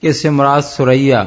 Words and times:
کہ 0.00 0.06
اس 0.06 0.22
سے 0.22 0.30
مراد 0.30 0.60
سریا 0.62 1.24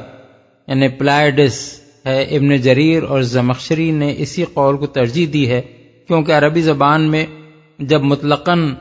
یعنی 0.68 0.88
پلائڈس 0.88 1.80
ہے۔ 2.06 2.24
ابن 2.24 2.58
جریر 2.58 3.04
اور 3.04 3.22
زمخشری 3.22 3.92
نے 3.92 4.14
اسی 4.18 4.46
قول 4.54 4.78
کو 4.78 4.88
ترجیح 4.88 5.28
دی 5.34 5.50
ہے 5.50 5.62
کیونکہ 6.08 6.32
عربی 6.32 6.62
زبان 6.62 7.02
میں 7.02 7.26
جب 7.80 8.02
مطلقاً 8.02 8.74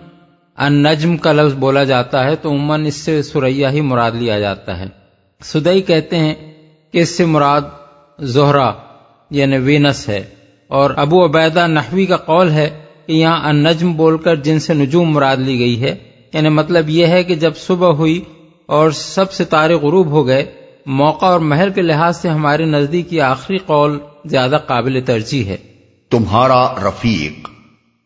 ان 0.57 0.83
نجم 0.83 1.17
کا 1.17 1.33
لفظ 1.33 1.55
بولا 1.55 1.85
جاتا 1.85 2.25
ہے 2.25 2.37
تو 2.37 2.51
عموماً 2.51 2.87
اس 2.87 2.95
سے 2.95 3.23
سریا 3.23 3.73
ہی 3.73 3.81
مراد 3.81 4.13
لیا 4.13 4.41
جاتا 4.41 4.79
ہے۔ 4.79 4.85
سدئی 5.43 5.83
کہتے 5.83 6.19
ہیں 6.19 6.35
کہ 6.93 6.99
اس 6.99 7.09
سے 7.09 7.25
مراد 7.25 7.61
زہرا 8.21 8.73
یعنی 9.31 9.59
وینس 9.59 10.09
ہے۔ 10.09 10.25
اور 10.75 10.91
ابو 10.97 11.25
عبیدہ 11.25 11.67
نحوی 11.67 12.07
کا 12.07 12.17
قول 12.17 12.51
ہے 12.51 12.71
کہ 13.07 13.13
یہاں 13.13 13.49
ان 13.49 13.57
نجم 13.57 13.93
بول 13.93 14.19
کر 14.19 14.37
جن 14.37 14.59
سے 14.59 14.75
نجوم 14.75 15.11
مراد 15.11 15.37
لی 15.37 15.59
گئی 15.59 15.83
ہے۔ 15.83 15.95
یعنی 16.33 16.49
مطلب 16.49 16.89
یہ 16.89 17.07
ہے 17.07 17.25
کہ 17.25 17.35
جب 17.35 17.57
صبح 17.57 17.89
ہوئی 17.89 18.21
اور 18.67 18.91
سب 18.91 19.33
ستارے 19.33 19.75
غروب 19.75 20.07
ہو 20.07 20.27
گئے 20.27 20.47
موقع 20.87 21.27
اور 21.27 21.41
محل 21.41 21.71
کے 21.71 21.83
لحاظ 21.83 22.21
سے 22.21 22.29
ہمارے 22.29 22.65
نزدیک 22.65 23.13
یہ 23.13 23.23
آخری 23.23 23.59
قول 23.59 23.99
زیادہ 24.25 24.59
قابل 24.67 25.01
ترجیح 25.07 25.45
ہے۔ 25.45 25.57
تمہارا 26.11 26.75
رفیق۔ 26.75 27.49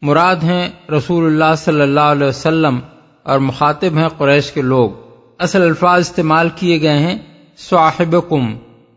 مراد 0.02 0.36
ہیں 0.36 0.68
رسول 0.90 1.26
اللہ 1.26 1.54
صلی 1.58 1.80
اللہ 1.80 2.00
علیہ 2.00 2.26
وسلم 2.26 2.78
اور 3.22 3.38
مخاطب 3.38 3.98
ہیں 3.98 4.08
قریش 4.08 4.52
کے 4.52 4.62
لوگ۔ 4.62 4.90
اصل 5.38 5.62
الفاظ 5.62 6.00
استعمال 6.00 6.48
کیے 6.56 6.80
گئے 6.80 6.98
ہیں 6.98 7.18
صاحب 7.58 8.34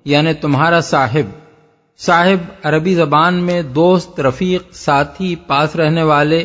یعنی 0.06 0.34
تمہارا 0.34 0.82
صاحب۔ 0.82 1.41
صاحب 2.06 2.52
عربی 2.64 2.96
زبان 2.96 3.34
میں 3.34 3.62
دوست، 3.62 4.20
رفیق، 4.20 4.64
ساتھی، 4.74 5.36
پاس 5.36 5.76
رہنے 5.76 6.04
والے 6.04 6.44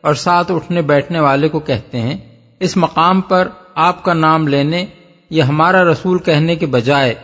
اور 0.00 0.14
ساتھ 0.14 0.52
اٹھنے 0.52 0.82
بیٹھنے 0.82 1.20
والے 1.20 1.48
کو 1.48 1.58
کہتے 1.58 2.00
ہیں۔ 2.00 2.16
اس 2.60 2.76
مقام 2.76 3.20
پر 3.20 3.48
آپ 3.74 4.02
کا 4.02 4.12
نام 4.12 4.48
لینے 4.48 4.86
یا 5.30 5.48
ہمارا 5.48 5.84
رسول 5.84 6.18
کہنے 6.18 6.56
کے 6.56 6.66
بجائے 6.66 7.14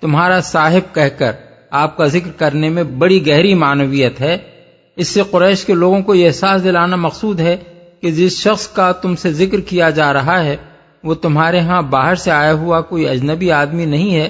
تمہارا 0.00 0.40
صاحب 0.40 0.94
کہہ 0.94 1.18
کر 1.18 1.32
آپ 1.70 1.96
کا 1.96 2.04
ذکر 2.04 2.30
کرنے 2.30 2.68
میں 2.68 2.82
بڑی 2.82 3.26
گہری 3.26 3.54
معنویت 3.54 4.20
ہے۔ 4.20 4.38
اس 4.96 5.08
سے 5.08 5.22
قریش 5.30 5.64
کے 5.64 5.72
لوگوں 5.72 6.02
کو 6.02 6.14
یہ 6.14 6.26
احساس 6.26 6.64
دلانا 6.64 6.96
مقصود 6.96 7.40
ہے 7.40 7.56
کہ 8.00 8.10
جس 8.10 8.40
شخص 8.40 8.68
کا 8.68 8.92
تم 8.92 9.16
سے 9.16 9.32
ذکر 9.32 9.60
کیا 9.60 9.90
جا 9.90 10.12
رہا 10.12 10.44
ہے، 10.44 10.56
وہ 11.04 11.14
تمہارے 11.14 11.60
ہاں 11.60 11.82
باہر 11.82 12.14
سے 12.14 12.30
آیا 12.30 12.52
ہوا 12.52 12.80
کوئی 12.80 13.08
اجنبی 13.08 13.52
آدمی 13.52 13.84
نہیں 13.84 14.14
ہے۔ 14.14 14.28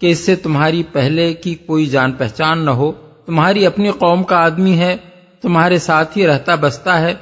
کہ 0.00 0.10
اس 0.10 0.18
سے 0.18 0.36
تمہاری 0.36 0.82
پہلے 0.92 1.34
کی 1.34 1.54
کوئی 1.54 1.86
جان 1.86 2.12
پہچان 2.12 2.64
نہ 2.64 2.70
ہو۔ 2.70 2.92
تمہاری 3.26 3.66
اپنی 3.66 3.90
قوم 3.90 4.22
کا 4.22 4.36
آدمی 4.36 4.78
ہے، 4.78 4.96
تمہارے 5.40 5.78
ساتھ 5.78 6.18
ہی 6.18 6.26
رہتا 6.26 6.54
بستا 6.54 7.00
ہے۔ 7.00 7.14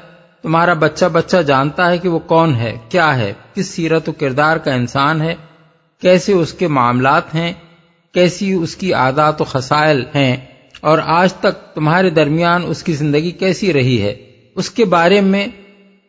تمہارا 0.42 0.72
بچہ 0.72 1.05
بچہ 1.12 1.36
جانتا 1.36 1.91
ہے 1.91 1.98
کہ 1.98 2.08
وہ 2.08 2.19
کون 2.19 2.55
ہے، 2.55 2.77
کیا 2.89 3.17
ہے، 3.17 3.33
کس 3.55 3.67
سیرت 3.67 4.08
و 4.08 4.12
کردار 4.12 4.56
کا 4.56 4.72
انسان 4.72 5.22
ہے۔ 5.22 5.34
کیسے 6.00 6.33
اس 6.33 6.52
کے 6.52 6.68
معاملات 6.68 7.34
ہیں، 7.34 7.52
کیسی 8.13 8.52
اس 8.52 8.77
کی 8.77 8.92
عادات 8.92 9.40
و 9.40 9.45
خسائل 9.45 10.05
ہیں۔ 10.14 10.36
اور 10.80 10.98
آج 11.05 11.33
تک 11.33 11.74
تمہارے 11.74 12.11
درمیان 12.11 12.63
اس 12.67 12.83
کی 12.83 12.92
زندگی 12.92 13.30
کیسی 13.30 13.73
رہی 13.73 14.02
ہے۔ 14.02 14.14
اس 14.55 14.70
کے 14.70 14.84
بارے 14.84 15.20
میں 15.20 15.46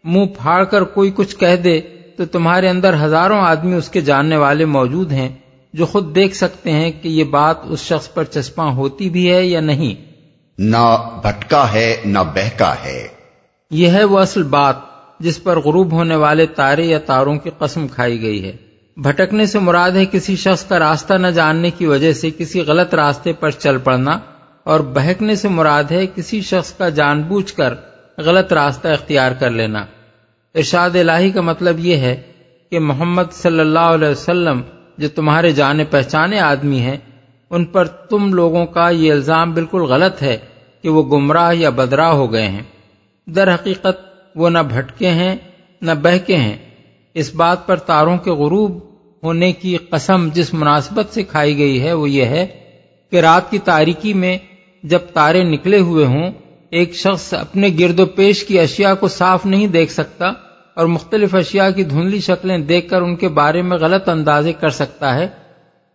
منہ 0.03 0.25
پھاڑ 0.25 0.63
کر 0.63 0.83
کوئی 0.83 1.11
کچھ 1.15 1.37
کہہ 1.37 1.55
دے 1.55 1.81
تو 2.17 2.25
تمہارے 2.25 2.69
اندر 2.69 2.95
ہزاروں 3.01 3.39
آدمی 3.39 3.73
اس 3.73 3.89
کے 3.89 4.01
جاننے 4.01 4.37
والے 4.37 4.65
موجود 4.65 5.11
ہیں۔ 5.11 5.29
جو 5.75 5.85
خود 5.85 6.15
دیکھ 6.15 6.35
سکتے 6.35 6.71
ہیں 6.71 6.91
کہ 6.91 7.07
یہ 7.07 7.23
بات 7.23 7.55
اس 7.63 7.79
شخص 7.79 8.13
پر 8.13 8.23
چسپاں 8.23 8.71
ہوتی 8.71 9.09
بھی 9.09 9.31
ہے 9.31 9.45
یا 9.45 9.59
نہیں۔ 9.59 10.11
نہ 10.57 11.11
بھٹکا 11.21 11.73
ہے 11.73 12.01
نہ 12.05 12.19
بہکا 12.19 12.75
ہے۔ 12.85 13.07
یہ 13.71 13.87
ہے 13.87 14.03
وہ 14.03 14.19
اصل 14.19 14.43
بات 14.43 14.75
جس 15.19 15.43
پر 15.43 15.59
غروب 15.59 15.91
ہونے 15.91 16.15
والے 16.15 16.45
تارے 16.45 16.83
یا 16.83 16.99
تاروں 16.99 17.35
کی 17.35 17.49
قسم 17.59 17.87
کھائی 17.87 18.21
گئی 18.21 18.43
ہے۔ 18.43 18.51
بھٹکنے 18.97 19.45
سے 19.45 19.59
مراد 19.59 19.91
ہے 19.91 20.05
کسی 20.05 20.35
شخص 20.35 20.65
کا 20.65 20.79
راستہ 20.79 21.13
نہ 21.13 21.27
جاننے 21.27 21.71
کی 21.71 21.85
وجہ 21.85 22.13
سے 22.13 22.29
کسی 22.37 22.61
غلط 22.61 22.93
راستے 22.93 23.33
پر 23.33 23.51
چل 23.51 23.77
پڑنا 23.77 24.19
اور 24.63 24.79
بہکنے 24.79 25.35
سے 25.35 25.47
مراد 25.47 25.83
ہے 25.91 26.05
کسی 26.15 26.41
شخص 26.41 26.73
کا 26.73 26.89
جان 26.89 27.21
بوجھ 27.21 27.53
کر 27.53 27.73
غلط 28.17 28.53
راستہ 28.53 28.87
اختیار 28.87 29.31
کر 29.31 29.49
لینا۔ 29.49 29.85
ارشاد 30.55 30.89
الہی 30.89 31.31
کا 31.31 31.41
مطلب 31.41 31.79
یہ 31.79 31.95
ہے 31.95 32.21
کہ 32.71 32.79
محمد 32.79 33.23
صلی 33.31 33.59
اللہ 33.59 33.79
علیہ 33.79 34.07
وسلم 34.07 34.61
جو 34.97 35.09
تمہارے 35.09 35.51
جانے 35.51 35.83
پہچانے 35.83 36.39
آدمی 36.39 36.79
ہیں، 36.79 36.97
ان 37.49 37.65
پر 37.65 37.85
تم 37.85 38.33
لوگوں 38.33 38.65
کا 38.65 38.89
یہ 38.89 39.11
الزام 39.11 39.53
بالکل 39.53 39.81
غلط 39.81 40.21
ہے 40.21 40.37
کہ 40.81 40.89
وہ 40.89 41.03
گمراہ 41.03 41.53
یا 41.53 41.69
بدراہ 41.69 42.11
ہو 42.11 42.31
گئے 42.31 42.47
ہیں۔ 42.47 42.63
در 43.25 43.53
حقیقت 43.53 44.19
وہ 44.35 44.49
نہ 44.49 44.59
بھٹکے 44.59 45.09
ہیں، 45.09 45.35
نہ 45.81 45.91
بہکے 46.01 46.35
ہیں۔ 46.35 46.57
اس 47.13 47.35
بات 47.35 47.67
پر 47.67 47.75
تاروں 47.75 48.17
کے 48.17 48.31
غروب 48.31 48.79
ہونے 49.23 49.51
کی 49.51 49.77
قسم 49.77 50.29
جس 50.33 50.53
مناسبت 50.53 51.13
سے 51.13 51.23
کھائی 51.23 51.57
گئی 51.57 51.83
ہے، 51.83 51.93
وہ 51.93 52.09
یہ 52.09 52.25
ہے 52.25 52.47
کہ 53.11 53.19
رات 53.19 53.51
کی 53.51 53.57
تاریکی 53.57 54.13
میں 54.13 54.37
جب 54.83 54.99
تارے 55.13 55.43
نکلے 55.43 55.79
ہوئے 55.79 56.05
ہوں، 56.05 56.31
ایک 56.69 56.95
شخص 56.95 57.33
اپنے 57.33 57.69
گرد 57.79 57.99
و 57.99 58.05
پیش 58.05 58.43
کی 58.43 58.59
اشیاء 58.59 58.93
کو 58.93 59.07
صاف 59.07 59.45
نہیں 59.45 59.67
دیکھ 59.67 59.91
سکتا 59.91 60.31
اور 60.75 60.85
مختلف 60.85 61.35
اشیاء 61.35 61.69
کی 61.69 61.83
دھندلی 61.83 62.19
شکلیں 62.19 62.57
دیکھ 62.57 62.89
کر 62.89 63.01
ان 63.01 63.15
کے 63.15 63.27
بارے 63.27 63.61
میں 63.61 63.77
غلط 63.77 64.09
اندازے 64.09 64.53
کر 64.53 64.69
سکتا 64.69 65.15
ہے۔ 65.15 65.27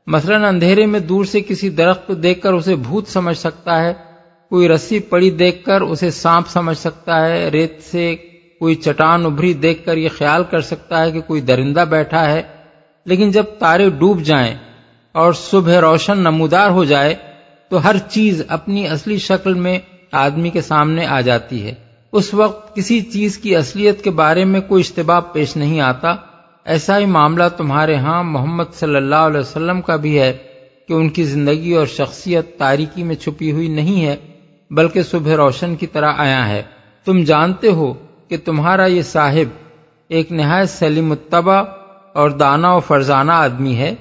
مثلا 0.07 0.49
اندھیرے 0.49 0.87
میں 0.87 1.01
دور 1.01 1.25
سے 1.25 1.41
کسی 1.41 1.69
درخت 1.69 2.07
کو 2.07 2.15
دیکھ 2.15 2.41
کر 2.41 2.53
اسے 2.53 2.77
بھوت 2.77 3.09
سمجھ 3.09 3.39
سکتا 3.39 3.83
ہے، 3.83 3.95
کوئی 4.51 4.69
رسی 4.69 5.01
پڑی 5.01 5.31
دیکھ 5.31 5.65
کر 5.65 5.81
اسے 5.81 6.11
سانپ 6.11 6.49
سمجھ 6.49 6.79
سکتا 6.79 7.27
ہے، 7.27 7.49
ریت 7.49 7.83
سے 7.83 8.17
کوئی 8.59 8.75
چٹان 8.75 9.25
ابھری 9.25 9.53
دیکھ 9.53 9.85
کر 9.85 9.97
یہ 9.97 10.09
خیال 10.19 10.45
کر 10.51 10.61
سکتا 10.61 11.05
ہے 11.05 11.11
کہ 11.11 11.21
کوئی 11.21 11.41
درندہ 11.41 11.85
بیٹھا 11.91 12.33
ہے۔ 12.33 12.43
لیکن 13.05 13.31
جب 13.31 13.45
تارے 13.59 13.91
ڈوب 13.91 14.23
جائیں 14.23 14.55
اور 15.13 15.33
صبح 15.33 15.81
روشن 15.81 16.19
نمودار 16.19 16.71
ہو 16.71 16.85
جائے 16.85 17.15
تو 17.69 17.85
ہر 17.85 17.97
چیز 17.99 18.43
اپنی 18.49 18.89
اصلی 18.89 19.19
شکل 19.19 19.55
میں 19.55 19.79
آدمی 20.13 20.51
کے 20.51 20.61
سامنے 20.61 21.07
آ 21.07 21.21
جاتی 21.21 21.67
ہے۔ 21.67 21.75
اس 22.13 22.35
وقت 22.35 22.77
کسی 22.77 23.01
چیز 23.01 23.39
کی 23.39 23.57
اصلیت 23.57 24.05
کے 24.05 24.11
بارے 24.11 24.45
میں 24.45 24.61
کوئی 24.61 24.81
اشتباہ 24.81 25.21
پیش 25.21 25.57
نہیں 25.57 25.81
آتا۔ 25.81 26.09
ایسا 26.65 26.99
ہی 26.99 27.05
معاملہ 27.05 27.45
تمہارے 27.57 27.97
ہاں 27.97 28.23
محمد 28.23 28.65
صلی 28.75 28.97
اللہ 28.97 29.15
علیہ 29.15 29.41
وسلم 29.41 29.81
کا 29.81 29.97
بھی 29.97 30.19
ہے 30.19 30.37
کہ 30.89 30.93
ان 30.93 31.09
کی 31.09 31.25
زندگی 31.25 31.73
اور 31.73 31.87
شخصیت 31.87 32.59
تاریکی 32.59 33.03
میں 33.03 33.15
چھپی 33.15 33.53
ہوئی 33.53 33.69
نہیں 33.69 34.07
ہے، 34.07 34.17
بلکہ 34.71 35.03
صبح 35.03 35.37
روشن 35.37 35.77
کی 35.77 35.87
طرح 35.87 36.13
آیا 36.17 36.49
ہے۔ 36.49 36.63
تم 37.05 37.25
جانتے 37.25 37.69
ہو 37.69 37.95
کہ 38.29 38.37
تمہارا 38.45 38.87
یہ 38.87 39.03
صاحب 39.03 39.65
ایک 40.09 40.33
نہایت 40.33 40.69
سلیم 40.69 41.11
التبا 41.11 41.59
اور 42.13 42.31
دانا 42.31 42.75
و 42.75 42.81
فرزانہ 42.81 43.33
آدمی 43.33 43.77
ہے۔ 43.77 43.95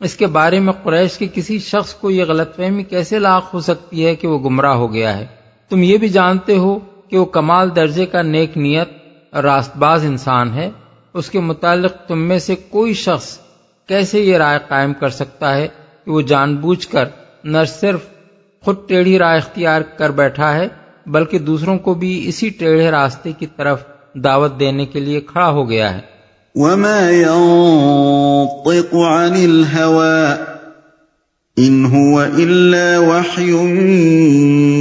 اس 0.00 0.16
کے 0.16 0.26
بارے 0.26 0.60
میں 0.60 0.72
قریش 0.82 1.18
کے 1.18 1.26
کسی 1.34 1.58
شخص 1.58 1.94
کو 1.94 2.10
یہ 2.10 2.24
غلط 2.24 2.56
فہمی 2.56 2.82
کیسے 2.82 3.18
لاکھ 3.18 3.54
ہو 3.54 3.60
سکتی 3.60 4.06
ہے 4.06 4.14
کہ 4.14 4.28
وہ 4.28 4.38
گمراہ 4.38 4.74
ہو 4.74 4.92
گیا 4.92 5.18
ہے؟ 5.18 5.26
تم 5.68 5.82
یہ 5.82 5.96
بھی 5.96 6.08
جانتے 6.08 6.56
ہو 6.56 6.78
کہ 7.10 7.18
وہ 7.18 7.24
کمال 7.24 7.76
درجے 7.76 8.06
کا 8.06 8.22
نیک 8.22 8.56
نیت 8.56 8.88
راست 9.36 9.76
باز 9.76 10.04
انسان 10.04 10.52
ہے، 10.54 10.70
اس 11.14 11.30
کے 11.30 11.40
متعلق 11.40 11.92
تم 12.08 12.18
میں 12.18 12.38
سے 12.38 12.54
کوئی 12.54 12.94
شخص 12.94 13.38
کیسے 13.88 14.20
یہ 14.20 14.36
رائے 14.36 14.58
قائم 14.68 14.92
کر 14.92 15.08
سکتا 15.08 15.56
ہے 15.56 15.68
کہ 16.04 16.10
وہ 16.10 16.20
جان 16.20 16.56
بوجھ 16.56 16.88
کر 16.88 17.04
نہ 17.44 17.58
صرف 17.80 18.00
خود 18.64 18.76
ٹیڑھی 18.88 19.18
رائے 19.18 19.38
اختیار 19.38 19.80
کر 19.80 20.10
بیٹھا 20.10 20.54
ہے، 20.54 20.68
بلکہ 21.06 21.38
دوسروں 21.38 21.78
کو 21.78 21.94
بھی 21.94 22.28
اسی 22.28 22.48
ٹیڑھے 22.48 22.90
راستے 22.90 23.32
کی 23.38 23.46
طرف 23.56 23.84
دعوت 24.14 24.60
دینے 24.60 24.86
کے 24.86 25.00
لیے 25.00 25.20
کھڑا 25.20 25.48
ہو 25.48 25.70
گیا 25.70 25.94
ہے۔ 25.94 26.00
وما 26.54 27.10
ينطق 27.10 28.94
عن 28.94 29.32
الهوى 29.32 30.34
ان 31.56 31.84
هو 31.94 32.20
الا 32.20 32.98
وحي 32.98 33.50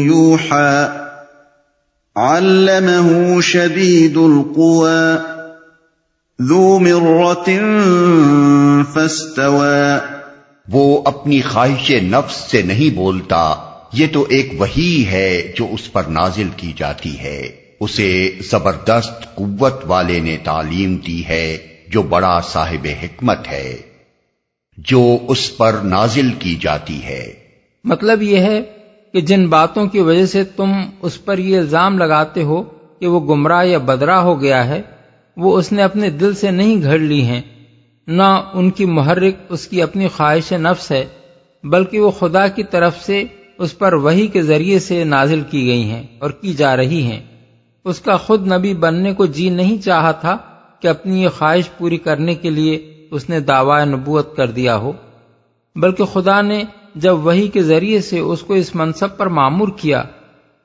يوحى۔ 0.06 1.07
علمه 2.18 3.42
شدید 3.42 4.18
القوى 4.18 5.18
ذو 6.42 6.80
مرت 6.80 7.50
فاستوى 8.94 9.98
وہ 10.70 11.02
اپنی 11.06 11.42
خواہش 11.42 11.92
نفس 11.92 12.52
سے 12.52 12.62
نہیں 12.62 12.96
بولتا 12.96 13.56
یہ 13.94 14.08
تو 14.12 14.26
ایک 14.30 14.54
وہی 14.58 15.06
ہے 15.08 15.52
جو 15.56 15.68
اس 15.72 15.92
پر 15.92 16.04
نازل 16.04 16.48
کی 16.58 16.74
جاتی 16.78 17.20
ہے۔ 17.20 17.52
اسے 17.80 18.32
زبردست 18.50 19.36
قوت 19.36 19.76
والے 19.84 20.20
نے 20.20 20.38
تعلیم 20.44 20.96
دی 20.96 21.26
ہے 21.26 21.58
جو 21.88 22.02
بڑا 22.02 22.40
صاحب 22.42 22.88
حکمت 23.04 23.48
ہے 23.48 23.78
جو 24.78 25.18
اس 25.28 25.58
پر 25.58 25.74
نازل 25.74 26.30
کی 26.40 26.56
جاتی 26.62 27.04
ہے۔ 27.04 27.34
مطلب 27.84 28.22
یہ 28.22 28.38
ہے 28.38 28.62
کہ 29.18 29.22
جن 29.22 29.48
باتوں 29.48 29.86
کی 29.86 30.00
وجہ 30.00 30.26
سے 30.26 30.44
تم 30.44 30.72
اس 31.02 31.26
پر 31.26 31.38
یہ 31.38 31.58
الزام 31.58 31.98
لگاتے 31.98 32.44
ہو 32.44 32.64
کہ 33.00 33.08
وہ 33.08 33.20
گمراہ 33.20 33.66
یا 33.66 33.78
بدرا 33.78 34.22
ہو 34.22 34.42
گیا 34.42 34.68
ہے، 34.68 34.82
وہ 35.38 35.58
اس 35.58 35.72
نے 35.72 35.84
اپنے 35.84 36.10
دل 36.10 36.34
سے 36.34 36.52
نہیں 36.52 36.82
گھڑ 36.82 36.98
لی 37.00 37.24
ہیں۔ 37.24 37.42
نہ 38.08 38.50
ان 38.54 38.70
کی 38.70 38.86
محرک 38.86 39.34
اس 39.50 39.68
کی 39.68 39.82
اپنی 39.82 40.08
خواہش 40.08 40.52
نفس 40.52 40.92
ہے، 40.92 41.06
بلکہ 41.64 42.00
وہ 42.00 42.12
خدا 42.12 42.48
کی 42.48 42.64
طرف 42.64 43.02
سے 43.02 43.24
اس 43.58 43.78
پر 43.78 43.94
وہی 43.94 44.28
کے 44.28 44.42
ذریعے 44.42 44.80
سے 44.80 45.04
نازل 45.04 45.42
کی 45.50 45.68
گئی 45.68 45.84
ہیں 45.84 46.04
اور 46.20 46.32
کی 46.32 46.54
جا 46.54 46.78
رہی 46.78 47.02
ہیں۔ 47.02 47.20
اس 47.86 48.00
کا 48.00 48.18
خود 48.18 48.52
نبی 48.52 48.74
بننے 48.74 49.14
کو 49.14 49.26
جی 49.26 49.50
نہیں 49.50 49.78
چاہا 49.78 50.12
تھا 50.12 50.38
کہ 50.80 50.88
اپنی 50.88 51.24
یہ 51.24 51.30
خواہش 51.30 51.64
پوری 51.78 51.98
کرنے 51.98 52.36
کے 52.36 52.50
لیے 52.50 53.08
اس 53.12 53.30
نے 53.30 53.40
دعوی 53.40 53.86
نبوت 53.86 54.36
کر 54.36 54.52
دیا 54.52 54.76
ہو، 54.76 54.92
بلکہ 55.76 56.06
خدا 56.06 56.42
نے 56.42 56.64
جب 57.00 57.26
وہی 57.26 57.48
کے 57.48 57.64
ذریعے 57.64 58.02
سے 58.02 58.20
اس 58.20 58.42
کو 58.42 58.54
اس 58.54 58.76
منصب 58.76 59.18
پر 59.18 59.28
معمور 59.28 59.68
کیا، 59.68 60.04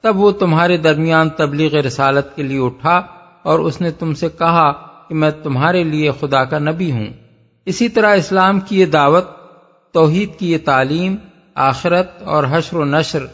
تب 0.01 0.17
وہ 0.17 0.31
تمہارے 0.31 0.77
درمیان 0.77 1.31
تبلیغ 1.31 1.75
رسالت 1.75 2.37
کے 2.37 2.43
لیے 2.43 2.59
اٹھا 2.59 3.03
اور 3.43 3.59
اس 3.59 3.81
نے 3.81 3.91
تم 3.91 4.15
سے 4.15 4.29
کہا 4.39 4.73
کہ 5.09 5.15
میں 5.15 5.31
تمہارے 5.31 5.85
لیے 5.85 6.11
خدا 6.21 6.45
کا 6.45 6.59
نبی 6.59 6.93
ہوں۔ 6.93 7.07
اسی 7.67 7.89
طرح 7.89 8.15
اسلام 8.15 8.61
کی 8.61 8.81
یہ 8.81 8.87
دعوت، 8.87 9.25
توحید 9.93 10.39
کی 10.39 10.53
یہ 10.53 10.59
تعلیم، 10.65 11.17
آخرت 11.55 12.23
اور 12.23 12.45
حشر 12.51 12.77
و 12.77 12.85
نشر 12.85 13.27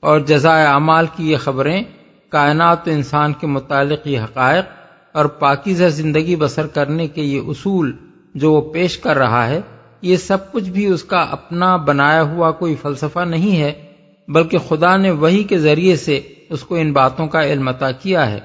اور 0.00 0.20
جزائے 0.20 0.66
اعمال 0.66 1.06
کی 1.16 1.30
یہ 1.30 1.36
خبریں 1.36 1.82
کائنات 2.28 2.88
و 2.88 2.90
انسان 2.90 3.32
کے 3.32 3.46
متعلق 3.46 4.06
یہ 4.06 4.20
حقائق 4.20 4.64
اور 5.12 5.24
پاکیزہ 5.24 5.84
زندگی 5.84 6.36
بسر 6.36 6.66
کرنے 6.66 7.08
کے 7.08 7.22
یہ 7.22 7.40
اصول 7.46 7.92
جو 8.34 8.52
وہ 8.52 8.72
پیش 8.72 8.98
کر 8.98 9.18
رہا 9.18 9.46
ہے 9.46 9.60
یہ 10.02 10.16
سب 10.16 10.52
کچھ 10.52 10.70
بھی 10.70 10.86
اس 10.86 11.04
کا 11.04 11.26
اپنا 11.30 11.76
بنایا 11.76 12.22
ہوا 12.22 12.50
کوئی 12.50 12.74
فلسفہ 12.74 13.20
نہیں 13.20 13.60
ہے، 13.60 13.72
بلکہ 14.28 14.58
خدا 14.58 14.96
نے 14.96 15.10
وہی 15.10 15.44
کے 15.44 15.58
ذریعے 15.58 15.96
سے 15.96 16.20
اس 16.50 16.62
کو 16.62 16.74
ان 16.74 16.92
باتوں 16.92 17.26
کا 17.26 17.42
علم 17.44 17.68
عطا 17.68 17.90
کیا 17.90 18.30
ہے۔ 18.30 18.40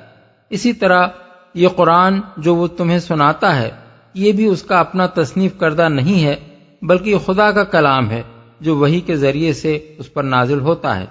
اسی 0.49 0.73
طرح 0.73 1.07
یہ 1.53 1.67
قرآن 1.67 2.21
جو 2.37 2.55
وہ 2.55 2.67
تمہیں 2.67 2.99
سناتا 2.99 3.55
ہے، 3.55 3.69
یہ 4.13 4.31
بھی 4.31 4.45
اس 4.45 4.63
کا 4.63 4.79
اپنا 4.79 5.05
تصنیف 5.05 5.57
کردہ 5.57 5.89
نہیں 5.89 6.23
ہے، 6.23 6.35
بلکہ 6.81 7.17
خدا 7.17 7.51
کا 7.51 7.63
کلام 7.63 8.09
ہے 8.09 8.21
جو 8.59 8.75
وہی 8.75 8.99
کے 8.99 9.15
ذریعے 9.15 9.53
سے 9.53 9.95
اس 9.97 10.13
پر 10.13 10.23
نازل 10.23 10.59
ہوتا 10.59 10.99
ہے۔ 10.99 11.05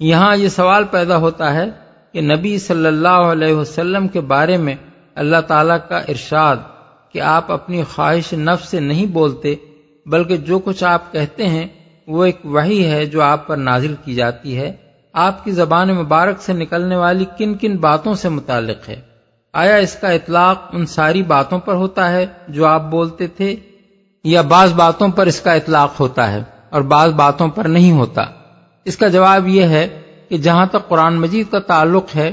یہاں 0.00 0.36
یہ 0.36 0.48
سوال 0.48 0.84
پیدا 0.90 1.16
ہوتا 1.16 1.54
ہے 1.54 1.64
کہ 2.12 2.20
نبی 2.20 2.58
صلی 2.58 2.86
اللہ 2.86 3.08
علیہ 3.08 3.54
وسلم 3.54 4.08
کے 4.08 4.20
بارے 4.20 4.56
میں 4.56 4.74
اللہ 5.14 5.40
تعالی 5.46 5.74
کا 5.88 5.96
ارشاد 5.98 6.56
کہ 7.12 7.20
آپ 7.20 7.52
اپنی 7.52 7.82
خواہش 7.94 8.32
نفس 8.32 8.68
سے 8.68 8.80
نہیں 8.80 9.06
بولتے 9.06 9.54
بلکہ 10.06 10.36
جو 10.36 10.58
کچھ 10.58 10.84
آپ 10.84 11.12
کہتے 11.12 11.46
ہیں، 11.46 11.66
وہ 12.06 12.24
ایک 12.24 12.38
وہی 12.44 12.90
ہے 12.90 13.06
جو 13.06 13.22
آپ 13.22 13.46
پر 13.46 13.56
نازل 13.56 13.94
کی 14.04 14.14
جاتی 14.14 14.58
ہے۔ 14.58 14.72
آپ 15.12 15.44
کی 15.44 15.50
زبان 15.50 15.88
مبارک 15.88 16.42
سے 16.42 16.52
نکلنے 16.52 16.96
والی 16.96 17.24
کن 17.38 17.54
کن 17.54 17.76
باتوں 17.76 18.14
سے 18.14 18.28
متعلق 18.28 18.88
ہے۔ 18.88 19.00
آیا 19.52 19.74
اس 19.74 19.96
کا 20.00 20.08
اطلاق 20.08 20.70
ان 20.72 20.86
ساری 20.86 21.22
باتوں 21.22 21.58
پر 21.58 21.74
ہوتا 21.74 22.12
ہے 22.12 22.26
جو 22.48 22.66
آپ 22.66 22.82
بولتے 22.90 23.26
تھے؟ 23.26 23.56
یا 24.24 24.40
بعض 24.40 24.72
باتوں 24.72 25.08
پر 25.08 25.26
اس 25.26 25.40
کا 25.40 25.52
اطلاق 25.52 26.00
ہوتا 26.00 26.32
ہے 26.32 26.42
اور 26.70 26.82
بعض 26.82 27.10
باتوں 27.10 27.48
پر 27.48 27.64
نہیں 27.64 27.92
ہوتا؟ 27.92 28.22
اس 28.84 28.96
کا 28.96 29.08
جواب 29.08 29.48
یہ 29.48 29.62
ہے 29.62 30.00
کہ 30.28 30.38
جہاں 30.38 30.66
تک 30.66 30.88
قرآن 30.88 31.14
مجید 31.14 31.46
کا 31.50 31.58
تعلق 31.58 32.16
ہے، 32.16 32.32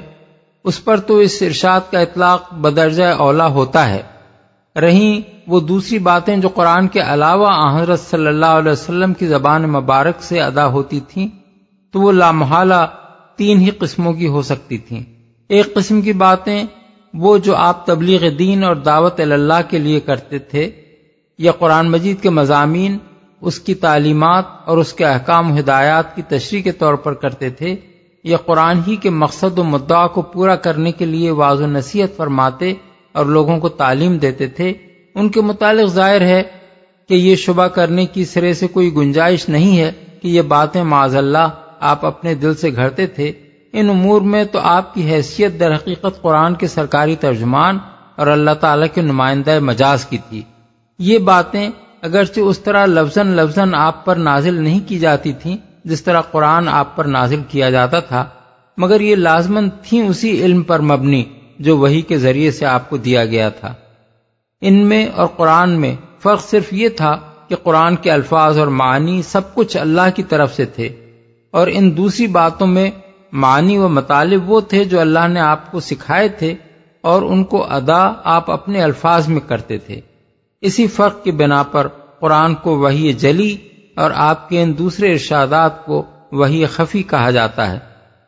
اس 0.63 0.83
پر 0.83 0.99
تو 0.99 1.17
اس 1.17 1.41
ارشاد 1.41 1.79
کا 1.91 1.99
اطلاق 1.99 2.53
بدرجہ 2.53 3.03
اولا 3.03 3.47
ہوتا 3.47 3.89
ہے۔ 3.89 4.01
رہیں 4.81 5.21
وہ 5.47 5.59
دوسری 5.59 5.99
باتیں 5.99 6.37
جو 6.37 6.49
قرآن 6.49 6.87
کے 6.87 6.99
علاوہ 6.99 7.79
حضرت 7.79 7.99
صلی 7.99 8.27
اللہ 8.27 8.45
علیہ 8.45 8.71
وسلم 8.71 9.13
کی 9.13 9.27
زبان 9.27 9.63
مبارک 9.63 10.23
سے 10.23 10.41
ادا 10.41 10.67
ہوتی 10.67 10.99
تھیں، 10.99 11.27
تو 11.91 12.01
وہ 12.01 12.11
لامحالہ 12.11 12.87
تین 13.35 13.59
ہی 13.59 13.69
قسموں 13.69 14.13
کی 14.13 14.27
ہو 14.27 14.41
سکتی 14.41 14.77
تھیں۔ 14.77 15.03
ایک 15.49 15.73
قسم 15.73 16.01
کی 16.01 16.13
باتیں 16.13 16.63
وہ 17.13 17.37
جو 17.37 17.55
آپ 17.55 17.85
تبلیغ 17.85 18.29
دین 18.29 18.63
اور 18.63 18.75
دعوت 18.75 19.19
اللہ 19.19 19.69
کے 19.69 19.77
لیے 19.77 19.99
کرتے 19.99 20.39
تھے 20.39 20.71
یا 21.37 21.51
قرآن 21.51 21.91
مجید 21.91 22.21
کے 22.21 22.29
مضامین، 22.29 22.97
اس 23.41 23.59
کی 23.59 23.73
تعلیمات 23.75 24.45
اور 24.65 24.77
اس 24.77 24.93
کے 24.93 25.05
احکام 25.05 25.51
و 25.51 25.59
ہدایات 25.59 26.15
کی 26.15 26.21
تشریح 26.21 26.61
کے 26.61 26.71
طور 26.71 26.93
پر 26.93 27.13
کرتے 27.13 27.49
تھے 27.49 27.75
یا 28.23 28.37
قرآن 28.37 28.79
ہی 28.87 28.95
کے 28.95 29.09
مقصد 29.09 29.59
و 29.59 29.63
مدعا 29.63 30.07
کو 30.07 30.21
پورا 30.21 30.55
کرنے 30.55 30.91
کے 30.91 31.05
لیے 31.05 31.31
واضح 31.31 31.65
نصیحت 31.65 32.17
فرماتے 32.17 32.73
اور 33.11 33.25
لوگوں 33.25 33.59
کو 33.59 33.69
تعلیم 33.69 34.17
دیتے 34.17 34.47
تھے، 34.47 34.73
ان 35.15 35.29
کے 35.29 35.41
متعلق 35.41 35.89
ظاہر 35.89 36.21
ہے 36.21 36.43
کہ 37.09 37.13
یہ 37.13 37.35
شبہ 37.35 37.67
کرنے 37.67 38.05
کی 38.05 38.25
سرے 38.25 38.53
سے 38.53 38.67
کوئی 38.67 38.95
گنجائش 38.95 39.49
نہیں 39.49 39.77
ہے 39.79 39.91
کہ 40.21 40.27
یہ 40.27 40.41
باتیں 40.41 40.83
معذ 40.83 41.15
اللہ 41.15 41.47
آپ 41.79 42.05
اپنے 42.05 42.35
دل 42.35 42.55
سے 42.55 42.69
گھڑتے 42.75 43.07
تھے۔ 43.07 43.31
ان 43.73 43.89
امور 43.89 44.21
میں 44.21 44.43
تو 44.43 44.59
آپ 44.59 44.93
کی 44.93 45.11
حیثیت 45.11 45.59
در 45.59 45.75
حقیقت 45.75 46.21
قرآن 46.21 46.55
کے 46.55 46.67
سرکاری 46.67 47.15
ترجمان 47.15 47.77
اور 48.15 48.27
اللہ 48.27 48.51
تعالی 48.51 48.87
کے 48.93 49.01
نمائندہ 49.01 49.59
مجاز 49.59 50.05
کی 50.05 50.17
تھی۔ 50.29 50.41
یہ 50.99 51.17
باتیں 51.17 51.69
اگرچہ 52.01 52.39
اس 52.39 52.59
طرح 52.59 52.85
لفظ 52.85 53.17
لفظ 53.17 53.59
آپ 53.73 54.05
پر 54.05 54.15
نازل 54.15 54.53
نہیں 54.53 54.79
کی 54.87 54.99
جاتی 54.99 55.33
تھیں، 55.33 55.57
جس 55.85 56.03
طرح 56.03 56.21
قرآن 56.21 56.67
آپ 56.67 56.95
پر 56.95 57.05
نازل 57.05 57.41
کیا 57.49 57.69
جاتا 57.69 57.99
تھا، 57.99 58.25
مگر 58.77 59.01
یہ 59.01 59.15
لازمن 59.15 59.69
تھیں 59.69 60.01
اسی 60.01 60.41
علم 60.41 60.63
پر 60.63 60.79
مبنی۔ 60.79 61.23
جو 61.59 61.77
وہی 61.77 62.01
کے 62.01 62.17
ذریعے 62.17 62.51
سے 62.51 62.65
آپ 62.65 62.89
کو 62.89 62.97
دیا 62.97 63.25
گیا 63.25 63.49
تھا۔ 63.49 63.73
ان 64.61 64.73
میں 64.73 65.05
اور 65.05 65.27
قرآن 65.27 65.81
میں 65.81 65.95
فرق 66.19 66.41
صرف 66.41 66.73
یہ 66.73 66.89
تھا 66.89 67.17
کہ 67.47 67.55
قرآن 67.55 67.95
کے 67.95 68.11
الفاظ 68.11 68.59
اور 68.59 68.67
معنی 68.67 69.21
سب 69.21 69.53
کچھ 69.53 69.77
اللہ 69.77 70.09
کی 70.15 70.23
طرف 70.23 70.55
سے 70.55 70.65
تھے 70.65 70.89
اور 71.51 71.67
ان 71.71 71.97
دوسری 71.97 72.27
باتوں 72.27 72.67
میں 72.67 72.91
معنی 73.31 73.77
و 73.77 73.89
مطالب 73.89 74.51
وہ 74.51 74.61
تھے 74.61 74.83
جو 74.83 74.99
اللہ 74.99 75.27
نے 75.27 75.39
آپ 75.39 75.71
کو 75.71 75.79
سکھائے 75.79 76.29
تھے 76.29 76.55
اور 77.01 77.21
ان 77.21 77.43
کو 77.43 77.65
ادا 77.69 78.11
آپ 78.23 78.51
اپنے 78.51 78.81
الفاظ 78.81 79.27
میں 79.27 79.41
کرتے 79.47 79.77
تھے۔ 79.77 80.01
اسی 80.61 80.87
فرق 80.87 81.23
کی 81.23 81.31
بنا 81.31 81.63
پر 81.63 81.87
قرآن 82.19 82.55
کو 82.55 82.77
وہی 82.77 83.13
جلی 83.13 83.57
اور 83.95 84.11
آپ 84.15 84.49
کے 84.49 84.63
ان 84.63 84.77
دوسرے 84.77 85.11
ارشادات 85.11 85.85
کو 85.85 86.03
وہی 86.31 86.65
خفی 86.65 87.03
کہا 87.03 87.29
جاتا 87.29 87.71
ہے۔ 87.71 87.79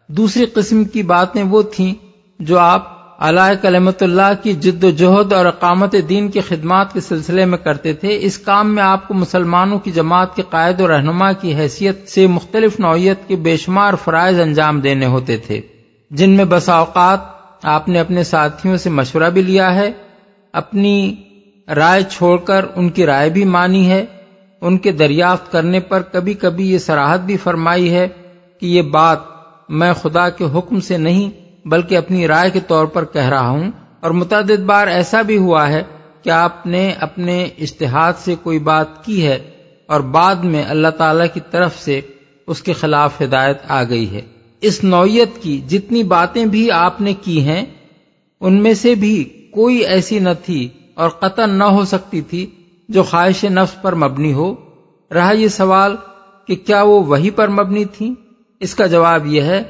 دوسری 0.07 0.45
قسم 0.45 0.83
کی 0.83 1.03
باتیں 1.03 1.43
وہ 1.43 1.61
تھیں 1.61 1.93
جو 2.39 2.59
آپ 2.59 3.00
علیہ 3.21 3.55
کلمت 3.61 4.01
اللہ 4.03 4.31
کی 4.43 4.53
جد 4.61 4.83
و 4.83 4.89
جہد 4.89 5.33
اور 5.33 5.45
اقامت 5.45 5.95
دین 6.09 6.29
کی 6.31 6.41
خدمات 6.41 6.93
کے 6.93 6.99
سلسلے 6.99 7.45
میں 7.45 7.57
کرتے 7.57 7.93
تھے، 7.93 8.17
اس 8.21 8.37
کام 8.37 8.73
میں 8.75 8.83
آپ 8.83 9.07
کو 9.07 9.13
مسلمانوں 9.13 9.79
کی 9.79 9.91
جماعت 9.91 10.35
کے 10.35 10.43
قائد 10.49 10.81
و 10.81 10.87
رہنما 10.87 11.31
کی 11.31 11.53
حیثیت 11.55 12.07
سے 12.09 12.25
مختلف 12.27 12.79
نوعیت 12.79 13.27
کے 13.27 13.35
بے 13.35 13.55
شمار 13.57 13.93
فرائض 14.03 14.39
انجام 14.39 14.79
دینے 14.79 15.05
ہوتے 15.05 15.37
تھے، 15.37 15.59
جن 16.11 16.29
میں 16.29 16.45
بسا 16.45 16.75
اوقات 16.75 17.29
آپ 17.63 17.87
نے 17.89 17.99
اپنے 17.99 18.23
ساتھیوں 18.23 18.77
سے 18.77 18.89
مشورہ 18.89 19.29
بھی 19.29 19.41
لیا 19.41 19.73
ہے، 19.75 19.91
اپنی 20.53 20.95
رائے 21.67 22.01
چھوڑ 22.11 22.37
کر 22.37 22.65
ان 22.75 22.89
کی 22.89 23.05
رائے 23.05 23.29
بھی 23.29 23.43
مانی 23.47 23.89
ہے، 23.89 24.03
ان 24.61 24.77
کے 24.77 24.91
دریافت 24.93 25.51
کرنے 25.51 25.79
پر 25.79 26.01
کبھی 26.11 26.33
کبھی 26.33 26.71
یہ 26.71 26.77
سراہد 26.77 27.21
بھی 27.21 27.37
فرمائی 27.37 27.93
ہے 27.93 28.07
کہ 28.61 28.65
یہ 28.65 28.81
بات 28.91 29.19
میں 29.69 29.93
خدا 29.93 30.27
کے 30.29 30.45
حکم 30.55 30.79
سے 30.79 30.97
نہیں 30.97 31.29
بلکہ 31.65 31.97
اپنی 31.97 32.27
رائے 32.27 32.49
کے 32.49 32.59
طور 32.59 32.85
پر 32.85 33.05
کہہ 33.05 33.29
رہا 33.29 33.49
ہوں۔ 33.49 33.71
اور 33.99 34.11
متعدد 34.11 34.59
بار 34.59 34.87
ایسا 34.87 35.21
بھی 35.21 35.37
ہوا 35.37 35.69
ہے 35.69 35.83
کہ 36.21 36.29
آپ 36.29 36.65
نے 36.67 36.93
اپنے 36.99 37.47
اشتہاد 37.59 38.13
سے 38.17 38.35
کوئی 38.43 38.59
بات 38.59 39.05
کی 39.05 39.27
ہے 39.27 39.49
اور 39.87 39.99
بعد 39.99 40.35
میں 40.35 40.63
اللہ 40.63 40.87
تعالی 40.87 41.23
کی 41.33 41.39
طرف 41.51 41.77
سے 41.77 42.01
اس 42.47 42.61
کے 42.61 42.73
خلاف 42.73 43.21
ہدایت 43.21 43.57
آ 43.67 43.83
گئی 43.83 44.11
ہے۔ 44.11 44.21
اس 44.61 44.83
نوعیت 44.83 45.43
کی 45.43 45.61
جتنی 45.67 46.03
باتیں 46.03 46.45
بھی 46.45 46.71
آپ 46.71 47.01
نے 47.01 47.13
کی 47.13 47.43
ہیں، 47.43 47.65
ان 48.39 48.63
میں 48.63 48.73
سے 48.73 48.95
بھی 48.95 49.23
کوئی 49.51 49.77
ایسی 49.77 50.19
نہ 50.19 50.29
تھی 50.45 50.67
اور 50.93 51.09
قطن 51.09 51.49
نہ 51.49 51.63
ہو 51.63 51.85
سکتی 51.85 52.21
تھی 52.21 52.47
جو 52.89 53.03
خواہش 53.03 53.43
نفس 53.43 53.81
پر 53.81 53.95
مبنی 53.95 54.33
ہو۔ 54.33 54.55
رہا 55.13 55.31
یہ 55.31 55.47
سوال 55.47 55.95
کہ 56.47 56.55
کیا 56.55 56.81
وہ 56.81 57.05
وہی 57.05 57.29
پر 57.29 57.47
مبنی 57.47 57.85
تھی 57.85 58.13
اس 58.59 58.75
کا 58.75 58.85
جواب 58.85 59.25
یہ 59.25 59.41
ہے 59.41 59.63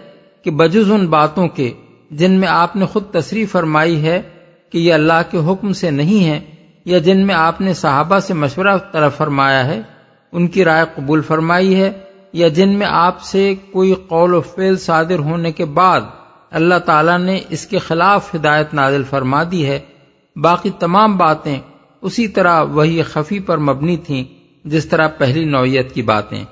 کہ 0.44 0.52
بجز 0.52 0.92
ان 0.92 1.08
باتوں 1.08 1.48
کے 1.48 1.74
جن 2.12 2.32
میں 2.32 2.48
آپ 2.48 2.76
نے 2.76 2.86
خود 2.86 3.04
تصریح 3.12 3.46
فرمائی 3.52 4.02
ہے 4.02 4.22
کہ 4.70 4.78
یہ 4.78 4.94
اللہ 4.94 5.22
کے 5.32 5.38
حکم 5.38 5.74
سے 5.74 5.92
نہیں 5.92 6.26
ہے 6.26 6.40
یا 6.86 6.98
جن 6.98 7.28
میں 7.28 7.36
آپ 7.36 7.62
نے 7.62 7.74
صحابہ 7.74 8.20
سے 8.20 8.34
مشورہ 8.34 8.78
طرف 8.92 9.18
فرمایا 9.18 9.66
ہے، 9.66 9.82
ان 10.32 10.48
کی 10.48 10.66
رائے 10.66 10.86
قبول 10.96 11.22
فرمائی 11.22 11.76
ہے، 11.76 11.92
یا 12.34 12.48
جن 12.48 12.70
میں 12.70 12.88
آپ 12.90 13.22
سے 13.22 13.56
کوئی 13.72 13.94
قول 13.94 14.34
و 14.34 14.42
فعل 14.42 14.78
صادر 14.78 15.20
ہونے 15.20 15.52
کے 15.52 15.66
بعد 15.66 16.02
اللہ 16.52 16.80
تعالیٰ 16.86 17.20
نے 17.20 17.40
اس 17.50 17.68
کے 17.68 17.78
خلاف 17.78 18.36
ہدایت 18.36 18.74
نازل 18.74 19.04
فرما 19.10 19.44
دی 19.52 19.66
ہے۔ 19.66 19.80
باقی 20.36 20.70
تمام 20.80 21.18
باتیں 21.18 21.60
اسی 22.02 22.28
طرح 22.28 22.62
وہی 22.62 23.02
خفی 23.02 23.40
پر 23.40 23.58
مبنی 23.58 23.98
تھیں، 23.98 24.24
جس 24.66 24.86
طرح 24.86 25.08
پہلی 25.08 25.46
نوعیت 25.46 25.94
کی 25.94 26.02
باتیں۔ 26.02 26.44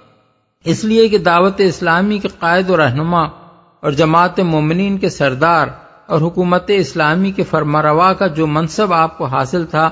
اس 0.65 0.83
لیے 0.83 1.07
کہ 1.07 1.17
دعوت 1.17 1.53
اسلامی 1.57 2.19
کے 2.19 2.27
قائد 2.27 2.69
و 2.69 2.77
رہنما 2.77 3.38
اور 3.79 3.91
جماعت 3.91 4.39
مومنین 4.39 4.97
کے 4.97 5.09
سردار 5.09 5.67
اور 6.05 6.21
حکومت 6.21 6.63
اسلامی 6.67 7.31
کے 7.31 7.43
فرماروا 7.43 8.13
کا 8.13 8.27
جو 8.27 8.47
منصب 8.47 8.93
آپ 8.93 9.17
کو 9.17 9.25
حاصل 9.25 9.65
تھا، 9.65 9.89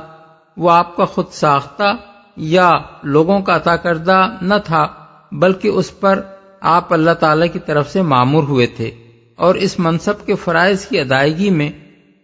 وہ 0.57 0.71
آپ 0.71 0.95
کا 0.95 1.05
خود 1.05 1.25
ساختہ 1.31 1.95
یا 2.35 2.71
لوگوں 3.03 3.39
کا 3.39 3.55
عطا 3.55 3.75
کردہ 3.75 4.29
نہ 4.41 4.53
تھا، 4.65 4.87
بلکہ 5.31 5.67
اس 5.67 5.99
پر 5.99 6.21
آپ 6.59 6.93
اللہ 6.93 7.11
تعالی 7.11 7.47
کی 7.47 7.59
طرف 7.59 7.89
سے 7.89 8.01
معمور 8.01 8.43
ہوئے 8.43 8.67
تھے۔ 8.67 8.91
اور 9.35 9.55
اس 9.55 9.79
منصب 9.79 10.25
کے 10.25 10.35
فرائض 10.35 10.85
کی 10.85 10.99
ادائیگی 10.99 11.49
میں 11.49 11.71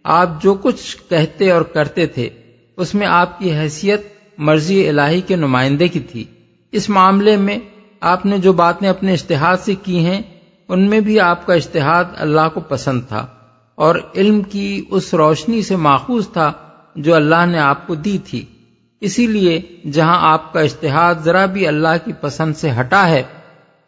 آپ 0.04 0.42
جو 0.42 0.54
کچھ 0.54 0.96
کہتے 1.10 1.50
اور 1.50 1.62
کرتے 1.62 2.06
تھے، 2.06 2.28
اس 2.76 2.94
میں 2.94 3.06
آپ 3.06 3.38
کی 3.38 3.52
حیثیت 3.52 4.02
مرضی 4.38 4.88
الہی 4.88 5.20
کے 5.20 5.36
نمائندے 5.36 5.88
کی 5.88 6.00
تھی۔ 6.00 6.24
اس 6.72 6.88
معاملے 6.88 7.36
میں 7.36 7.58
آپ 8.00 8.26
نے 8.26 8.38
جو 8.38 8.52
باتیں 8.52 8.88
اپنے 8.88 9.12
اشتہاد 9.12 9.56
سے 9.60 9.74
کی 9.74 10.06
ہیں 10.06 10.22
ان 10.68 10.90
میں 10.90 11.00
بھی 11.00 11.20
آپ 11.20 11.46
کا 11.46 11.54
اشتہاد 11.54 12.04
اللہ 12.16 12.48
کو 12.54 12.60
پسند 12.60 13.02
تھا 13.08 13.26
اور 13.74 13.96
علم 14.14 14.42
کی 14.42 14.84
اس 14.90 15.14
روشنی 15.14 15.62
سے 15.62 15.76
ماخوذ 15.76 16.28
تھا 16.28 16.52
جو 16.96 17.14
اللہ 17.14 17.46
نے 17.46 17.58
آپ 17.58 17.86
کو 17.86 17.94
دی 17.94 18.18
تھی۔ 18.18 18.44
اسی 19.00 19.26
لیے 19.26 19.60
جہاں 19.92 20.32
آپ 20.32 20.52
کا 20.52 20.60
اشتہاد 20.60 21.14
ذرا 21.24 21.46
بھی 21.46 21.66
اللہ 21.66 22.04
کی 22.04 22.12
پسند 22.20 22.56
سے 22.56 22.70
ہٹا 22.80 23.08
ہے، 23.08 23.22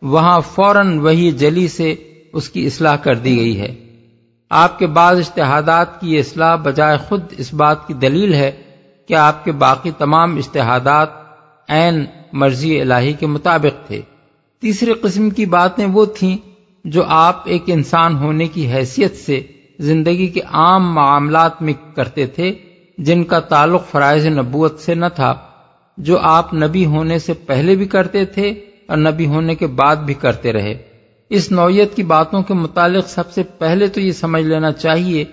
وہاں 0.02 0.40
فوراً 0.40 0.98
وہی 0.98 1.30
جلی 1.30 1.68
سے 1.68 1.94
اس 2.32 2.48
کی 2.48 2.66
اصلاح 2.66 2.96
کر 2.96 3.14
دی 3.14 3.36
گئی 3.36 3.60
ہے۔ 3.60 3.74
آپ 4.50 4.78
کے 4.78 4.86
بعض 4.86 5.18
اشتہادات 5.18 6.00
کی 6.00 6.14
یہ 6.14 6.18
اصلاح 6.18 6.56
بجائے 6.56 6.96
خود 6.96 7.22
اس 7.38 7.54
بات 7.54 7.86
کی 7.86 7.94
دلیل 7.94 8.34
ہے 8.34 8.62
کہ 9.08 9.14
آپ 9.14 9.44
کے 9.44 9.52
باقی 9.52 9.90
تمام 9.98 10.36
اشتہادات 10.36 11.08
عین 11.68 12.04
مرضی 12.32 12.80
الہی 12.80 13.12
کے 13.12 13.26
مطابق 13.26 13.86
تھے۔ 13.86 14.00
تیسری 14.60 14.92
قسم 14.92 15.30
کی 15.30 15.46
باتیں 15.46 15.86
وہ 15.86 16.04
تھیں 16.04 16.36
جو 16.86 17.04
آپ 17.06 17.42
ایک 17.44 17.62
انسان 17.66 18.16
ہونے 18.16 18.48
کی 18.48 18.72
حیثیت 18.72 19.16
سے 19.16 19.42
زندگی 19.78 20.26
کے 20.26 20.40
عام 20.52 20.94
معاملات 20.94 21.62
میں 21.62 21.72
کرتے 21.94 22.26
تھے، 22.26 22.52
جن 22.98 23.24
کا 23.24 23.40
تعلق 23.40 23.86
فرائض 23.90 24.26
نبوت 24.26 24.80
سے 24.80 24.94
نہ 24.94 25.06
تھا، 25.14 25.34
جو 25.98 26.18
آپ 26.22 26.54
نبی 26.54 26.86
ہونے 26.86 27.18
سے 27.18 27.32
پہلے 27.32 27.74
بھی 27.74 27.86
کرتے 27.86 28.24
تھے 28.24 28.48
اور 28.86 28.96
نبی 28.96 29.26
ہونے 29.26 29.54
کے 29.54 29.66
بعد 29.66 29.96
بھی 29.96 30.14
کرتے 30.14 30.52
رہے۔ 30.52 30.74
اس 31.30 31.52
نوعیت 31.52 31.94
کی 31.94 32.02
باتوں 32.02 32.42
کے 32.42 32.54
متعلق 32.54 33.08
سب 33.08 33.32
سے 33.32 33.42
پہلے 33.42 33.86
تو 33.86 34.00
یہ 34.00 34.12
سمجھ 34.12 34.44
لینا 34.44 34.72
چاہیے 34.72 35.24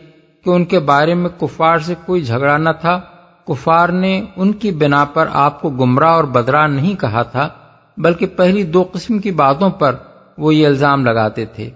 کہ 0.43 0.49
ان 0.49 0.65
کے 0.65 0.79
بارے 0.79 1.13
میں 1.13 1.29
کفار 1.39 1.77
سے 1.77 1.93
کوئی 2.05 2.21
جھگڑا 2.21 2.57
نہ 2.57 2.69
تھا۔ 2.81 2.99
کفار 3.47 3.89
نے 3.89 4.21
ان 4.35 4.51
کی 4.51 4.71
بنا 4.71 5.05
پر 5.05 5.27
آپ 5.33 5.61
کو 5.61 5.69
گمراہ 5.69 6.13
اور 6.13 6.23
بدراہ 6.23 6.67
نہیں 6.67 6.95
کہا 6.95 7.21
تھا، 7.21 7.49
بلکہ 7.97 8.25
پہلی 8.25 8.63
دو 8.63 8.83
قسم 8.91 9.19
کی 9.19 9.31
باتوں 9.31 9.69
پر 9.69 9.95
وہ 10.37 10.55
یہ 10.55 10.67
الزام 10.67 11.05
لگاتے 11.05 11.45
تھے۔ 11.45 11.69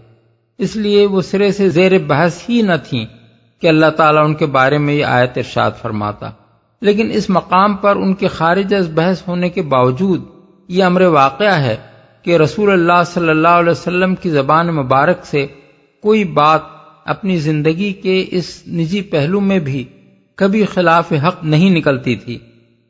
اس 0.57 0.75
لیے 0.75 1.05
وہ 1.05 1.21
سرے 1.21 1.51
سے 1.51 1.69
زیر 1.69 1.97
بحث 1.97 2.49
ہی 2.49 2.61
نہ 2.61 2.73
تھیں 2.89 3.05
کہ 3.61 3.67
اللہ 3.67 3.89
تعالیٰ 3.89 4.25
ان 4.25 4.33
کے 4.33 4.45
بارے 4.45 4.77
میں 4.77 4.93
یہ 4.93 5.05
آیت 5.05 5.31
ارشاد 5.35 5.71
فرماتا۔ 5.81 6.29
لیکن 6.81 7.09
اس 7.13 7.29
مقام 7.29 7.75
پر 7.75 7.95
ان 7.95 8.13
کے 8.13 8.27
خارج 8.27 8.73
از 8.73 8.89
بحث 8.93 9.27
ہونے 9.27 9.49
کے 9.49 9.61
باوجود 9.61 10.25
یہ 10.67 10.83
امر 10.83 11.01
واقعہ 11.01 11.59
ہے 11.59 11.75
کہ 12.21 12.37
رسول 12.37 12.71
اللہ 12.71 13.03
صلی 13.05 13.29
اللہ 13.29 13.47
علیہ 13.47 13.71
وسلم 13.71 14.15
کی 14.15 14.29
زبان 14.29 14.67
مبارک 14.67 15.25
سے 15.25 15.47
کوئی 16.01 16.23
بات 16.23 16.61
اپنی 17.05 17.37
زندگی 17.37 17.93
کے 17.93 18.25
اس 18.31 18.63
نجی 18.67 19.01
پہلو 19.01 19.39
میں 19.39 19.59
بھی 19.59 19.83
کبھی 20.35 20.65
خلاف 20.65 21.13
حق 21.13 21.43
نہیں 21.43 21.69
نکلتی 21.69 22.15
تھی، 22.15 22.37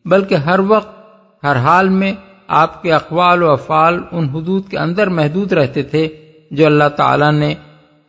بلکہ 0.06 0.36
ہر 0.36 0.60
وقت، 0.60 0.98
ہر 1.44 1.56
حال 1.56 1.90
میں 1.90 2.14
آپ 2.48 2.82
کے 2.82 2.94
اقوال 2.94 3.44
و 3.44 3.52
افعال 3.52 4.00
ان 4.12 4.30
حدود 4.30 4.70
کے 4.70 4.78
اندر 4.78 5.08
محدود 5.08 5.54
رہتے 5.54 5.84
تھے 5.84 6.08
جو 6.52 6.66
اللہ 6.66 6.90
تعالی 6.90 7.32
نے 7.32 7.54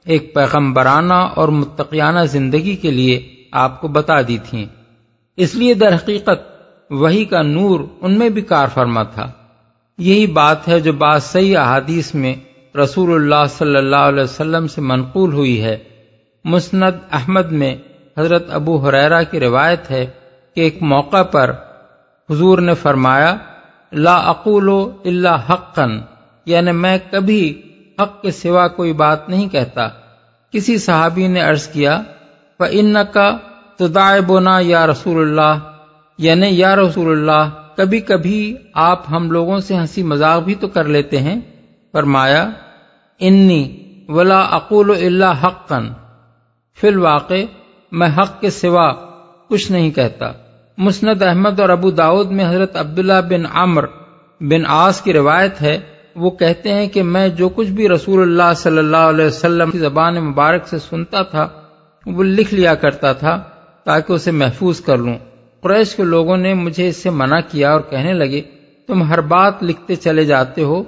ایک 0.04 0.34
پیغمبرانہ 0.34 1.14
اور 1.14 1.48
متقیانہ 1.48 2.20
زندگی 2.20 2.76
کے 2.76 2.90
لیے 2.90 3.34
آپ 3.52 3.80
کو 3.80 3.88
بتا 3.88 4.20
دی 4.28 4.38
تھیں۔ 4.44 4.66
اس 5.36 5.54
لیے 5.54 5.74
در 5.74 5.94
حقیقت 5.94 6.62
وہی 6.90 7.24
کا 7.24 7.42
نور 7.42 7.80
ان 8.00 8.18
میں 8.18 8.28
بھی 8.28 8.42
کار 8.42 8.68
فرما 8.74 9.02
تھا۔ 9.02 9.30
یہی 9.98 10.26
بات 10.26 10.68
ہے 10.68 10.80
جو 10.80 10.92
بعض 10.92 11.24
صحیح 11.24 11.58
احادیث 11.58 12.14
میں 12.14 12.34
رسول 12.78 13.14
اللہ 13.14 13.46
صلی 13.48 13.76
اللہ 13.76 13.96
علیہ 13.96 14.22
وسلم 14.22 14.66
سے 14.66 14.80
منقول 14.80 15.32
ہوئی 15.32 15.64
ہے۔ 15.64 15.78
مسند 16.44 16.82
احمد 17.10 17.52
میں 17.52 17.76
حضرت 18.18 18.46
ابو 18.50 18.76
حریرا 18.76 19.22
کی 19.22 19.40
روایت 19.40 19.90
ہے 19.90 20.06
کہ 20.54 20.60
ایک 20.60 20.82
موقع 20.82 21.22
پر 21.22 21.52
حضور 22.30 22.58
نے 22.58 22.74
فرمایا 22.74 23.36
لا 23.92 24.16
اقول 24.16 24.90
اللہ 25.04 25.52
حقن 25.52 26.00
یعنی 26.46 26.72
میں 26.72 26.98
کبھی 27.10 27.62
حق 28.02 28.22
کے 28.22 28.30
سوا 28.30 28.68
کوئی 28.68 28.92
بات 28.92 29.28
نہیں 29.28 29.48
کہتا۔ 29.48 29.88
کسی 30.50 30.78
صحابی 30.78 31.26
نے 31.26 31.40
عرض 31.40 31.68
کیا 31.68 32.02
ان 32.70 32.94
کا 33.12 33.36
تو 33.76 33.86
بونا 34.26 34.58
یا 34.60 34.86
رسول 34.86 35.28
اللہ 35.28 35.58
یعنی 36.18 36.46
یا 36.46 36.76
رسول 36.76 37.18
اللہ، 37.18 37.48
کبھی 37.76 38.00
کبھی 38.00 38.56
آپ 38.74 39.02
ہم 39.10 39.30
لوگوں 39.30 39.58
سے 39.58 39.76
ہنسی 39.76 40.02
مذاق 40.02 40.42
بھی 40.42 40.54
تو 40.54 40.68
کر 40.68 40.84
لیتے 40.84 41.18
ہیں۔ 41.18 41.40
فرمایا، 41.92 42.50
انی 43.20 43.78
ولا 44.08 44.40
اقول 44.40 44.90
اللہ 44.90 45.46
حقن 45.46 45.88
فی 46.80 46.88
الواقع، 46.88 47.34
میں 47.92 48.08
حق 48.18 48.40
کے 48.40 48.50
سوا 48.50 48.92
کچھ 49.48 49.72
نہیں 49.72 49.90
کہتا۔ 49.90 50.32
مسند 50.78 51.22
احمد 51.22 51.60
اور 51.60 51.68
ابو 51.68 51.90
داود 51.90 52.30
میں 52.30 52.48
حضرت 52.48 52.76
عبداللہ 52.76 53.20
بن 53.30 53.42
عمر 53.54 53.86
بن 54.40 54.62
آس 54.66 55.00
کی 55.00 55.12
روایت 55.12 55.62
ہے، 55.62 55.78
وہ 56.16 56.30
کہتے 56.30 56.74
ہیں 56.74 56.86
کہ 56.86 57.02
میں 57.02 57.28
جو 57.28 57.48
کچھ 57.48 57.68
بھی 57.68 57.88
رسول 57.88 58.22
اللہ 58.22 58.54
صلی 58.56 58.78
اللہ 58.78 58.96
علیہ 58.96 59.24
وسلم 59.24 59.70
کی 59.70 59.78
زبان 59.78 60.14
مبارک 60.14 60.68
سے 60.68 60.78
سنتا 60.78 61.22
تھا، 61.22 61.48
وہ 62.06 62.22
لکھ 62.22 62.54
لیا 62.54 62.74
کرتا 62.74 63.12
تھا 63.12 63.42
تاکہ 63.84 64.12
اسے 64.12 64.30
محفوظ 64.30 64.80
کر 64.80 64.96
لوں۔ 64.96 65.14
قریش 65.60 65.94
کے 65.94 66.02
لوگوں 66.02 66.36
نے 66.36 66.54
مجھے 66.54 66.88
اس 66.88 66.96
سے 66.96 67.10
منع 67.10 67.40
کیا 67.50 67.72
اور 67.72 67.80
کہنے 67.80 68.12
لگے، 68.12 68.40
تم 68.86 69.02
ہر 69.02 69.20
بات 69.20 69.62
لکھتے 69.62 69.96
چلے 69.96 70.24
جاتے 70.24 70.62
ہو۔ 70.62 70.82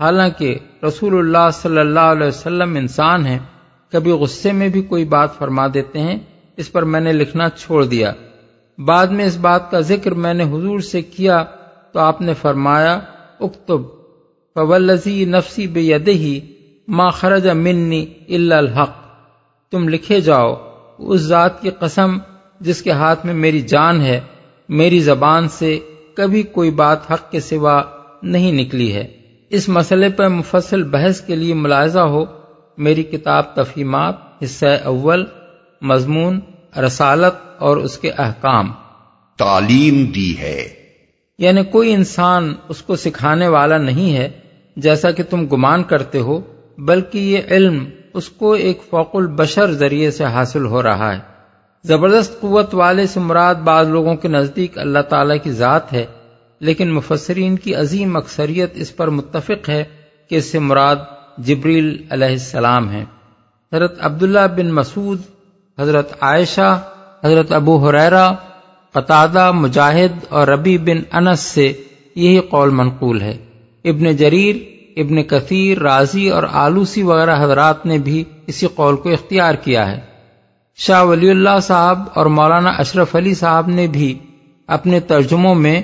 حالانکہ 0.00 0.58
رسول 0.86 1.18
اللہ 1.18 1.50
صلی 1.52 1.78
اللہ 1.78 2.00
علیہ 2.00 2.26
وسلم 2.26 2.76
انسان 2.76 3.26
ہیں، 3.26 3.38
کبھی 3.92 4.10
غصے 4.10 4.52
میں 4.52 4.68
بھی 4.68 4.82
کوئی 4.82 5.04
بات 5.04 5.38
فرما 5.38 5.66
دیتے 5.74 6.00
ہیں، 6.00 6.18
اس 6.56 6.72
پر 6.72 6.82
میں 6.82 7.00
نے 7.00 7.12
لکھنا 7.12 7.48
چھوڑ 7.48 7.84
دیا۔ 7.84 8.12
بعد 8.78 9.06
میں 9.06 9.24
اس 9.24 9.36
بات 9.36 9.70
کا 9.70 9.80
ذکر 9.80 10.14
میں 10.14 10.34
نے 10.34 10.44
حضور 10.44 10.80
سے 10.80 11.02
کیا 11.02 11.44
تو 11.92 12.00
آپ 12.00 12.20
نے 12.20 12.34
فرمایا، 12.34 13.00
اکتب 13.40 13.82
فولزی 14.54 15.24
نفسی 15.24 15.66
بے 15.66 15.98
ہی 16.08 16.40
ماں 16.88 17.10
خرج 17.10 17.48
منی 17.48 18.06
الحق۔ 18.28 18.92
تم 19.70 19.88
لکھے 19.88 20.20
جاؤ، 20.20 20.54
اس 20.98 21.20
ذات 21.20 21.62
کی 21.62 21.70
قسم 21.70 22.18
جس 22.60 22.82
کے 22.82 22.90
ہاتھ 22.90 23.26
میں 23.26 23.34
میری 23.34 23.60
جان 23.60 24.00
ہے، 24.00 24.20
میری 24.68 25.00
زبان 25.00 25.48
سے 25.48 25.78
کبھی 26.14 26.42
کوئی 26.42 26.70
بات 26.70 27.10
حق 27.10 27.30
کے 27.30 27.40
سوا 27.40 27.82
نہیں 28.22 28.52
نکلی 28.52 28.94
ہے۔ 28.94 29.06
اس 29.50 29.68
مسئلے 29.68 30.08
پر 30.08 30.28
مفصل 30.28 30.82
بحث 30.82 31.20
کے 31.20 31.36
لیے 31.36 31.54
ملاحظہ 31.54 32.00
ہو، 32.00 32.24
میری 32.78 33.02
کتاب 33.02 33.54
تفہیمات، 33.54 34.14
حصہ 34.44 34.66
اول، 34.84 35.24
مضمون 35.82 36.40
رسالت 36.76 37.62
اور 37.62 37.76
اس 37.76 37.98
کے 37.98 38.10
احکام۔ 38.10 38.72
تعلیم 39.38 40.04
دی 40.04 40.38
ہے۔ 40.38 40.68
یعنی 41.38 41.64
کوئی 41.64 41.92
انسان 41.92 42.54
اس 42.68 42.82
کو 42.82 42.96
سکھانے 42.96 43.48
والا 43.48 43.76
نہیں 43.76 44.16
ہے 44.16 44.30
جیسا 44.76 45.10
کہ 45.10 45.22
تم 45.22 45.46
گمان 45.46 45.82
کرتے 45.82 46.18
ہو 46.18 46.40
بلکہ 46.78 47.18
یہ 47.18 47.38
علم 47.50 47.84
اس 48.14 48.28
کو 48.28 48.52
ایک 48.52 48.80
فوق 48.90 49.16
البشر 49.16 49.72
ذریعے 49.72 50.10
سے 50.10 50.24
حاصل 50.24 50.66
ہو 50.66 50.82
رہا 50.82 51.14
ہے۔ 51.14 51.32
زبردست 51.84 52.40
قوت 52.40 52.74
والے 52.74 53.06
سے 53.06 53.20
مراد 53.20 53.54
بعض 53.54 53.88
لوگوں 53.88 54.14
کے 54.14 54.28
نزدیک 54.28 54.78
اللہ 54.78 54.98
تعالی 54.98 55.38
کی 55.38 55.52
ذات 55.52 55.92
ہے 55.92 56.06
لیکن 56.60 56.94
مفسرین 56.94 57.56
کی 57.56 57.74
عظیم 57.74 58.16
اکثریت 58.16 58.70
اس 58.74 58.96
پر 58.96 59.08
متفق 59.08 59.68
ہے 59.68 59.84
کہ 60.28 60.36
اس 60.36 60.44
سے 60.44 60.58
مراد 60.58 60.96
جبریل 61.38 62.04
علیہ 62.10 62.26
السلام 62.26 62.90
ہے 62.90 63.04
حضرت 63.72 63.98
عبداللہ 64.00 64.46
بن 64.56 64.70
مسعود 64.72 65.20
حضرت 65.78 66.12
عائشہ، 66.20 66.82
حضرت 67.24 67.52
ابو 67.52 67.88
حریرا 67.88 68.32
قطادہ، 68.92 69.52
مجاہد 69.52 70.24
اور 70.28 70.48
ربی 70.48 70.78
بن 70.78 71.16
انس 71.16 71.40
سے 71.40 71.72
یہی 72.14 72.40
قول 72.40 72.70
منقول 72.70 73.22
ہے۔ 73.22 73.36
ابن 73.84 74.16
جریر، 74.16 74.56
ابن 74.96 75.22
کثیر 75.22 75.78
راضی 75.78 76.28
اور 76.28 76.42
آلوسی 76.52 77.02
وغیرہ 77.02 77.44
حضرات 77.44 77.86
نے 77.86 77.98
بھی 77.98 78.24
اسی 78.46 78.66
قول 78.66 78.96
کو 78.96 79.08
اختیار 79.08 79.54
کیا 79.54 79.92
ہے۔ 79.92 80.00
شاہ 80.76 81.02
ولی 81.02 81.30
اللہ 81.30 81.60
صاحب 81.62 82.02
اور 82.14 82.26
مولانا 82.26 82.70
اشرف 82.70 83.16
علی 83.16 83.34
صاحب 83.34 83.68
نے 83.68 83.86
بھی 83.86 84.18
اپنے 84.66 85.00
ترجموں 85.00 85.54
میں 85.54 85.82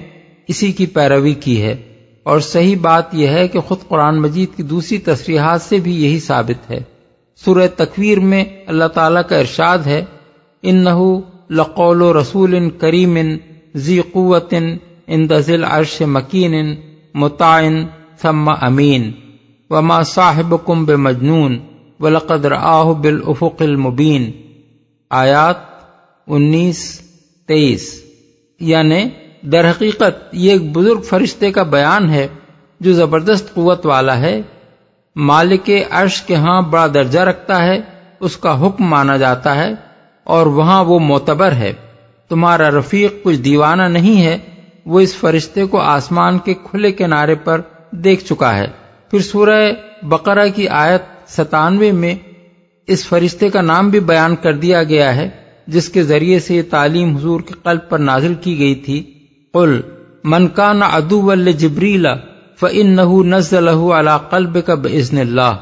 اسی 0.48 0.72
کی 0.72 0.86
پیروی 0.86 1.34
کی 1.34 1.62
ہے۔ 1.62 1.76
اور 2.22 2.40
صحیح 2.40 2.76
بات 2.80 3.14
یہ 3.14 3.28
ہے 3.28 3.48
کہ 3.48 3.60
خود 3.60 3.78
قرآن 3.88 4.20
مجید 4.20 4.56
کی 4.56 4.62
دوسری 4.62 4.98
تصریحات 4.98 5.62
سے 5.62 5.76
بھی 5.76 6.04
یہی 6.04 6.20
ثابت 6.20 6.70
ہے۔ 6.70 6.97
سورہ 7.44 7.66
تکویر 7.76 8.20
میں 8.20 8.44
اللہ 8.66 8.88
تعالیٰ 8.88 9.22
کا 9.28 9.38
ارشاد 9.38 9.78
ہے 9.78 10.04
ان 10.62 10.84
لقول 11.50 12.02
و 12.02 12.20
رسول 12.20 12.54
ان 12.54 12.70
کریم 12.70 13.18
ذی 13.76 14.00
قوت 14.00 14.54
ان 15.06 15.30
دزل 15.30 15.64
عرش 15.64 16.02
مکین 16.06 16.74
متعین 17.14 17.86
ثم 18.22 18.48
امین، 18.48 19.12
وما 19.70 20.02
صاحب 20.02 20.54
کم 20.66 20.84
بے 20.84 20.96
مجنون 20.96 21.58
ولقدر 22.00 22.52
آہ 22.52 22.84
بالافق 22.84 23.62
المبین۔ 23.62 24.30
آیات 25.10 25.56
انیس، 26.26 27.00
تیئیس۔ 27.46 28.04
یعنی 28.60 29.04
در 29.42 29.70
حقیقت 29.70 30.28
یہ 30.32 30.52
ایک 30.52 30.72
بزرگ 30.72 31.00
فرشتے 31.00 31.52
کا 31.52 31.62
بیان 31.62 32.10
ہے 32.10 32.28
جو 32.80 32.92
زبردست 32.92 33.54
قوت 33.54 33.86
والا 33.86 34.20
ہے۔ 34.20 34.42
مالک 35.18 35.70
عرش 35.90 36.22
کے 36.22 36.34
ہاں 36.34 36.62
بڑا 36.62 36.86
درجہ 36.94 37.20
رکھتا 37.20 37.62
ہے، 37.62 37.80
اس 38.20 38.36
کا 38.36 38.66
حکم 38.66 38.84
مانا 38.84 39.16
جاتا 39.16 39.56
ہے 39.56 39.74
اور 40.24 40.46
وہاں 40.46 40.84
وہ 40.84 40.98
معتبر 40.98 41.52
ہے۔ 41.52 41.72
تمہارا 42.28 42.70
رفیق 42.70 43.22
کچھ 43.22 43.36
دیوانہ 43.36 43.82
نہیں 43.82 44.22
ہے، 44.22 44.38
وہ 44.86 45.00
اس 45.00 45.16
فرشتے 45.16 45.64
کو 45.64 45.80
آسمان 45.80 46.38
کے 46.38 46.54
کھلے 46.54 46.92
کنارے 46.92 47.34
پر 47.34 47.60
دیکھ 47.90 48.24
چکا 48.24 48.56
ہے۔ 48.56 48.66
پھر 49.10 49.18
سورہ 49.18 49.72
بقرہ 50.02 50.46
کی 50.54 50.68
آیت 50.68 51.30
ستانوے 51.30 51.92
میں 51.92 52.14
اس 52.86 53.06
فرشتے 53.06 53.48
کا 53.48 53.60
نام 53.60 53.90
بھی 53.90 54.00
بیان 54.00 54.36
کر 54.36 54.52
دیا 54.52 54.82
گیا 54.82 55.16
ہے، 55.16 55.28
جس 55.66 55.88
کے 55.88 56.02
ذریعے 56.02 56.38
سے 56.38 56.54
یہ 56.54 56.62
تعلیم 56.70 57.16
حضور 57.16 57.40
کے 57.40 57.54
قلب 57.62 57.88
پر 57.88 57.98
نازل 57.98 58.34
کی 58.34 58.58
گئی 58.58 58.74
تھی۔ 58.74 59.02
قل 59.52 59.80
من 60.24 60.48
کان 60.48 60.82
ادو 60.82 61.34
جبریلا 61.34 62.14
فن 62.60 62.96
نہ 62.96 63.36
نزل 63.36 63.68
اللہ 63.68 64.18
قلب 64.30 64.58
کا 64.66 64.74
بزن 64.74 65.18
اللہ 65.18 65.56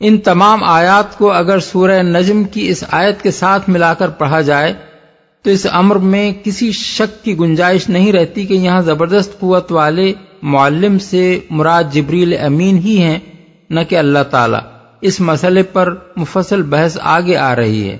ان 0.00 0.18
تمام 0.18 0.64
آیات 0.64 1.18
کو 1.18 1.32
اگر 1.32 1.58
سورہ 1.58 2.02
نجم 2.02 2.44
کی 2.44 2.68
اس 2.68 2.84
آیت 2.90 3.22
کے 3.22 3.30
ساتھ 3.30 3.70
ملا 3.70 3.94
کر 3.94 4.08
پڑھا 4.08 4.40
جائے، 4.40 4.74
تو 5.42 5.50
اس 5.50 5.66
امر 5.70 5.96
میں 5.96 6.32
کسی 6.44 6.72
شک 6.72 7.24
کی 7.24 7.38
گنجائش 7.38 7.88
نہیں 7.88 8.12
رہتی 8.12 8.46
کہ 8.46 8.54
یہاں 8.54 8.80
زبردست 8.80 9.40
قوت 9.40 9.72
والے 9.72 10.12
معلم 10.42 10.98
سے 10.98 11.40
مراد 11.50 11.84
جبریل 11.92 12.36
امین 12.40 12.78
ہی 12.78 13.02
ہیں، 13.02 13.18
نہ 13.70 13.80
کہ 13.88 13.98
اللہ 13.98 14.18
تعالی۔ 14.30 14.58
اس 15.00 15.20
مسئلے 15.20 15.62
پر 15.62 15.94
مفصل 16.16 16.62
بحث 16.62 16.98
آگے 17.00 17.36
آ 17.36 17.56
رہی 17.56 17.90
ہے۔ 17.90 17.98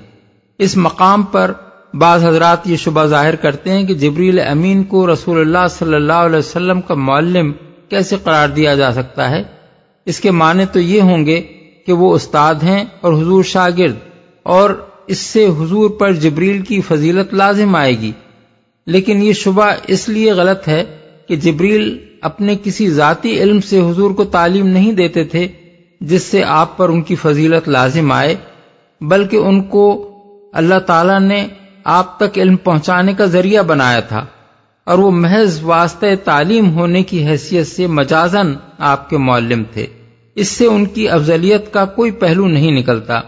اس 0.57 0.77
مقام 0.77 1.23
پر 1.23 1.51
بعض 1.93 2.25
حضرات 2.25 2.67
یہ 2.67 2.77
شبہ 2.77 3.05
ظاہر 3.05 3.35
کرتے 3.35 3.69
ہیں 3.69 3.83
کہ 3.83 3.93
جبریل 3.93 4.39
امین 4.39 4.83
کو 4.83 5.13
رسول 5.13 5.39
اللہ 5.39 5.67
صلی 5.69 5.95
اللہ 5.95 6.13
علیہ 6.13 6.39
وسلم 6.39 6.81
کا 6.81 6.93
معلم 6.93 7.51
کیسے 7.89 8.15
قرار 8.23 8.49
دیا 8.49 8.75
جا 8.75 8.91
سکتا 8.93 9.29
ہے؟ 9.29 9.43
اس 10.05 10.19
کے 10.19 10.31
معنی 10.31 10.65
تو 10.71 10.79
یہ 10.79 11.01
ہوں 11.01 11.25
گے 11.25 11.41
کہ 11.85 11.93
وہ 11.93 12.13
استاد 12.15 12.55
ہیں 12.63 12.83
اور 13.01 13.13
حضور 13.13 13.43
شاگرد، 13.43 13.95
اور 14.43 14.69
اس 15.07 15.17
سے 15.17 15.45
حضور 15.59 15.89
پر 15.89 16.13
جبریل 16.13 16.61
کی 16.61 16.81
فضیلت 16.81 17.33
لازم 17.33 17.75
آئے 17.75 17.99
گی۔ 17.99 18.11
لیکن 18.87 19.21
یہ 19.23 19.33
شبہ 19.33 19.71
اس 19.87 20.09
لیے 20.09 20.31
غلط 20.31 20.67
ہے 20.67 20.83
کہ 21.27 21.35
جبریل 21.35 21.97
اپنے 22.21 22.55
کسی 22.63 22.89
ذاتی 22.89 23.39
علم 23.39 23.61
سے 23.61 23.79
حضور 23.79 24.11
کو 24.11 24.23
تعلیم 24.23 24.67
نہیں 24.67 24.91
دیتے 24.91 25.23
تھے، 25.23 25.47
جس 26.01 26.23
سے 26.23 26.43
آپ 26.43 26.77
پر 26.77 26.89
ان 26.89 27.01
کی 27.01 27.15
فضیلت 27.15 27.69
لازم 27.69 28.11
آئے، 28.11 28.35
بلکہ 29.01 29.37
ان 29.37 29.61
کو 29.63 29.85
اللہ 30.53 30.79
تعالی 30.79 31.19
نے 31.19 31.47
آپ 31.83 32.17
تک 32.19 32.37
علم 32.37 32.55
پہنچانے 32.57 33.13
کا 33.13 33.25
ذریعہ 33.25 33.63
بنایا 33.63 33.99
تھا۔ 33.99 34.25
اور 34.87 34.97
وہ 34.97 35.11
محض 35.11 35.59
واسطۂ 35.63 36.07
تعلیم 36.23 36.71
ہونے 36.71 37.03
کی 37.03 37.27
حیثیت 37.27 37.67
سے 37.67 37.87
مجازن 37.87 38.53
آپ 38.77 39.09
کے 39.09 39.17
معلم 39.17 39.63
تھے۔ 39.73 39.85
اس 40.35 40.47
سے 40.47 40.65
ان 40.65 40.85
کی 40.85 41.09
افضلیت 41.09 41.73
کا 41.73 41.85
کوئی 41.85 42.11
پہلو 42.11 42.47
نہیں 42.47 42.71
نکلتا۔ 42.71 43.21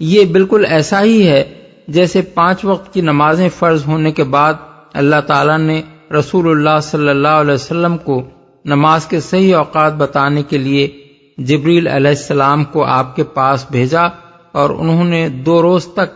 یہ 0.00 0.24
بالکل 0.24 0.64
ایسا 0.68 1.02
ہی 1.02 1.28
ہے 1.28 1.44
جیسے 1.88 2.22
پانچ 2.22 2.64
وقت 2.64 2.94
کی 2.94 3.00
نمازیں 3.00 3.48
فرض 3.48 3.82
ہونے 3.86 4.12
کے 4.12 4.24
بعد 4.24 4.54
اللہ 4.92 5.20
تعالی 5.26 5.62
نے 5.62 5.82
رسول 6.18 6.50
اللہ 6.50 6.80
صلی 6.82 7.08
اللہ 7.08 7.28
علیہ 7.28 7.54
وسلم 7.54 7.96
کو 7.98 8.22
نماز 8.64 9.06
کے 9.06 9.20
صحیح 9.20 9.56
اوقات 9.56 9.94
بتانے 9.94 10.42
کے 10.42 10.58
لیے 10.58 10.88
جبریل 11.38 11.86
علیہ 11.88 12.08
السلام 12.08 12.64
کو 12.64 12.84
آپ 12.84 13.16
کے 13.16 13.24
پاس 13.24 13.66
بھیجا 13.70 14.02
اور 14.52 14.70
انہوں 14.70 15.04
نے 15.04 15.28
دو 15.28 15.62
روز 15.62 15.86
تک 15.86 16.14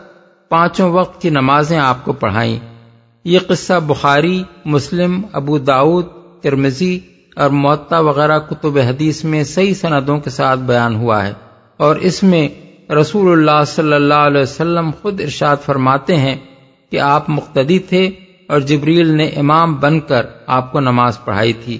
پانچوں 0.49 0.91
وقت 0.91 1.21
کی 1.21 1.29
نمازیں 1.29 1.79
آپ 1.79 2.05
کو 2.05 2.13
پڑھائیں۔ 2.13 2.70
یہ 3.23 3.39
قصہ 3.47 3.73
بخاری، 3.87 4.43
مسلم، 4.65 5.21
ابو 5.33 5.57
داود 5.57 6.05
ترمزی 6.41 6.99
اور 7.35 7.49
معطا 7.49 7.99
وغیرہ 7.99 8.39
کتب 8.39 8.77
حدیث 8.77 9.23
میں 9.23 9.43
صحیح 9.43 9.73
سندوں 9.73 10.19
کے 10.19 10.29
ساتھ 10.29 10.59
بیان 10.59 10.95
ہوا 10.95 11.27
ہے 11.27 11.33
اور 11.77 11.95
اس 11.95 12.23
میں 12.23 12.49
رسول 12.91 13.31
اللہ 13.31 13.65
صلی 13.67 13.93
اللہ 13.93 14.13
علیہ 14.13 14.41
وسلم 14.41 14.91
خود 15.01 15.21
ارشاد 15.21 15.57
فرماتے 15.65 16.15
ہیں 16.15 16.35
کہ 16.91 16.99
آپ 16.99 17.29
مقتدی 17.29 17.79
تھے 17.79 18.09
اور 18.47 18.59
جبریل 18.59 19.07
نے 19.07 19.25
امام 19.25 19.75
بن 19.75 19.99
کر 19.99 20.25
آپ 20.47 20.71
کو 20.71 20.79
نماز 20.79 21.23
پڑھائی 21.25 21.53
تھی۔ 21.53 21.77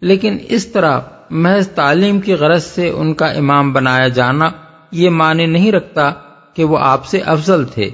لیکن 0.00 0.36
اس 0.48 0.66
طرح 0.66 1.00
محض 1.30 1.68
تعلیم 1.68 2.20
کی 2.20 2.34
غرض 2.34 2.64
سے 2.64 2.88
ان 2.88 3.14
کا 3.14 3.26
امام 3.26 3.72
بنایا 3.72 4.08
جانا 4.08 4.50
یہ 4.90 5.10
معنی 5.10 5.46
نہیں 5.46 5.72
رکھتا 5.72 6.12
کہ 6.54 6.64
وہ 6.64 6.78
آپ 6.78 7.06
سے 7.06 7.18
افضل 7.18 7.64
تھے۔ 7.64 7.90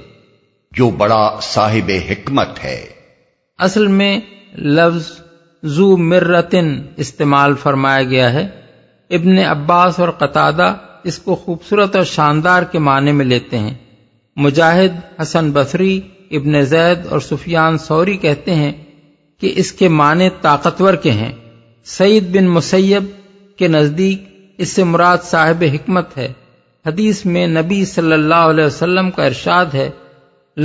جو 0.71 0.89
بڑا 0.89 1.39
صاحب 1.41 1.91
حکمت 2.09 2.63
ہے۔ 2.63 2.85
اصل 3.59 3.87
میں 3.87 4.19
لفظ 4.57 5.11
زو 5.63 5.97
مرتن 5.97 6.81
استعمال 6.97 7.53
فرمایا 7.55 8.03
گیا 8.03 8.33
ہے۔ 8.33 8.47
ابن 9.09 9.37
عباس 9.37 9.99
اور 9.99 10.09
قطادہ 10.09 10.75
اس 11.03 11.19
کو 11.19 11.35
خوبصورت 11.35 11.95
اور 11.95 12.03
شاندار 12.03 12.63
کے 12.63 12.79
معنی 12.79 13.11
میں 13.11 13.25
لیتے 13.25 13.59
ہیں۔ 13.59 13.73
مجاہد، 14.35 15.21
حسن 15.21 15.51
بصری، 15.51 16.01
ابن 16.31 16.61
زید 16.61 17.07
اور 17.09 17.19
سفیان 17.19 17.77
سوری 17.77 18.17
کہتے 18.17 18.55
ہیں 18.55 18.71
کہ 19.39 19.53
اس 19.55 19.71
کے 19.71 19.87
معنی 19.87 20.29
طاقتور 20.41 20.93
کے 20.93 21.11
ہیں۔ 21.11 21.31
سعید 21.83 22.37
بن 22.37 22.47
مسیب 22.47 23.03
کے 23.57 23.67
نزدیک 23.67 24.23
اس 24.57 24.69
سے 24.69 24.83
مراد 24.83 25.17
صاحب 25.23 25.63
حکمت 25.73 26.17
ہے۔ 26.17 26.33
حدیث 26.85 27.25
میں 27.25 27.47
نبی 27.47 27.85
صلی 27.85 28.13
اللہ 28.13 28.35
علیہ 28.35 28.65
وسلم 28.65 29.11
کا 29.11 29.23
ارشاد 29.23 29.65
ہے 29.73 29.89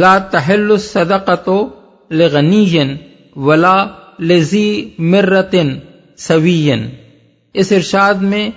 لا 0.01 0.19
تحل 0.19 0.71
الصدقۃ 0.71 1.49
لغنی 2.11 2.95
ولا 3.37 3.77
لذی 4.21 4.91
مرتن 4.99 5.69
سوین 6.17 6.89
اس 7.55 7.73
ارشاد 7.73 8.15
میں 8.15 8.49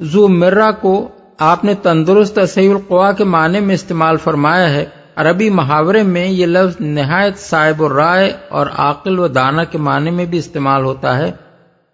زو 0.00 0.28
مرہ 0.28 0.70
کو 0.80 1.08
آپ 1.38 1.64
نے 1.64 1.74
تندرست 1.74 2.38
صحیح 2.48 2.70
القوا 2.70 3.12
کے 3.12 3.24
معنی 3.24 3.60
میں 3.60 3.74
استعمال 3.74 4.16
فرمایا 4.16 4.70
ہے۔ 4.70 4.84
عربی 5.16 5.50
محاورے 5.50 6.02
میں 6.02 6.26
یہ 6.28 6.46
لفظ 6.46 6.76
نہایت 6.80 7.38
صاحب 7.38 7.82
الرائے 7.82 8.32
اور 8.48 8.66
عاقل 8.66 9.18
و 9.18 9.28
دانہ 9.28 9.62
کے 9.70 9.78
معنی 9.78 10.10
میں 10.10 10.26
بھی 10.26 10.38
استعمال 10.38 10.84
ہوتا 10.84 11.18
ہے۔ 11.18 11.32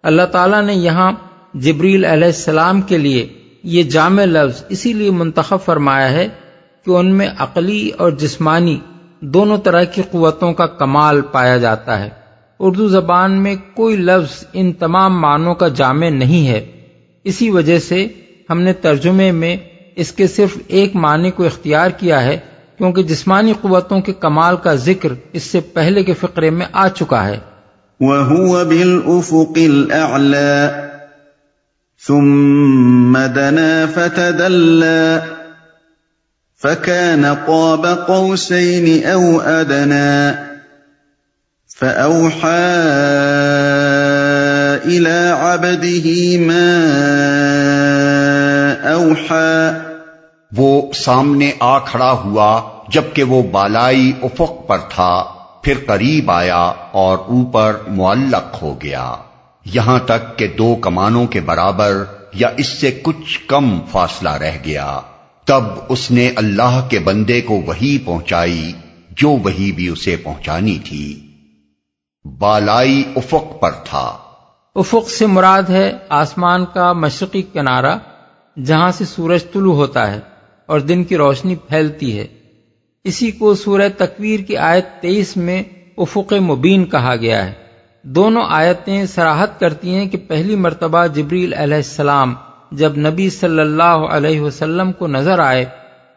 اللہ 0.03 0.25
تعالیٰ 0.31 0.61
نے 0.63 0.73
یہاں 0.73 1.11
جبریل 1.53 2.05
علیہ 2.05 2.25
السلام 2.25 2.81
کے 2.81 2.97
لیے 2.97 3.27
یہ 3.63 3.83
جامع 3.83 4.25
لفظ 4.25 4.63
اسی 4.69 4.93
لیے 4.93 5.11
منتخب 5.11 5.57
فرمایا 5.65 6.11
ہے 6.11 6.27
کہ 6.85 6.91
ان 6.91 7.13
میں 7.13 7.27
عقلی 7.37 7.89
اور 7.97 8.11
جسمانی 8.11 8.79
دونوں 9.19 9.57
طرح 9.57 9.83
کی 9.83 10.01
قوتوں 10.11 10.53
کا 10.53 10.65
کمال 10.65 11.21
پایا 11.21 11.57
جاتا 11.57 11.99
ہے۔ 11.99 12.09
اردو 12.59 12.87
زبان 12.87 13.43
میں 13.43 13.55
کوئی 13.73 13.95
لفظ 13.95 14.43
ان 14.53 14.73
تمام 14.73 15.21
معنوں 15.21 15.55
کا 15.55 15.67
جامع 15.67 16.09
نہیں 16.09 16.47
ہے۔ 16.47 16.71
اسی 17.23 17.49
وجہ 17.49 17.79
سے 17.79 18.07
ہم 18.49 18.61
نے 18.61 18.73
ترجمے 18.73 19.31
میں 19.31 19.57
اس 19.95 20.11
کے 20.11 20.27
صرف 20.27 20.57
ایک 20.67 20.95
معنی 20.95 21.31
کو 21.31 21.43
اختیار 21.43 21.89
کیا 21.89 22.23
ہے، 22.23 22.37
کیونکہ 22.77 23.03
جسمانی 23.03 23.53
قوتوں 23.61 24.01
کے 24.01 24.13
کمال 24.13 24.55
کا 24.57 24.73
ذکر 24.73 25.09
اس 25.33 25.43
سے 25.43 25.59
پہلے 25.59 26.03
کے 26.03 26.13
فقرے 26.13 26.49
میں 26.49 26.65
آ 26.71 26.87
چکا 26.87 27.27
ہے۔ 27.27 27.39
وَهُوَ 27.99 28.63
بِالْأُفُقِ 28.63 29.67
الْأَعْلَى، 29.69 30.67
ثم 32.07 33.17
دنا 33.35 33.85
فتدلى۔ 33.93 35.40
فكان 36.63 37.25
قاب 37.45 37.87
قوسين 38.07 39.07
او 39.07 39.41
ادنى 39.41 40.31
فاوحى 41.79 42.77
الى 44.85 45.31
عبده 45.39 46.45
ما 46.45 46.67
اوحى 48.93 49.77
وہ 50.57 50.93
سامنے 50.93 51.51
آ 51.59 51.79
کھڑا 51.79 52.11
ہوا 52.11 52.61
جبکہ 52.89 53.23
وہ 53.23 53.43
بالائی 53.43 54.11
افق 54.23 54.67
پر 54.67 54.77
تھا، 54.89 55.23
پھر 55.61 55.73
قریب 55.85 56.31
آیا 56.31 56.71
اور 56.91 57.17
اوپر 57.17 57.77
معلق 57.87 58.61
ہو 58.61 58.81
گیا۔ 58.81 59.15
یہاں 59.65 59.99
تک 59.99 60.37
کہ 60.37 60.47
دو 60.47 60.75
کمانوں 60.75 61.27
کے 61.27 61.41
برابر 61.41 62.03
یا 62.33 62.49
اس 62.57 62.67
سے 62.67 62.99
کچھ 63.03 63.39
کم 63.47 63.79
فاصلہ 63.91 64.29
رہ 64.29 64.51
گیا۔ 64.65 64.99
تب 65.45 65.63
اس 65.89 66.11
نے 66.11 66.31
اللہ 66.35 66.87
کے 66.89 66.99
بندے 66.99 67.41
کو 67.41 67.61
وہی 67.65 67.97
پہنچائی 67.97 68.71
جو 69.09 69.29
وہی 69.29 69.71
بھی 69.71 69.87
اسے 69.87 70.15
پہنچانی 70.15 70.79
تھی۔ 70.83 71.27
بالائی 72.39 73.03
افق 73.15 73.61
پر 73.61 73.71
تھا۔ 73.71 74.17
افق 74.75 75.09
سے 75.09 75.25
مراد 75.25 75.63
ہے 75.69 75.97
آسمان 76.09 76.65
کا 76.73 76.93
مشرقی 76.93 77.41
کنارہ 77.41 77.97
جہاں 78.65 78.91
سے 78.91 79.05
سورج 79.05 79.43
طلوع 79.53 79.75
ہوتا 79.75 80.11
ہے 80.11 80.19
اور 80.65 80.79
دن 80.79 81.03
کی 81.03 81.17
روشنی 81.17 81.55
پھیلتی 81.55 82.19
ہے۔ 82.19 82.27
اسی 83.03 83.31
کو 83.31 83.55
سورہ 83.55 83.89
تکویر 83.97 84.39
کی 84.39 84.57
آیت 84.57 84.85
تیئیس 85.01 85.37
میں 85.37 85.63
افق 85.97 86.33
مبین 86.33 86.85
کہا 86.85 87.15
گیا 87.15 87.45
ہے۔ 87.45 87.53
دونوں 88.03 88.43
آیتیں 88.49 89.05
سراہت 89.05 89.59
کرتی 89.59 89.95
ہیں 89.95 90.05
کہ 90.05 90.17
پہلی 90.17 90.55
مرتبہ 90.55 91.07
جبریل 91.07 91.53
علیہ 91.53 91.75
السلام 91.75 92.35
جب 92.71 92.97
نبی 92.97 93.29
صلی 93.29 93.59
اللہ 93.59 93.83
علیہ 93.83 94.41
وسلم 94.41 94.91
کو 94.91 95.07
نظر 95.07 95.39
آئے، 95.39 95.65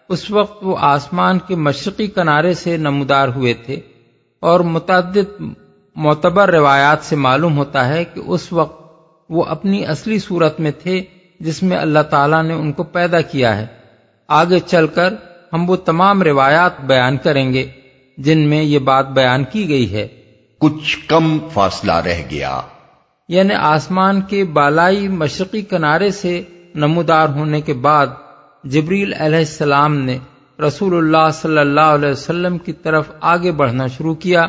اس 0.08 0.30
وقت 0.30 0.58
وہ 0.62 0.76
آسمان 0.80 1.38
کے 1.38 1.56
مشرقی 1.56 2.06
کنارے 2.06 2.54
سے 2.54 2.76
نمودار 2.76 3.28
ہوئے 3.28 3.54
تھے 3.54 3.80
اور 4.40 4.60
متعدد 4.60 5.42
معتبر 5.96 6.50
روایات 6.50 6.98
سے 7.02 7.16
معلوم 7.16 7.58
ہوتا 7.58 7.88
ہے 7.88 8.04
کہ 8.04 8.20
اس 8.26 8.52
وقت 8.52 8.84
وہ 9.30 9.44
اپنی 9.44 9.86
اصلی 9.86 10.18
صورت 10.18 10.60
میں 10.60 10.70
تھے 10.82 11.02
جس 11.40 11.62
میں 11.62 11.76
اللہ 11.76 12.02
تعالیٰ 12.10 12.42
نے 12.42 12.54
ان 12.54 12.72
کو 12.72 12.82
پیدا 12.82 13.20
کیا 13.20 13.56
ہے۔ 13.56 13.66
آگے 14.28 14.60
چل 14.60 14.86
کر 14.86 15.14
ہم 15.52 15.70
وہ 15.70 15.76
تمام 15.76 16.22
روایات 16.22 16.80
بیان 16.80 17.16
کریں 17.16 17.52
گے 17.52 17.66
جن 18.18 18.38
میں 18.38 18.62
یہ 18.62 18.78
بات 18.78 19.08
بیان 19.08 19.44
کی 19.44 19.68
گئی 19.68 19.92
ہے۔ 19.92 20.08
کچھ 20.58 21.08
کم 21.08 21.38
فاصلہ 21.52 21.92
رہ 21.92 22.22
گیا۔ 22.30 22.60
یعنی 23.28 23.54
آسمان 23.54 24.20
کے 24.20 24.44
بالائی 24.44 25.08
مشرقی 25.08 25.62
کنارے 25.62 26.10
سے 26.10 26.42
نمودار 26.74 27.28
ہونے 27.28 27.60
کے 27.60 27.72
بعد 27.72 28.06
جبریل 28.64 29.12
علیہ 29.18 29.38
السلام 29.38 29.96
نے 29.96 30.18
رسول 30.66 30.96
اللہ 30.96 31.30
صلی 31.32 31.58
اللہ 31.58 31.80
علیہ 31.80 32.10
وسلم 32.10 32.58
کی 32.58 32.72
طرف 32.72 33.04
آگے 33.20 33.52
بڑھنا 33.52 33.86
شروع 33.86 34.14
کیا۔ 34.14 34.46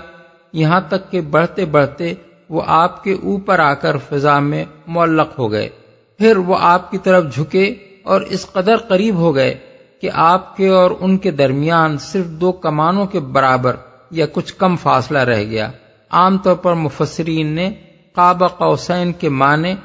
یہاں 0.54 0.82
تک 0.90 1.12
کہ 1.12 1.22
بڑھتے 1.22 1.66
بڑھتے 1.66 2.14
وہ 2.50 2.62
آپ 2.68 3.04
کے 3.04 3.14
اوپر 3.14 3.60
آ 3.60 3.74
کر 3.74 3.98
فضا 3.98 4.40
میں 4.40 4.66
معلق 4.88 5.40
ہو 5.40 5.52
گئے۔ 5.52 5.70
پھر 6.18 6.38
وہ 6.38 6.58
آپ 6.60 6.92
کی 6.92 6.98
طرف 6.98 7.36
جھکے 7.36 7.76
اور 8.04 8.22
اس 8.22 8.48
قدر 8.52 8.78
قریب 8.78 9.16
ہو 9.16 9.36
گئے 9.36 9.56
کہ 10.02 10.10
آپ 10.14 10.58
کے 10.58 10.70
اور 10.70 10.92
ان 11.00 11.18
کے 11.18 11.32
درمیان 11.32 11.98
صرف 11.98 12.26
دو 12.26 12.52
کمانوں 12.52 13.06
کے 13.06 13.20
برابر 13.20 13.76
یا 14.12 14.26
کچھ 14.32 14.54
کم 14.56 14.76
فاصلہ 14.76 15.20
رہ 15.20 15.44
گیا۔ 15.44 15.72
عام 16.10 16.38
طور 16.38 16.56
پر 16.56 16.74
مفسرین 16.74 17.48
نے 17.48 17.72
قاب 18.15 18.58
قوسین 18.58 19.13
کے 19.13 19.30
معنی 19.30 19.75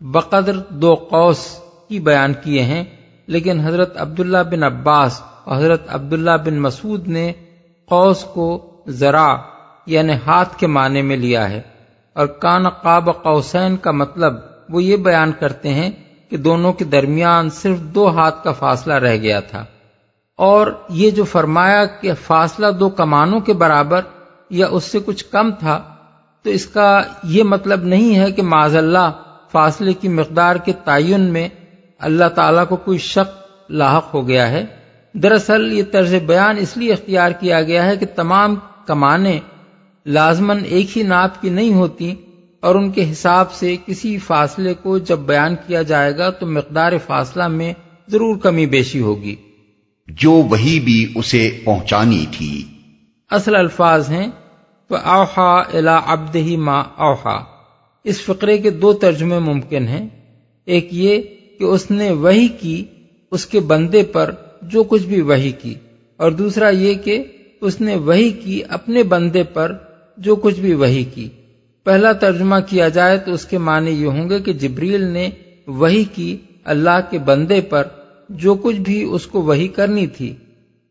بقدر 0.00 0.56
دو 0.68 0.94
قوس 0.94 1.60
کی 1.88 2.00
بیان 2.00 2.34
کیے 2.44 2.62
ہیں، 2.62 2.84
لیکن 3.26 3.60
حضرت 3.60 4.00
عبداللہ 4.00 4.38
بن 4.50 4.62
عباس 4.62 5.22
اور 5.44 5.56
حضرت 5.56 5.82
عبداللہ 5.88 6.30
بن 6.44 6.58
مسعود 6.60 7.08
نے 7.08 7.32
قوس 7.88 8.24
کو 8.24 8.68
ذرا 8.88 9.36
یعنی 9.86 10.12
ہاتھ 10.26 10.58
کے 10.58 10.66
معنی 10.66 11.02
میں 11.02 11.16
لیا 11.16 11.50
ہے۔ 11.50 11.60
اور 12.14 12.26
کان 12.26 12.68
قاب 12.68 13.22
قوسین 13.22 13.76
کا 13.76 13.90
مطلب 13.90 14.34
وہ 14.68 14.82
یہ 14.82 14.96
بیان 14.96 15.32
کرتے 15.40 15.68
ہیں 15.68 15.90
کہ 16.30 16.36
دونوں 16.36 16.72
کے 16.72 16.84
درمیان 16.84 17.50
صرف 17.50 17.78
دو 17.78 18.10
ہاتھ 18.10 18.44
کا 18.44 18.52
فاصلہ 18.52 18.94
رہ 18.94 19.16
گیا 19.16 19.40
تھا۔ 19.40 19.64
اور 20.36 20.66
یہ 20.88 21.10
جو 21.10 21.24
فرمایا 21.24 21.84
کہ 21.84 22.14
فاصلہ 22.14 22.66
دو 22.70 22.88
کمانوں 22.88 23.40
کے 23.40 23.52
برابر 23.52 24.00
یا 24.50 24.66
اس 24.70 24.84
سے 24.84 24.98
کچھ 25.04 25.24
کم 25.30 25.50
تھا 25.50 25.91
تو 26.42 26.50
اس 26.50 26.66
کا 26.66 27.02
یہ 27.24 27.42
مطلب 27.42 27.84
نہیں 27.84 28.16
ہے 28.16 28.32
کہ 28.32 28.42
معذ 28.42 28.76
اللہ 28.76 29.10
فاصلے 29.52 29.92
کی 29.92 30.08
مقدار 30.08 30.56
کے 30.56 30.72
تعین 30.84 31.20
میں 31.20 31.48
اللہ 31.98 32.28
تعالیٰ 32.28 32.68
کو 32.68 32.76
کوئی 32.76 32.98
شک 32.98 33.42
لاحق 33.70 34.14
ہو 34.14 34.28
گیا 34.28 34.50
ہے۔ 34.50 34.66
دراصل 35.14 35.72
یہ 35.72 35.82
طرز 35.92 36.14
بیان 36.14 36.56
اس 36.58 36.76
لیے 36.76 36.92
اختیار 36.92 37.30
کیا 37.30 37.62
گیا 37.62 37.86
ہے 37.86 37.96
کہ 37.96 38.06
تمام 38.16 38.54
کمانے 38.86 39.38
لازمن 40.06 40.58
ایک 40.64 40.98
ہی 40.98 41.02
ناپ 41.02 41.42
کی 41.42 41.50
نہیں 41.50 41.74
ہوتی 41.74 42.14
اور 42.60 42.74
ان 42.74 42.90
کے 42.90 43.10
حساب 43.10 43.52
سے 43.52 43.76
کسی 43.86 44.18
فاصلے 44.18 44.74
کو 44.74 44.98
جب 44.98 45.18
بیان 45.18 45.56
کیا 45.66 45.82
جائے 45.82 46.18
گا 46.18 46.30
تو 46.30 46.46
مقدار 46.46 46.92
فاصلہ 47.06 47.48
میں 47.48 47.72
ضرور 48.08 48.36
کمی 48.36 48.66
بیشی 48.66 49.00
ہوگی۔ 49.00 49.36
جو 50.08 50.32
وہی 50.32 50.80
بھی 50.80 51.12
اسے 51.14 51.58
پہنچانی 51.64 52.26
تھی۔ 52.30 52.64
اصل 53.30 53.56
الفاظ 53.56 54.10
ہیں۔ 54.10 54.26
اوحا 54.96 55.52
الا 55.52 56.00
ابد 56.06 56.36
ہی 56.36 56.56
ماں 56.56 56.84
اوحا 56.96 57.44
اس 58.04 58.22
فقرے 58.22 58.58
کے 58.58 58.70
دو 58.70 58.92
ترجمے 58.92 59.38
ممکن 59.38 59.88
ہیں۔ 59.88 60.08
ایک 60.64 60.88
یہ 60.90 61.22
کہ 61.58 61.64
اس 61.64 61.90
نے 61.90 62.10
وہی 62.10 62.48
کی 62.48 62.84
اس 63.30 63.46
کے 63.46 63.60
بندے 63.60 64.02
پر 64.02 64.30
جو 64.62 64.84
کچھ 64.84 65.02
بھی 65.02 65.20
وہی 65.20 65.50
کی۔ 65.50 65.74
اور 66.16 66.30
دوسرا 66.30 66.68
یہ 66.68 66.94
کہ 66.94 67.24
اس 67.60 67.80
نے 67.80 67.96
وہی 67.96 68.30
کی 68.30 68.60
اپنے 68.68 69.02
بندے 69.02 69.42
پر 69.42 69.72
جو 70.16 70.36
کچھ 70.36 70.60
بھی 70.60 70.74
وہی 70.74 71.04
کی۔ 71.04 71.28
پہلا 71.84 72.12
ترجمہ 72.12 72.56
کیا 72.68 72.88
جائے 72.88 73.18
تو 73.18 73.32
اس 73.32 73.44
کے 73.44 73.58
معنی 73.58 73.90
یہ 73.90 74.06
ہوں 74.06 74.30
گے 74.30 74.38
کہ 74.38 74.52
جبریل 74.52 75.04
نے 75.04 75.28
وہی 75.66 76.04
کی 76.04 76.36
اللہ 76.64 77.00
کے 77.10 77.18
بندے 77.18 77.60
پر 77.60 77.82
جو 78.28 78.54
کچھ 78.54 78.76
بھی 78.76 79.02
اس 79.02 79.26
کو 79.26 79.42
وہی 79.42 79.68
کرنی 79.68 80.06
تھی۔ 80.06 80.34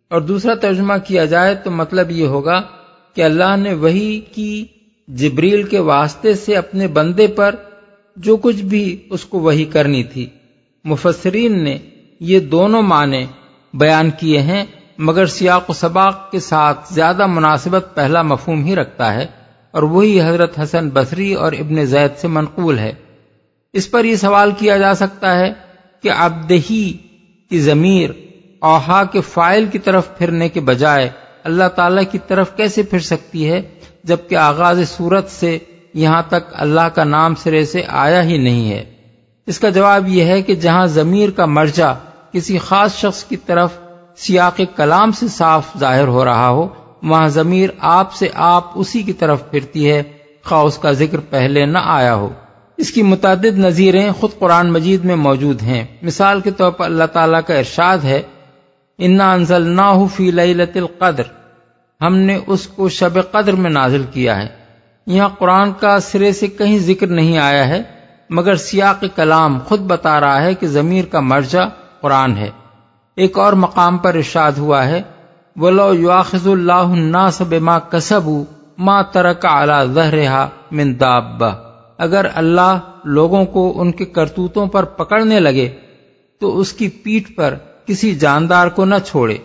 اور 0.10 0.22
دوسرا 0.22 0.54
ترجمہ 0.54 0.94
کیا 1.08 1.26
جائے 1.26 1.56
تو 1.56 1.72
مطلب 1.72 2.12
یہ 2.12 2.26
ہوگا 2.26 2.62
کہ 3.16 3.24
اللہ 3.24 3.56
نے 3.58 3.74
وہی 3.74 4.20
کی 4.34 4.66
جبریل 5.08 5.64
کے 5.64 5.80
واسطے 5.80 6.34
سے 6.34 6.56
اپنے 6.56 6.88
بندے 6.88 7.28
پر 7.28 7.56
جو 8.18 8.36
کچھ 8.38 8.62
بھی 8.64 8.86
اس 9.10 9.26
کو 9.26 9.40
وہی 9.40 9.66
کرنی 9.66 10.04
تھی۔ 10.04 10.26
مفسرین 10.86 11.64
نے 11.64 11.78
یہ 12.22 12.40
دونوں 12.40 12.82
معنی 12.82 13.26
بیان 13.74 14.10
کیے 14.20 14.40
ہیں، 14.40 14.64
مگر 14.98 15.26
سیاق 15.26 15.70
و 15.70 15.74
سباق 15.74 16.32
کے 16.32 16.40
ساتھ 16.40 16.94
زیادہ 16.94 17.26
مناسبت 17.26 17.92
پہلا 17.96 18.22
مفہوم 18.22 18.64
ہی 18.66 18.76
رکھتا 18.76 19.14
ہے، 19.14 19.26
اور 19.74 19.84
وہی 19.84 20.22
حضرت 20.22 20.60
حسن 20.60 20.90
بصری 20.90 21.34
اور 21.34 21.54
ابن 21.54 21.86
زید 21.86 22.18
سے 22.18 22.28
منقول 22.28 22.80
ہے۔ 22.80 22.92
اس 23.74 23.90
پر 23.92 24.06
یہ 24.06 24.16
سوال 24.16 24.52
کیا 24.60 24.78
جا 24.78 24.94
سکتا 24.94 25.38
ہے 25.40 25.52
کہ 26.04 26.12
ابدہی 26.12 26.92
کی 27.52 27.60
ضمیر 27.60 28.10
اوہا 28.62 29.04
کے 29.04 29.22
فائل 29.22 29.66
کی 29.66 29.80
طرف 29.80 30.18
پھرنے 30.18 30.50
کے 30.50 30.60
بجائے 30.60 31.10
اللہ 31.44 31.68
تعالی 31.76 32.06
کی 32.06 32.18
طرف 32.28 32.56
کیسے 32.56 32.84
پھر 32.84 33.00
سکتی 33.00 33.50
ہے 33.50 33.62
جبکہ 34.04 34.36
آغاز 34.36 34.82
صورت 34.98 35.30
سے 35.30 35.58
یہاں 35.94 36.22
تک 36.28 36.54
اللہ 36.54 36.82
کا 36.82 37.04
نام 37.04 37.36
سرے 37.36 37.66
سے 37.66 37.82
آیا 37.88 38.24
ہی 38.24 38.38
نہیں 38.38 38.72
ہے؟ 38.72 38.84
اس 39.48 39.60
کا 39.60 39.70
جواب 39.70 40.08
یہ 40.08 40.24
ہے 40.24 40.42
کہ 40.42 40.56
جہاں 40.56 40.88
ضمیر 40.88 41.30
کا 41.30 41.46
مرجع 41.46 41.94
کسی 42.32 42.58
خاص 42.58 42.96
شخص 42.96 43.24
کی 43.24 43.36
طرف 43.36 43.70
سیاق 44.18 44.62
کلام 44.76 45.12
سے 45.12 45.28
صاف 45.28 45.78
ظاہر 45.78 46.08
ہو 46.08 46.26
رہا 46.26 46.50
ہو، 46.50 46.68
وہاں 47.04 47.28
ضمیر 47.28 47.70
آپ 47.80 48.14
سے 48.14 48.28
آپ 48.34 48.64
اسی 48.76 49.04
کی 49.04 49.14
طرف 49.14 49.52
پھرتی 49.52 49.92
ہے، 49.92 50.04
خواہ 50.44 50.62
اس 50.62 50.78
کا 50.78 50.92
ذکر 50.92 51.20
پہلے 51.20 51.66
نہ 51.66 51.78
آیا 51.84 52.16
ہو۔ 52.16 52.30
اس 52.78 52.92
کی 52.92 53.04
متعدد 53.04 53.46
نظیریں 53.46 54.12
خود 54.12 54.30
قرآن 54.40 54.74
مجید 54.74 55.06
میں 55.06 55.16
موجود 55.16 55.62
ہیں۔ 55.62 55.84
مثال 56.02 56.42
کے 56.42 56.52
طور 56.52 56.72
پر 56.72 56.86
اللہ 56.86 57.04
تعالیٰ 57.04 57.40
کا 57.48 57.54
ارشاد 57.54 57.98
ہے 57.98 58.22
انا 58.98 59.32
انزل 59.32 59.62
نہ 59.62 60.06
فی 60.16 60.32
لت 60.32 60.78
القدر۔ 60.78 61.24
ہم 62.02 62.16
نے 62.16 62.40
اس 62.48 62.68
کو 62.68 62.90
شب 62.90 63.32
قدر 63.32 63.54
میں 63.54 63.70
نازل 63.70 64.04
کیا 64.14 64.44
ہے۔ 64.44 64.48
یہاں 65.08 65.30
قرآن 65.30 65.72
کا 65.80 66.00
سرے 66.00 66.32
سے 66.32 66.48
کہیں 66.48 66.80
ذکر 66.80 67.08
نہیں 67.08 67.38
آیا 67.38 67.68
ہے، 67.68 67.84
مگر 68.30 68.56
سیاق 68.56 69.04
کلام 69.16 69.60
خود 69.60 69.80
بتا 69.80 70.20
رہا 70.20 70.42
ہے 70.42 70.54
کہ 70.54 70.68
ضمیر 70.68 71.06
کا 71.06 71.20
مرجع 71.20 71.64
قرآن 72.02 72.38
ہے۔ 72.38 72.50
ایک 73.16 73.38
اور 73.38 73.54
مقام 73.54 73.98
پر 73.98 74.16
ارشاد 74.16 74.52
ہوا 74.52 74.86
ہے، 74.86 75.02
ولو 75.56 75.94
یواخذ 75.94 76.48
اللہ 76.48 76.72
الناس 76.74 77.42
بما 77.42 77.80
کسبوا 77.80 78.44
ما 78.78 79.02
ترک 79.02 79.46
علی 79.46 79.94
ظہرها 79.94 80.48
من 80.72 81.00
دابہ 81.00 81.52
اگر 81.98 82.26
اللہ 82.36 82.78
لوگوں 83.04 83.46
کو 83.46 83.82
ان 83.82 83.92
کے 83.92 84.06
کرتوتوں 84.06 84.66
پر 84.66 84.84
پکڑنے 84.84 85.40
لگے، 85.40 85.70
تو 86.40 86.60
اس 86.60 86.74
کی 86.74 86.90
پیٹھ 86.90 87.32
پر 87.32 87.54
کسی 87.86 88.16
جاندار 88.16 88.68
کو 88.68 88.86
نہ 88.86 88.96
چھوڑے۔ 89.06 89.38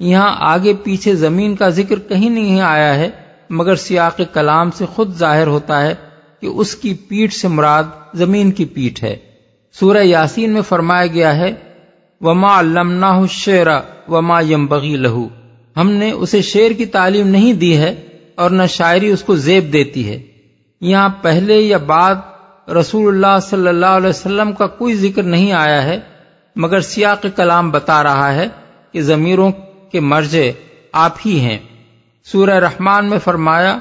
یہاں 0.00 0.36
آگے 0.38 0.72
پیچھے 0.84 1.14
زمین 1.14 1.56
کا 1.56 1.68
ذکر 1.68 1.98
کہیں 1.98 2.30
نہیں 2.30 2.60
آیا 2.60 2.94
ہے، 2.94 3.10
مگر 3.50 3.74
سیاق 3.74 4.20
کلام 4.32 4.70
سے 4.70 4.86
خود 4.86 5.16
ظاہر 5.18 5.46
ہوتا 5.46 5.82
ہے 5.82 5.94
کہ 6.40 6.46
اس 6.46 6.74
کی 6.74 6.94
پیٹھ 6.94 7.34
سے 7.34 7.48
مراد 7.48 7.84
زمین 8.14 8.50
کی 8.50 8.64
پیٹھ 8.64 9.04
ہے۔ 9.04 9.16
سورہ 9.72 10.02
یاسین 10.02 10.50
میں 10.50 10.62
فرمایا 10.62 11.06
گیا 11.06 11.36
ہے، 11.36 11.54
وما 12.20 12.60
علمناہ 12.60 13.18
الشعر 13.18 13.66
وما 14.08 14.40
ينبغي 14.40 14.96
لہو 14.96 15.28
ہم 15.76 15.90
نے 15.90 16.10
اسے 16.10 16.42
شعر 16.42 16.70
کی 16.70 16.86
تعلیم 16.86 17.28
نہیں 17.28 17.52
دی 17.52 17.76
ہے 17.76 18.06
اور 18.34 18.50
نہ 18.50 18.62
شاعری 18.68 19.10
اس 19.10 19.22
کو 19.22 19.36
زیب 19.36 19.72
دیتی 19.72 20.08
ہے۔ 20.08 20.22
یہاں 20.80 21.08
پہلے 21.22 21.54
یا 21.54 21.78
بعد 21.78 22.14
رسول 22.68 23.14
اللہ 23.14 23.40
صلی 23.40 23.68
اللہ 23.68 23.86
علیہ 23.86 24.08
وسلم 24.08 24.52
کا 24.52 24.66
کوئی 24.66 24.94
ذکر 24.94 25.22
نہیں 25.22 25.52
آیا 25.52 25.82
ہے۔ 25.82 26.00
مگر 26.56 26.80
سیاق 26.80 27.26
کلام 27.36 27.70
بتا 27.70 28.02
رہا 28.02 28.34
ہے 28.34 28.46
کہ 28.92 29.02
ضمیروں 29.02 29.50
کے 29.92 30.00
مرجے 30.00 30.52
آپ 30.92 31.12
ہی 31.26 31.40
ہیں۔ 31.40 31.58
سورہ 32.24 32.50
رحمان 32.50 33.06
میں 33.06 33.18
فرمایا، 33.18 33.78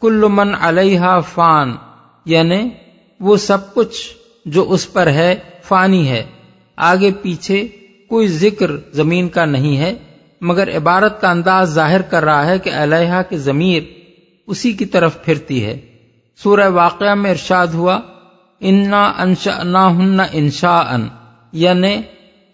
کل 0.00 0.24
من 0.28 0.54
علیہ 0.60 1.00
فان 1.34 1.76
یعنی 2.24 2.68
وہ 3.20 3.36
سب 3.36 3.74
کچھ 3.74 4.14
جو 4.44 4.66
اس 4.68 4.92
پر 4.92 5.06
ہے 5.06 5.34
فانی 5.62 6.08
ہے۔ 6.08 6.24
آگے 6.76 7.10
پیچھے 7.22 7.68
کوئی 8.08 8.28
ذکر 8.28 8.70
زمین 8.92 9.28
کا 9.28 9.44
نہیں 9.44 9.76
ہے، 9.76 9.94
مگر 10.40 10.76
عبارت 10.76 11.20
کا 11.20 11.30
انداز 11.30 11.74
ظاہر 11.74 12.02
کر 12.02 12.24
رہا 12.24 12.46
ہے 12.46 12.58
کہ 12.58 12.70
علیہ 12.74 13.20
کی 13.28 13.36
ضمیر 13.36 13.82
اسی 14.46 14.72
کی 14.72 14.84
طرف 14.84 15.24
پھرتی 15.24 15.64
ہے۔ 15.64 15.80
سورہ 16.36 16.68
واقعہ 16.68 17.14
میں 17.14 17.30
ارشاد 17.30 17.66
ہوا، 17.66 18.00
انا 18.60 19.12
انشا 19.18 19.62
نہ 19.62 19.78
ہن 19.78 20.20
انشا 20.32 20.78
ان 20.78 21.08
یعنی 21.52 21.96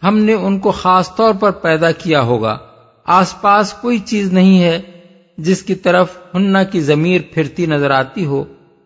ہم 0.02 0.18
نے 0.18 0.32
ان 0.32 0.58
کو 0.58 0.70
خاص 0.70 1.16
طور 1.16 1.34
پر 1.34 1.50
پیدا 1.50 1.90
کیا 1.90 2.20
ہوگا۔ 2.20 2.58
آس 3.04 3.40
پاس 3.40 3.72
کوئی 3.72 3.98
چیز 3.98 4.32
نہیں 4.32 4.62
ہے 4.62 4.80
جس 5.38 5.62
کی 5.62 5.74
طرف 5.74 6.16
ہننا 6.34 6.62
کی 6.62 6.80
ضمیر 6.80 7.20
پھرتی 7.32 7.66
نظر 7.66 7.90
آتی 7.90 8.26
ہو۔ 8.26 8.44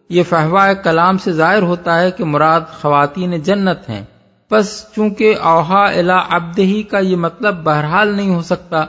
یہ 0.09 0.23
فہوا 0.23 0.73
کلام 0.73 1.19
سے 1.19 1.33
ظاہر 1.33 1.63
ہوتا 1.63 2.01
ہے 2.01 2.11
کہ 2.11 2.25
مراد 2.25 2.61
خواتین 2.81 3.41
جنت 3.41 3.89
ہیں۔ 3.89 4.05
بس 4.51 4.85
چونکہ 4.95 5.37
اوہا 5.37 5.85
الا 5.85 6.17
ابد 6.31 6.59
ہی 6.59 6.83
کا 6.83 6.99
یہ 6.99 7.17
مطلب 7.17 7.55
بہرحال 7.65 8.09
نہیں 8.09 8.35
ہو 8.35 8.43
سکتا 8.43 8.87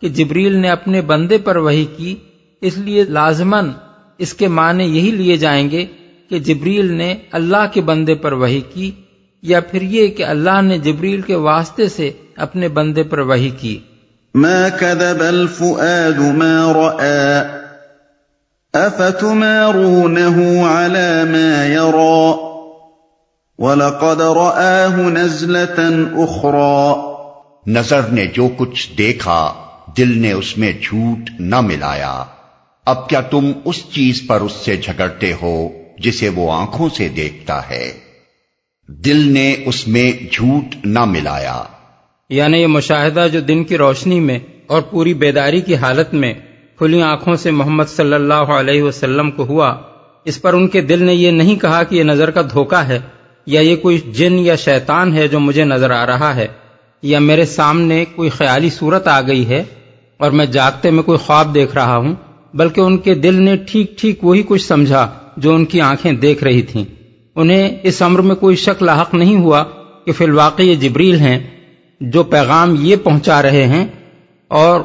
کہ 0.00 0.08
جبریل 0.08 0.56
نے 0.56 0.70
اپنے 0.70 1.00
بندے 1.00 1.38
پر 1.38 1.56
وہی 1.56 1.86
کی، 1.96 2.16
اس 2.60 2.78
لیے 2.78 3.04
لازمن 3.04 3.70
اس 4.18 4.34
کے 4.34 4.48
معنی 4.48 4.84
یہی 4.84 5.10
لیے 5.10 5.36
جائیں 5.36 5.70
گے 5.70 5.86
کہ 6.28 6.38
جبریل 6.38 6.92
نے 6.92 7.14
اللہ 7.32 7.66
کے 7.72 7.80
بندے 7.80 8.14
پر 8.14 8.32
وہی 8.32 8.60
کی 8.60 8.90
یا 9.42 9.60
پھر 9.60 9.82
یہ 9.82 10.08
کہ 10.08 10.24
اللہ 10.24 10.62
نے 10.62 10.78
جبریل 10.78 11.20
کے 11.20 11.34
واسطے 11.34 11.88
سے 11.88 12.10
اپنے 12.36 12.68
بندے 12.68 13.02
پر 13.02 13.18
وہی 13.18 13.50
کی۔ 13.50 13.78
ما 14.34 14.68
كذب 14.78 15.22
الفؤاد 15.22 16.18
ما 16.18 16.72
رأى 16.72 17.38
افتمارونه 18.72 20.42
على 20.62 21.30
ما 21.30 21.66
يرى 21.66 22.32
وَلَقَدْ 23.58 24.20
رَآهُ 24.20 25.10
نَزْلَةً 25.10 26.04
أُخْرَى۔ 26.24 26.94
نظر 27.66 28.00
نے 28.12 28.26
جو 28.26 28.48
کچھ 28.56 28.98
دیکھا 28.98 29.52
دل 29.96 30.18
نے 30.18 30.32
اس 30.32 30.58
میں 30.58 30.72
جھوٹ 30.82 31.30
نہ 31.38 31.60
ملایا۔ 31.60 32.24
اب 32.86 33.08
کیا 33.08 33.20
تم 33.20 33.52
اس 33.64 33.76
چیز 33.90 34.22
پر 34.26 34.40
اس 34.40 34.52
سے 34.52 34.76
جھگڑتے 34.76 35.32
ہو 35.42 35.68
جسے 35.98 36.28
وہ 36.28 36.52
آنکھوں 36.52 36.88
سے 36.88 37.08
دیکھتا 37.08 37.70
ہے؟ 37.70 38.11
دل 38.88 39.32
نے 39.32 39.56
اس 39.66 39.88
میں 39.88 40.12
جھوٹ 40.32 40.86
نہ 40.86 41.04
ملایا۔ 41.04 41.62
یعنی 42.30 42.58
یہ 42.58 42.66
مشاہدہ 42.66 43.26
جو 43.32 43.40
دن 43.40 43.64
کی 43.64 43.78
روشنی 43.78 44.20
میں 44.20 44.38
اور 44.66 44.82
پوری 44.82 45.14
بیداری 45.14 45.60
کی 45.60 45.76
حالت 45.76 46.14
میں 46.14 46.34
کھلی 46.78 47.02
آنکھوں 47.02 47.34
سے 47.34 47.50
محمد 47.50 47.84
صلی 47.96 48.14
اللہ 48.14 48.34
علیہ 48.34 48.82
وسلم 48.82 49.30
کو 49.30 49.44
ہوا، 49.44 49.74
اس 50.24 50.42
پر 50.42 50.52
ان 50.52 50.68
کے 50.68 50.80
دل 50.80 51.02
نے 51.02 51.14
یہ 51.14 51.30
نہیں 51.30 51.56
کہا 51.56 51.82
کہ 51.82 51.96
یہ 51.96 52.02
نظر 52.02 52.30
کا 52.30 52.42
دھوکہ 52.42 52.82
ہے 52.88 52.98
یا 53.46 53.60
یہ 53.60 53.76
کوئی 53.76 53.98
جن 53.98 54.38
یا 54.38 54.56
شیطان 54.56 55.14
ہے 55.14 55.28
جو 55.28 55.40
مجھے 55.40 55.64
نظر 55.64 55.90
آ 55.90 56.06
رہا 56.06 56.36
ہے، 56.36 56.46
یا 57.02 57.18
میرے 57.18 57.44
سامنے 57.44 58.04
کوئی 58.14 58.30
خیالی 58.30 58.70
صورت 58.70 59.06
آ 59.06 59.20
گئی 59.20 59.48
ہے 59.48 59.64
اور 60.16 60.30
میں 60.30 60.46
جاگتے 60.46 60.90
میں 60.90 61.02
کوئی 61.02 61.18
خواب 61.18 61.54
دیکھ 61.54 61.74
رہا 61.74 61.96
ہوں، 61.96 62.14
بلکہ 62.54 62.80
ان 62.80 62.98
کے 62.98 63.14
دل 63.14 63.34
نے 63.34 63.56
ٹھیک 63.56 63.98
ٹھیک 63.98 64.24
وہی 64.24 64.42
کچھ 64.46 64.62
سمجھا 64.62 65.10
جو 65.36 65.54
ان 65.54 65.64
کی 65.64 65.80
آنکھیں 65.80 66.12
دیکھ 66.12 66.44
رہی 66.44 66.62
تھیں۔ 66.62 66.84
انہیں 67.36 67.78
اس 67.82 68.02
عمر 68.02 68.20
میں 68.20 68.36
کوئی 68.36 68.56
شک 68.56 68.82
لاحق 68.82 69.14
نہیں 69.14 69.36
ہوا 69.36 69.64
کہ 70.04 70.12
فی 70.12 70.24
الواقع 70.24 70.62
یہ 70.62 70.74
جبریل 70.74 71.20
ہیں، 71.20 71.38
جو 72.00 72.22
پیغام 72.22 72.74
یہ 72.78 72.96
پہنچا 72.96 73.42
رہے 73.42 73.66
ہیں 73.66 73.86
اور 74.48 74.80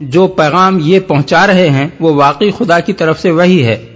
جو 0.00 0.26
پیغام 0.26 0.78
یہ 0.80 1.00
پہنچا 1.00 1.46
رہے 1.46 1.70
ہیں، 1.70 1.88
وہ 2.00 2.14
واقعی 2.14 2.50
خدا 2.50 2.80
کی 2.80 2.92
طرف 2.92 3.20
سے 3.20 3.30
وہی 3.30 3.66
ہے۔ 3.66 3.86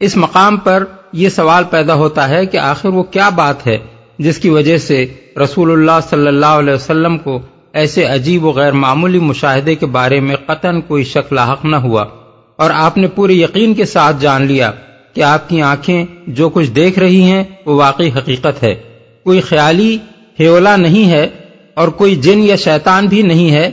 اس 0.00 0.16
مقام 0.16 0.56
پر 0.56 0.84
یہ 1.12 1.28
سوال 1.28 1.64
پیدا 1.64 1.94
ہوتا 1.94 2.28
ہے 2.28 2.46
کہ 2.46 2.56
آخر 2.56 2.88
وہ 2.88 3.02
کیا 3.02 3.28
بات 3.28 3.66
ہے 3.66 3.78
جس 4.18 4.38
کی 4.38 4.48
وجہ 4.48 4.78
سے 4.78 5.06
رسول 5.42 5.72
اللہ 5.72 6.08
صلی 6.10 6.26
اللہ 6.26 6.46
علیہ 6.46 6.74
وسلم 6.74 7.18
کو 7.18 7.40
ایسے 7.72 8.04
عجیب 8.04 8.44
و 8.44 8.50
غیر 8.50 8.72
معمولی 8.72 9.18
مشاہدے 9.18 9.74
کے 9.74 9.86
بارے 9.86 10.20
میں 10.20 10.36
قطن 10.46 10.80
کوئی 10.80 11.04
شک 11.04 11.32
لاحق 11.32 11.64
نہ 11.64 11.76
ہوا۔ 11.76 12.04
اور 12.56 12.70
آپ 12.74 12.98
نے 12.98 13.06
پورے 13.06 13.32
یقین 13.32 13.74
کے 13.74 13.84
ساتھ 13.84 14.16
جان 14.20 14.46
لیا 14.46 14.72
کہ 15.18 15.22
آپ 15.22 15.48
کی 15.48 15.62
آنکھیں 15.62 16.04
جو 16.26 16.48
کچھ 16.48 16.70
دیکھ 16.70 16.98
رہی 16.98 17.22
ہیں 17.22 17.44
وہ 17.66 17.74
واقعی 17.74 18.10
حقیقت 18.16 18.62
ہے۔ 18.62 18.74
کوئی 19.24 19.40
خیالی 19.40 19.98
ہیولا 20.40 20.76
نہیں 20.76 21.10
ہے 21.10 21.28
اور 21.74 21.88
کوئی 21.88 22.16
جن 22.16 22.38
یا 22.42 22.56
شیطان 22.56 23.06
بھی 23.06 23.22
نہیں 23.22 23.50
ہے۔ 23.50 23.70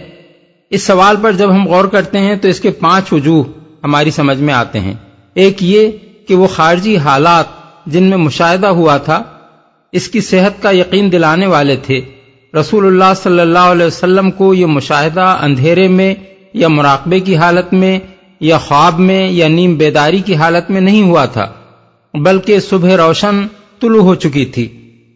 اس 0.70 0.84
سوال 0.84 1.16
پر 1.22 1.32
جب 1.32 1.52
ہم 1.52 1.68
غور 1.68 1.86
کرتے 1.86 2.20
ہیں 2.20 2.36
تو 2.36 2.48
اس 2.48 2.60
کے 2.60 2.72
پانچ 2.72 3.14
وجوہ 3.14 3.44
ہماری 3.84 4.12
سمجھ 4.12 4.38
میں 4.38 4.54
آتے 4.54 4.80
ہیں۔ 4.80 4.94
ایک 5.34 5.58
یہ 5.64 5.88
کہ 6.28 6.36
وہ 6.36 6.48
خارجی 6.48 6.98
حالات 6.98 7.46
جن 7.86 8.04
میں 8.04 8.18
مشاہدہ 8.18 8.68
ہوا 8.68 8.98
تھا، 8.98 9.24
اس 9.92 10.08
کی 10.08 10.22
صحت 10.22 10.62
کا 10.62 10.72
یقین 10.72 11.12
دلانے 11.12 11.48
والے 11.48 11.76
تھے۔ 11.76 12.02
رسول 12.60 12.86
اللہ 12.86 13.14
صلی 13.24 13.40
اللہ 13.40 13.60
علیہ 13.60 13.86
وسلم 13.86 14.32
کو 14.32 14.54
یہ 14.54 14.66
مشاہدہ 14.66 15.38
اندھیرے 15.42 15.88
میں 15.88 16.16
یا 16.54 16.68
مراقبے 16.68 17.20
کی 17.20 17.38
حالت 17.38 17.74
میں 17.74 18.00
یا 18.40 18.58
خواب 18.58 19.00
میں 19.00 19.30
یا 19.32 19.48
نیم 19.48 19.76
بیداری 19.76 20.20
کی 20.20 20.36
حالت 20.36 20.72
میں 20.72 20.82
نہیں 20.82 21.02
ہوا 21.02 21.26
تھا، 21.26 21.52
بلکہ 22.14 22.60
صبح 22.60 22.98
روشن 22.98 23.48
طلوع 23.80 24.04
ہو 24.04 24.16
چکی 24.16 24.46
تھی۔ 24.46 24.68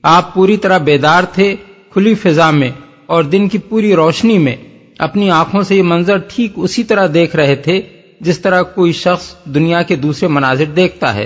آپ 0.04 0.34
پوری 0.34 0.58
طرح 0.58 0.78
بیدار 0.78 1.24
تھے 1.24 1.56
کھلی 1.94 2.16
فضا 2.16 2.52
میں 2.52 2.70
اور 3.06 3.24
دن 3.24 3.50
کی 3.50 3.58
پوری 3.58 3.96
روشنی 3.96 4.38
میں۔ 4.38 4.56
اپنی 5.00 5.32
آنکھوں 5.32 5.62
سے 5.62 5.76
یہ 5.76 5.84
منظر 5.84 6.18
ٹھیک 6.18 6.52
اسی 6.56 6.84
طرح 6.84 7.08
دیکھ 7.14 7.36
رہے 7.36 7.56
تھے 7.56 7.82
جس 8.22 8.40
طرح 8.40 8.62
کوئی 8.62 8.92
شخص 8.92 9.36
دنیا 9.46 9.82
کے 9.82 9.96
دوسرے 9.96 10.28
مناظر 10.28 10.66
دیکھتا 10.66 11.16
ہے۔ 11.16 11.26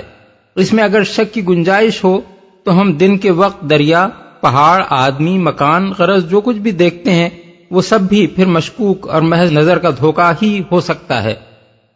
اس 0.56 0.72
میں 0.72 0.84
اگر 0.84 1.02
شک 1.02 1.34
کی 1.34 1.48
گنجائش 1.48 2.04
ہو 2.04 2.20
تو 2.64 2.80
ہم 2.80 2.92
دن 2.92 3.18
کے 3.18 3.30
وقت 3.30 3.70
دریا، 3.70 4.08
پہاڑ، 4.40 4.82
آدمی، 4.88 5.38
مکان، 5.38 5.92
غرض، 5.98 6.30
جو 6.30 6.40
کچھ 6.40 6.56
بھی 6.56 6.70
دیکھتے 6.70 7.12
ہیں، 7.12 7.28
وہ 7.70 7.82
سب 7.82 8.00
بھی 8.00 8.26
پھر 8.26 8.46
مشکوک 8.46 9.08
اور 9.08 9.22
محض 9.22 9.52
نظر 9.52 9.78
کا 9.78 9.90
دھوکہ 9.90 10.32
ہی 10.42 10.62
ہو 10.72 10.80
سکتا 10.80 11.22
ہے۔ 11.22 11.34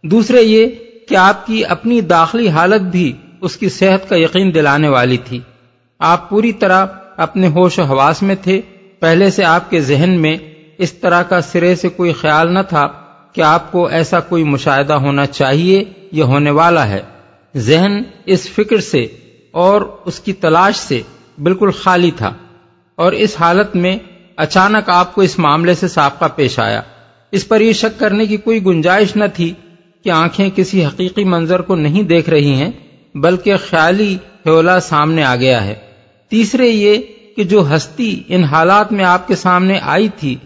دوسرے 0.02 0.42
یہ 0.42 0.66
کہ 1.08 1.14
آپ 1.14 1.46
کی 1.46 1.64
اپنی 1.64 2.00
داخلی 2.00 2.48
حالت 2.48 2.80
بھی 2.80 3.12
اس 3.40 3.56
کی 3.56 3.68
صحت 3.68 4.08
کا 4.08 4.16
یقین 4.16 4.54
دلانے 4.54 4.88
والی 4.88 5.16
تھی۔ 5.16 5.40
آپ 5.98 6.30
پوری 6.30 6.52
طرح 6.52 6.87
اپنے 7.16 7.48
ہوش 7.48 7.78
و 7.78 7.82
حواس 7.82 8.22
میں 8.22 8.34
تھے۔ 8.42 8.61
پہلے 9.00 9.30
سے 9.30 9.44
آپ 9.44 9.70
کے 9.70 9.80
ذہن 9.80 10.11
میں 10.11 10.37
اس 10.78 10.92
طرح 10.92 11.22
کا 11.22 11.40
سرے 11.40 11.74
سے 11.74 11.88
کوئی 11.88 12.12
خیال 12.12 12.54
نہ 12.54 12.58
تھا 12.68 12.88
کہ 13.32 13.40
آپ 13.40 13.72
کو 13.72 13.87
ایسا 13.87 14.20
کوئی 14.20 14.44
مشاہدہ 14.44 14.92
ہونا 14.92 15.26
چاہیے 15.26 15.84
یا 16.12 16.24
ہونے 16.24 16.50
والا 16.50 16.88
ہے۔ 16.88 17.02
ذہن 17.56 18.02
اس 18.26 18.50
فکر 18.50 18.80
سے 18.80 19.06
اور 19.50 19.82
اس 20.04 20.20
کی 20.20 20.32
تلاش 20.32 20.76
سے 20.76 21.02
بالکل 21.42 21.70
خالی 21.70 22.11
تھا 22.11 22.34
اور 22.94 23.12
اس 23.12 23.37
حالت 23.40 23.76
میں 23.76 23.98
اچانک 24.37 24.90
آپ 24.90 25.14
کو 25.14 25.20
اس 25.20 25.38
معاملے 25.38 25.74
سے 25.74 25.88
سابقہ 25.88 26.24
پیش 26.37 26.58
آیا۔ 26.58 26.82
اس 27.32 27.48
پر 27.48 27.61
یہ 27.61 27.72
شک 27.72 28.00
کرنے 28.00 28.26
کی 28.26 28.37
کوئی 28.37 28.64
گنجائش 28.64 29.16
نہ 29.16 29.24
تھی 29.34 29.54
کہ 30.04 30.11
آنکھیں 30.11 30.50
کسی 30.54 30.84
حقیقی 30.84 31.24
منظر 31.24 31.61
کو 31.61 31.74
نہیں 31.74 32.02
دیکھ 32.02 32.30
رہی 32.30 32.52
ہیں، 32.52 32.70
بلکہ 33.14 33.56
خیالی 33.56 34.16
حولا 34.46 34.80
سامنے 34.80 35.24
آ 35.24 35.37
گیا 35.37 35.64
ہے۔ 35.64 35.74
تیسرے 36.28 36.66
یہ 36.66 36.98
کہ 37.37 37.44
جو 37.44 37.76
ہستی 37.76 38.22
ان 38.28 38.44
حالات 38.44 38.92
میں 38.92 39.04
آپ 39.04 39.28
کے 39.28 39.37
سامنے 39.37 39.78
آئی 39.82 40.08
تھی، 40.20 40.37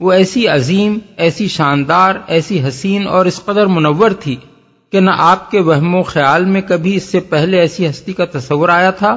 وہ 0.00 0.12
ایسی 0.12 0.48
عظیم، 0.48 0.98
ایسی 1.16 1.48
شاندار، 1.48 2.14
ایسی 2.26 2.68
حسین 2.68 3.06
اور 3.06 3.26
اس 3.26 3.40
قدر 3.44 3.66
منور 3.66 4.10
تھی 4.10 4.36
کہ 4.90 5.00
نہ 5.00 5.10
آپ 5.18 5.50
کے 5.50 5.60
وہم 5.60 5.94
و 5.94 6.02
خیال 6.02 6.44
میں 6.44 6.60
کبھی 6.60 6.96
اس 6.96 7.02
سے 7.02 7.20
پہلے 7.20 7.60
ایسی 7.60 7.88
ہستی 7.88 8.12
کا 8.12 8.24
تصور 8.24 8.68
آیا 8.68 8.90
تھا، 8.90 9.16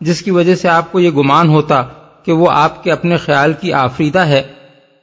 جس 0.00 0.22
کی 0.22 0.30
وجہ 0.30 0.54
سے 0.54 0.68
آپ 0.68 0.92
کو 0.92 1.00
یہ 1.00 1.10
گمان 1.10 1.48
ہوتا 1.48 1.82
کہ 2.24 2.32
وہ 2.32 2.50
آپ 2.50 2.84
کے 2.84 2.92
اپنے 2.92 3.16
خیال 3.16 3.52
کی 3.60 3.72
آفریدہ 3.72 4.18
ہے 4.18 4.42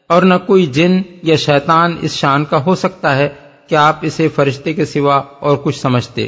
اور 0.08 0.22
نہ 0.22 0.34
کوئی 0.46 0.66
جن 0.66 1.02
یا 1.24 1.36
شیطان 1.36 1.96
اس 2.02 2.14
شان 2.14 2.46
کا 2.46 2.66
ہو 2.66 2.76
سکتا 2.76 3.16
ہے۔ 3.16 3.30
کہ 3.70 3.76
آپ 3.76 3.96
اسے 4.02 4.28
فرشتے 4.28 4.74
کے 4.74 4.86
سوا 4.86 5.22
اور 5.40 5.58
کچھ 5.58 5.80
سمجھتے۔ 5.80 6.28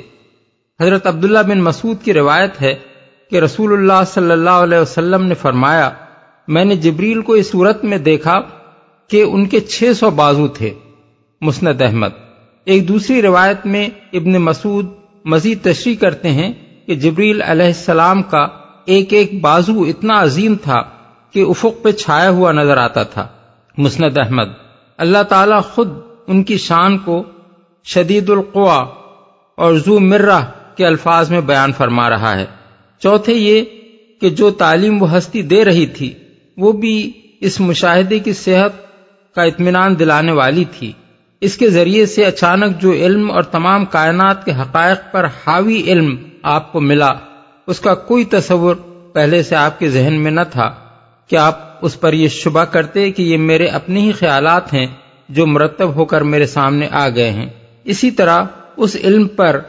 حضرت 0.80 1.08
عبداللہ 1.08 1.40
بن 1.40 1.62
مسعود 1.62 1.98
کی 2.04 2.14
روایت 2.14 2.62
ہے 2.62 2.76
کہ 3.32 3.40
رسول 3.40 3.74
اللہ 3.74 4.04
صلی 4.08 4.32
اللہ 4.32 4.50
علیہ 4.50 4.78
وسلم 4.78 5.26
نے 5.26 5.34
فرمایا، 5.34 5.90
میں 6.48 6.66
نے 6.66 6.76
جبریل 6.76 7.22
کو 7.22 7.34
اس 7.34 7.52
صورت 7.52 7.84
میں 7.84 7.98
دیکھا 7.98 8.42
کہ 9.08 9.24
ان 9.24 9.46
کے 9.46 9.60
چھ 9.60 9.92
سو 10.00 10.10
بازو 10.10 10.48
تھے۔ 10.48 10.74
مسند 11.42 11.82
احمد۔ 11.82 12.08
ایک 12.66 12.88
دوسری 12.88 13.22
روایت 13.22 13.66
میں 13.66 13.90
ابن 14.14 14.32
مسعود 14.32 14.86
مزید 15.26 15.60
تشریح 15.62 15.96
کرتے 15.96 16.30
ہیں 16.30 16.54
کہ 16.86 16.96
جبریل 16.96 17.42
علیہ 17.42 17.66
السلام 17.66 18.24
کا 18.24 18.48
ایک 18.86 19.14
ایک 19.14 19.42
بازو 19.42 19.84
اتنا 19.84 20.22
عظیم 20.22 20.56
تھا 20.64 20.82
کہ 21.32 21.46
افق 21.48 21.84
پہ 21.84 21.92
چھایا 21.92 22.30
ہوا 22.30 22.52
نظر 22.52 22.78
آتا 22.78 23.04
تھا۔ 23.04 23.28
مسند 23.78 24.18
احمد۔ 24.18 24.48
اللہ 24.98 25.24
تعالی 25.30 25.56
خود 25.74 25.88
ان 26.32 26.44
کی 26.44 26.58
شان 26.58 26.98
کو 26.98 27.24
شدید 27.84 28.30
القوا 28.30 28.86
اور 29.56 29.74
زو 29.74 30.00
مرہ 30.00 30.40
کے 30.76 30.86
الفاظ 30.86 31.32
میں 31.32 31.42
بیان 31.42 31.72
فرما 31.72 32.10
رہا 32.10 32.40
ہے۔ 32.40 32.46
چوتھے 33.00 33.34
یہ 33.34 33.62
کہ 34.22 34.30
جو 34.30 34.52
تعلیم 34.52 35.02
وہ 35.02 35.18
ہستی 35.18 35.42
دے 35.42 35.66
رہی 35.66 35.86
تھی، 35.86 36.14
وہ 36.58 36.72
بھی 36.72 37.12
اس 37.40 37.60
مشاہدے 37.60 38.20
کی 38.20 38.34
صحت 38.34 38.72
کا 39.36 39.44
اطمینان 39.44 40.00
دلانے 40.00 40.32
والی 40.32 40.64
تھی۔ 40.78 40.92
اس 41.42 41.58
کے 41.58 41.70
ذریعے 41.70 42.06
سے 42.06 42.26
اچانک 42.26 42.82
جو 42.82 42.92
علم 42.92 43.32
اور 43.32 43.44
تمام 43.44 43.86
کائنات 43.86 44.46
کے 44.46 44.52
حقائق 44.52 45.14
پر 45.14 45.26
حاوی 45.26 45.84
علم 45.84 46.16
آپ 46.44 46.72
کو 46.72 46.80
ملا، 46.80 47.14
اس 47.68 47.80
کا 47.80 47.96
کوئی 47.96 48.26
تصور 48.26 48.76
پہلے 49.14 49.44
سے 49.44 49.56
آپ 49.56 49.80
کے 49.80 49.90
ذہن 49.90 50.14
میں 50.14 50.32
نہ 50.32 50.42
تھا۔ 50.52 50.74
کہ 51.28 51.36
آپ 51.36 51.86
اس 51.86 52.00
پر 52.00 52.14
یہ 52.14 52.28
شبہ 52.28 52.64
کرتے 52.64 53.12
کہ 53.12 53.24
یہ 53.24 53.38
میرے 53.38 53.66
اپنے 53.66 54.00
ہی 54.02 54.12
خیالات 54.12 54.74
ہیں 54.74 54.88
جو 55.32 55.46
مرتب 55.48 55.96
ہو 55.96 56.06
کر 56.06 56.22
میرے 56.22 56.46
سامنے 56.46 56.88
آ 56.92 57.08
گئے 57.10 57.30
ہیں۔ 57.30 57.50
اسی 57.84 58.12
طرح 58.12 58.44
اس 58.78 58.96
علم 59.04 59.28
پر 59.28 59.60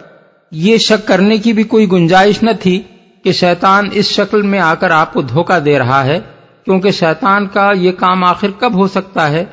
یہ 0.53 0.77
شک 0.79 1.07
کرنے 1.09 1.38
کی 1.38 1.53
بھی 1.53 1.62
کوئی 1.62 1.90
گنجائش 1.92 2.42
نہ 2.42 2.51
تھی 2.61 2.83
کہ 3.25 3.33
شیطان 3.33 3.88
اس 3.92 4.11
شکل 4.11 4.42
میں 4.42 4.61
آ 4.61 4.75
کر 4.75 4.90
آپ 4.90 5.12
کو 5.12 5.22
دھوکہ 5.22 5.59
دے 5.59 5.79
رہا 5.79 6.05
ہے، 6.05 6.20
کیونکہ 6.64 6.90
شیطان 6.90 7.46
کا 7.46 7.70
یہ 7.75 7.92
کام 7.92 8.25
آخر 8.25 8.51
کب 8.59 8.75
ہو 8.75 8.87
سکتا 8.88 9.31
ہے 9.31 9.44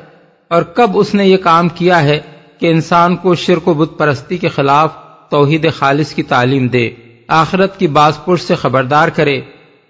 اور 0.50 0.62
کب 0.62 0.90
اس 0.94 1.14
نے 1.14 1.26
یہ 1.26 1.36
کام 1.36 1.68
کیا 1.68 2.02
ہے 2.02 2.18
کہ 2.58 2.66
انسان 2.66 3.16
کو 3.16 3.34
شرک 3.34 3.68
و 3.68 3.74
بت 3.74 3.98
پرستی 3.98 4.38
کے 4.38 4.48
خلاف 4.48 4.96
توحید 5.30 5.72
خالص 5.72 6.14
کی 6.14 6.22
تعلیم 6.22 6.66
دے، 6.66 6.90
آخرت 7.28 7.78
کی 7.78 7.86
باز 7.86 8.18
پرس 8.24 8.42
سے 8.42 8.54
خبردار 8.54 9.08
کرے، 9.08 9.40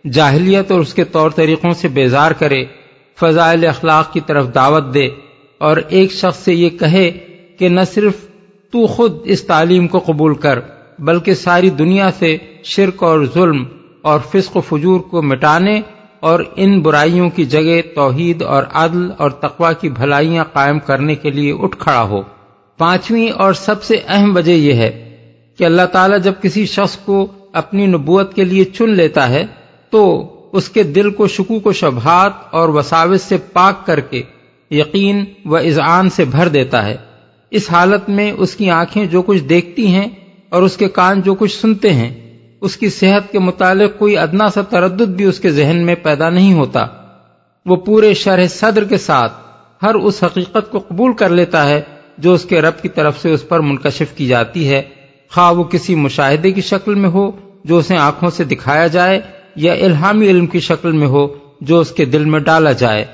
جاہلیت 0.05 0.71
اور 0.71 0.81
اس 0.81 0.95
کے 0.95 1.05
طور 1.05 1.31
طریقوں 1.31 1.73
سے 1.73 1.89
بیزار 1.89 2.31
کرے، 2.31 2.65
فضائل 3.19 3.67
اخلاق 3.67 4.13
کی 4.13 4.21
طرف 4.21 4.55
دعوت 4.55 4.95
دے۔ 4.95 5.09
اور 5.61 5.77
ایک 5.89 6.13
شخص 6.13 6.39
سے 6.39 6.55
یہ 6.55 6.71
کہے 6.71 7.11
کہ 7.59 7.69
نہ 7.69 7.81
صرف 7.95 8.13
تو 8.73 8.87
خود 8.87 9.17
اس 9.25 9.43
تعلیم 9.43 9.89
کو 9.89 9.99
قبول 9.99 10.35
کر، 10.35 10.59
بلکہ 10.99 11.35
ساری 11.35 11.71
دنیا 11.71 12.11
سے 12.19 12.37
شرک 12.65 13.03
اور 13.03 13.25
ظلم 13.35 13.65
اور 14.03 14.21
فسق 14.33 14.57
و 14.57 14.61
فجور 14.61 15.01
کو 15.01 15.23
مٹانے 15.23 15.81
اور 16.21 16.41
ان 16.57 16.81
برائیوں 16.81 17.31
کی 17.31 17.45
جگہ 17.45 17.81
توحید 17.95 18.43
اور 18.43 18.63
عدل 18.73 19.11
اور 19.19 19.31
تقوا 19.31 19.73
کی 19.73 19.89
بھلائیاں 19.89 20.45
قائم 20.53 20.79
کرنے 20.79 21.15
کے 21.15 21.31
لیے 21.31 21.53
اٹھ 21.53 21.77
کھڑا 21.79 22.03
ہو۔ 22.03 22.23
پانچویں 22.79 23.31
اور 23.31 23.53
سب 23.53 23.83
سے 23.83 24.01
اہم 24.09 24.37
وجہ 24.37 24.53
یہ 24.53 24.73
ہے 24.73 24.91
کہ 25.59 25.65
اللہ 25.65 25.87
تعالیٰ 25.93 26.21
جب 26.21 26.33
کسی 26.43 26.67
شخص 26.67 26.97
کو 26.97 27.27
اپنی 27.53 27.87
نبوت 27.87 28.35
کے 28.35 28.45
لیے 28.45 28.65
چن 28.65 28.91
لیتا 28.91 29.29
ہے 29.29 29.47
تو 29.91 30.03
اس 30.53 30.69
کے 30.69 30.83
دل 30.83 31.11
کو 31.11 31.27
شکوک 31.27 31.67
و 31.67 31.73
شبہات 31.73 32.33
اور 32.51 32.69
وساوس 32.69 33.23
سے 33.23 33.37
پاک 33.53 33.87
کر 33.87 34.01
کے 34.01 34.23
یقین 34.71 35.25
و 35.45 35.57
اذعان 35.57 36.11
سے 36.11 36.25
بھر 36.25 36.49
دیتا 36.49 36.85
ہے۔ 36.85 36.97
اس 37.51 37.71
حالت 37.71 38.09
میں 38.09 38.33
اس 38.33 38.57
کی 38.57 38.71
آنکھیں 38.71 39.07
جو 39.07 39.23
کچھ 39.23 39.43
دیکھتی 39.43 39.87
ہیں 39.87 40.09
اور 40.49 40.63
اس 40.63 40.77
کے 40.77 40.89
کان 40.89 41.21
جو 41.21 41.35
کچھ 41.35 41.61
سنتے 41.61 41.93
ہیں، 41.93 42.37
اس 42.61 42.77
کی 42.77 42.89
صحت 42.89 43.33
کے 43.33 43.39
متعلق 43.39 43.99
کوئی 43.99 44.17
ادنا 44.17 44.49
سا 44.49 44.61
تردد 44.61 45.09
بھی 45.09 45.25
اس 45.25 45.41
کے 45.41 45.51
ذہن 45.51 45.77
میں 45.77 45.95
پیدا 45.95 46.31
نہیں 46.31 46.55
ہوتا۔ 46.55 46.87
وہ 47.67 47.77
پورے 47.77 48.15
شرح 48.15 48.47
صدر 48.47 48.85
کے 48.85 48.99
ساتھ 48.99 49.33
ہر 49.83 49.95
اس 49.95 50.23
حقیقت 50.23 50.71
کو 50.71 50.79
قبول 50.79 51.13
کر 51.13 51.29
لیتا 51.29 51.69
ہے 51.69 51.81
جو 52.19 52.33
اس 52.33 52.45
کے 52.45 52.61
رب 52.61 52.83
کی 52.83 52.89
طرف 52.89 53.23
سے 53.23 53.31
اس 53.31 53.49
پر 53.49 53.61
منکشف 53.61 54.17
کی 54.17 54.27
جاتی 54.27 54.69
ہے۔ 54.69 54.83
خواہ 55.35 55.53
وہ 55.53 55.65
کسی 55.65 55.95
مشاہدے 55.95 56.53
کی 56.53 56.61
شکل 56.61 56.95
میں 56.95 57.11
ہو 57.11 57.31
جو 57.65 57.79
اسے 57.79 57.97
آنکھوں 57.97 58.31
سے 58.31 58.45
دکھایا 58.45 58.87
جائے 58.87 59.21
یا 59.57 59.73
الہامی 59.73 60.31
علم 60.31 60.47
کی 60.47 60.61
شکل 60.61 60.93
میں 60.93 61.07
ہو 61.07 61.27
جو 61.61 61.79
اس 61.79 61.91
کے 61.91 62.05
دل 62.05 62.25
میں 62.25 62.41
ڈالا 62.41 62.73
جائے۔ 62.73 63.05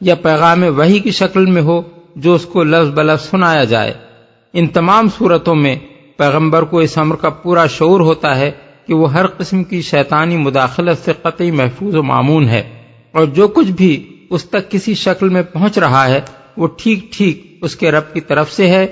یا 0.00 0.14
پیغام 0.14 0.64
وہی 0.76 0.98
کی 0.98 1.10
شکل 1.10 1.46
میں 1.46 1.62
ہو 1.62 1.82
جو 2.16 2.34
اس 2.34 2.44
کو 2.44 2.64
لفظ 2.64 2.90
بلفظ 2.90 3.30
سنایا 3.30 3.64
جائے۔ 3.64 3.94
ان 4.52 4.66
تمام 4.66 5.08
صورتوں 5.18 5.54
میں 5.54 5.76
پیغمبر 6.16 6.62
کو 6.62 6.78
اس 6.78 6.98
امر 6.98 7.16
کا 7.16 7.30
پورا 7.30 7.66
شعور 7.66 8.00
ہوتا 8.00 8.36
ہے 8.36 8.50
کہ 8.86 8.94
وہ 8.94 9.12
ہر 9.12 9.26
قسم 9.26 9.64
کی 9.64 9.82
شیطانی 9.82 10.36
مداخلت 10.36 11.04
سے 11.04 11.12
قطعی 11.22 11.50
محفوظ 11.50 11.94
و 11.94 12.02
معمون 12.02 12.48
ہے۔ 12.48 12.62
اور 13.12 13.26
جو 13.26 13.48
کچھ 13.48 13.70
بھی 13.70 14.16
اس 14.30 14.44
تک 14.44 14.70
کسی 14.70 14.94
شکل 14.94 15.28
میں 15.28 15.42
پہنچ 15.42 15.78
رہا 15.78 16.08
ہے، 16.08 16.20
وہ 16.56 16.68
ٹھیک 16.76 17.12
ٹھیک 17.12 17.58
اس 17.62 17.76
کے 17.76 17.90
رب 17.90 18.12
کی 18.12 18.20
طرف 18.20 18.52
سے 18.52 18.68
ہے۔ 18.68 18.86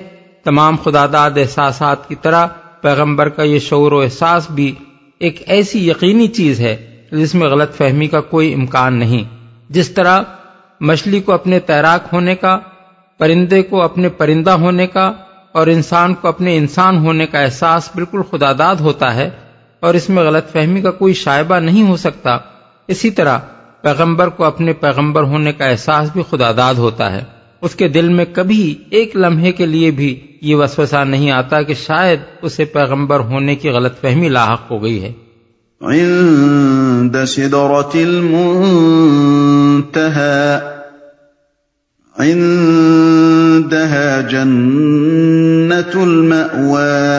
تمام 0.44 0.76
خدا 0.84 1.06
داد 1.12 1.30
احساسات 1.36 2.08
کی 2.08 2.14
طرح 2.14 2.46
پیغمبر 2.80 3.28
کا 3.28 3.42
یہ 3.42 3.58
شعور 3.58 3.92
و 3.92 4.00
احساس 4.00 4.50
بھی 4.50 4.74
ایک 5.18 5.42
ایسی 5.46 5.88
یقینی 5.88 6.28
چیز 6.28 6.60
ہے 6.60 6.76
جس 7.12 7.34
میں 7.34 7.48
غلط 7.48 7.74
فہمی 7.74 8.06
کا 8.06 8.20
کوئی 8.20 8.54
امکان 8.54 8.94
نہیں۔ 8.94 9.24
جس 9.68 9.90
طرح 9.90 10.22
مچھلی 10.84 11.20
کو 11.20 11.32
اپنے 11.32 11.58
تیراک 11.60 12.08
ہونے 12.12 12.34
کا، 12.34 12.58
پرندے 13.18 13.62
کو 13.62 13.82
اپنے 13.82 14.08
پرندہ 14.08 14.50
ہونے 14.50 14.86
کا، 14.86 15.12
اور 15.52 15.66
انسان 15.66 16.14
کو 16.14 16.28
اپنے 16.28 16.56
انسان 16.56 16.98
ہونے 16.98 17.26
کا 17.26 17.40
احساس 17.40 17.90
بالکل 17.94 18.22
خدا 18.30 18.52
داد 18.58 18.76
ہوتا 18.76 19.14
ہے، 19.14 19.30
اور 19.80 19.94
اس 19.94 20.08
میں 20.08 20.22
غلط 20.22 20.52
فہمی 20.52 20.82
کا 20.82 20.90
کوئی 20.90 21.14
شائبہ 21.14 21.58
نہیں 21.58 21.88
ہو 21.88 21.96
سکتا۔ 21.96 22.36
اسی 22.88 23.10
طرح، 23.10 23.38
پیغمبر 23.82 24.28
کو 24.28 24.44
اپنے 24.44 24.72
پیغمبر 24.72 25.22
ہونے 25.22 25.52
کا 25.52 25.64
احساس 25.64 26.10
بھی 26.12 26.22
خدا 26.30 26.52
داد 26.56 26.74
ہوتا 26.74 27.12
ہے۔ 27.12 27.24
اس 27.60 27.74
کے 27.74 27.88
دل 27.88 28.08
میں 28.08 28.24
کبھی 28.32 28.74
ایک 28.90 29.16
لمحے 29.16 29.52
کے 29.52 29.66
لیے 29.66 29.90
بھی 29.90 30.20
یہ 30.40 30.56
وسوسہ 30.56 31.04
نہیں 31.04 31.30
آتا 31.30 31.62
کہ 31.62 31.74
شاید 31.74 32.20
اسے 32.42 32.64
پیغمبر 32.64 33.20
ہونے 33.20 33.54
کی 33.54 33.68
غلط 33.70 34.00
فہمی 34.00 34.28
لاحق 34.28 34.70
ہو 34.70 34.82
گئی 34.82 35.02
ہے۔ 35.02 35.12
عند 35.80 37.16
عندها 42.18 44.30
جنة 44.30 46.02
المأوى. 46.02 47.18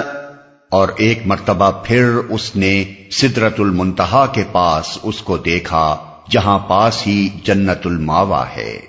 اور 0.70 0.88
ایک 0.98 1.20
مرتبہ 1.26 1.72
پھر 1.84 2.10
اس 2.30 2.56
نے 2.56 2.84
سدرت 3.12 3.60
المنتہا 3.60 4.26
کے 4.26 4.44
پاس 4.52 4.98
اس 5.04 5.22
کو 5.22 5.38
دیکھا 5.38 5.98
جہاں 6.32 6.60
پاس 6.60 7.08
ہی 7.08 7.30
جنت 7.44 7.86
الماوا 7.86 8.46
ہے۔ 8.56 8.80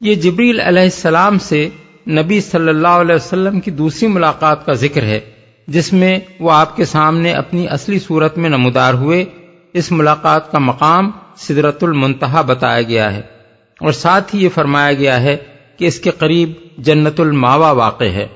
یہ 0.00 0.14
جبریل 0.14 0.60
علیہ 0.60 0.82
السلام 0.82 1.38
سے 1.38 1.68
نبی 2.08 2.40
صلی 2.40 2.68
اللہ 2.68 2.88
علیہ 2.88 3.14
وسلم 3.14 3.60
کی 3.60 3.70
دوسری 3.70 4.08
ملاقات 4.08 4.66
کا 4.66 4.72
ذکر 4.72 5.02
ہے 5.02 5.20
جس 5.66 5.92
میں 5.92 6.18
وہ 6.40 6.52
آپ 6.52 6.76
کے 6.76 6.84
سامنے 6.84 7.32
اپنی 7.32 7.68
اصلی 7.68 7.98
صورت 7.98 8.38
میں 8.38 8.50
نمودار 8.50 8.94
ہوئے۔ 8.94 9.24
اس 9.72 9.92
ملاقات 9.92 10.52
کا 10.52 10.58
مقام 10.58 11.10
سدرت 11.36 11.84
المنتہا 11.84 12.40
بتایا 12.40 12.82
گیا 12.82 13.12
ہے۔ 13.12 13.39
اور 13.80 13.92
ساتھ 13.92 14.34
ہی 14.34 14.44
یہ 14.44 14.48
فرمایا 14.48 14.92
گیا 14.92 15.22
ہے 15.22 15.36
کہ 15.76 15.84
اس 15.84 16.00
کے 16.00 16.10
قریب 16.10 16.52
جنت 16.78 17.20
الماوا 17.20 17.70
واقع 17.70 18.04
ہے۔ 18.04 18.26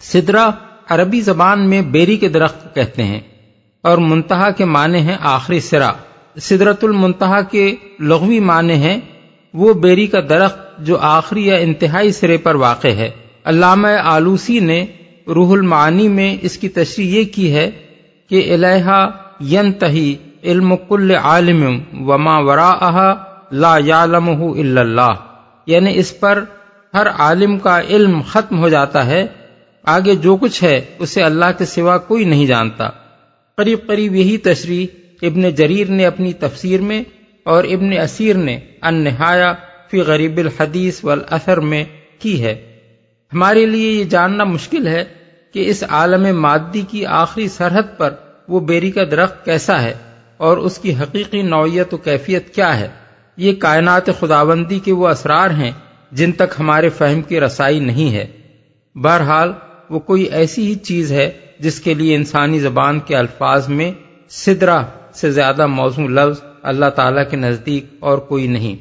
سدرا 0.00 0.50
عربی 0.88 1.20
زبان 1.20 1.70
میں 1.70 1.82
بیری 1.82 2.16
کے 2.16 2.28
درخت 2.28 2.74
کہتے 2.74 3.02
ہیں 3.02 3.20
اور 3.82 3.98
منتہا 3.98 4.50
کے 4.50 4.64
معنی 4.64 4.98
ہیں 4.98 5.16
آخری 5.20 5.60
سرا 5.60 5.92
سدرت 6.40 6.84
المنتہا 6.84 7.40
کے 7.40 7.76
لغوی 8.00 8.40
معنی 8.40 8.74
ہیں 8.74 9.00
وہ 9.54 9.72
بیری 9.72 10.06
کا 10.06 10.20
درخت 10.28 10.58
جو 10.78 10.98
آخری 10.98 11.46
یا 11.46 11.56
انتہائی 11.56 12.12
سرے 12.12 12.36
پر 12.36 12.54
واقع 12.54 12.88
ہے۔ 12.88 13.10
علامہ 13.44 13.88
آلوسی 13.88 14.60
نے 14.60 14.86
روح 15.26 15.52
المعانی 15.52 16.08
میں 16.08 16.36
اس 16.42 16.58
کی 16.58 16.68
تشریح 16.68 17.06
یہ 17.06 17.24
کی 17.24 17.54
ہے 17.54 17.70
کہ 18.28 18.54
الحا 18.54 19.06
ین 19.40 19.72
تہی 19.72 20.14
علم 20.44 20.76
کل 20.88 21.10
عالم 21.10 21.80
وما 22.08 22.38
ورا 22.38 22.70
لا 23.52 23.76
یالم 23.84 24.42
اللہ۔ 24.58 25.14
یعنی 25.66 25.98
اس 25.98 26.20
پر 26.20 26.44
ہر 26.94 27.08
عالم 27.08 27.58
کا 27.58 27.80
علم 27.80 28.20
ختم 28.20 28.58
ہو 28.58 28.68
جاتا 28.68 29.06
ہے۔ 29.06 29.26
آگے 29.84 30.14
جو 30.14 30.36
کچھ 30.36 30.64
ہے، 30.64 30.80
اسے 30.98 31.22
اللہ 31.22 31.44
کے 31.58 31.64
سوا 31.64 31.98
کوئی 31.98 32.24
نہیں 32.24 32.46
جانتا۔ 32.46 32.88
قریب 33.56 33.78
قریب 33.86 34.14
یہی 34.14 34.36
تشریح 34.36 34.86
ابن 35.22 35.50
جریر 35.50 35.88
نے 35.88 36.06
اپنی 36.06 36.32
تفسیر 36.32 36.80
میں 36.80 37.02
اور 37.44 37.64
ابن 37.64 37.92
اسیر 37.92 38.36
نے 38.36 38.58
ان 38.82 38.94
نہایا 38.94 39.52
فی 39.90 40.00
غریب 40.00 40.36
الحدیث 40.36 41.04
والاثر 41.04 41.60
میں 41.60 41.84
کی 42.18 42.44
ہے۔ 42.44 42.78
ہمارے 43.32 43.66
لیے 43.66 43.92
یہ 43.92 44.04
جاننا 44.04 44.44
مشکل 44.44 44.86
ہے 44.86 45.04
کہ 45.52 45.70
اس 45.70 45.84
عالم 45.88 46.40
مادی 46.40 46.82
کی 46.90 47.06
آخری 47.06 47.48
سرحد 47.48 47.98
پر 47.98 48.14
وہ 48.48 48.60
بیری 48.60 48.90
کا 48.90 49.04
درخت 49.10 49.44
کیسا 49.44 49.82
ہے 49.82 49.94
اور 50.36 50.56
اس 50.56 50.78
کی 50.78 50.94
حقیقی 50.94 51.42
نوعیت 51.42 51.94
و 51.94 51.96
کیفیت 51.96 52.54
کیا 52.54 52.80
ہے۔ 52.80 53.01
یہ 53.36 53.52
کائنات 53.52 54.06
خداوندی 54.20 54.78
کے 54.78 54.92
وہ 54.92 55.08
اسرار 55.08 55.50
ہیں 55.50 55.70
جن 56.12 56.32
تک 56.32 56.54
ہمارے 56.58 56.88
فہم 56.88 57.22
کی 57.22 57.40
رسائی 57.40 57.80
نہیں 57.80 58.14
ہے۔ 58.14 58.26
بہرحال، 58.94 59.52
وہ 59.90 59.98
کوئی 59.98 60.22
ایسی 60.22 60.66
ہی 60.66 60.74
چیز 60.74 61.12
ہے 61.12 61.30
جس 61.60 61.80
کے 61.80 61.94
لیے 61.94 62.16
انسانی 62.16 62.58
زبان 62.58 63.00
کے 63.00 63.16
الفاظ 63.16 63.68
میں 63.68 63.92
سدرا 64.28 64.82
سے 65.14 65.30
زیادہ 65.30 65.66
موزوں 65.66 66.08
لفظ 66.08 66.42
اللہ 66.62 66.86
تعالی 66.86 67.20
کے 67.30 67.36
نزدیک 67.36 67.86
اور 68.00 68.18
کوئی 68.18 68.46
نہیں۔ 68.46 68.76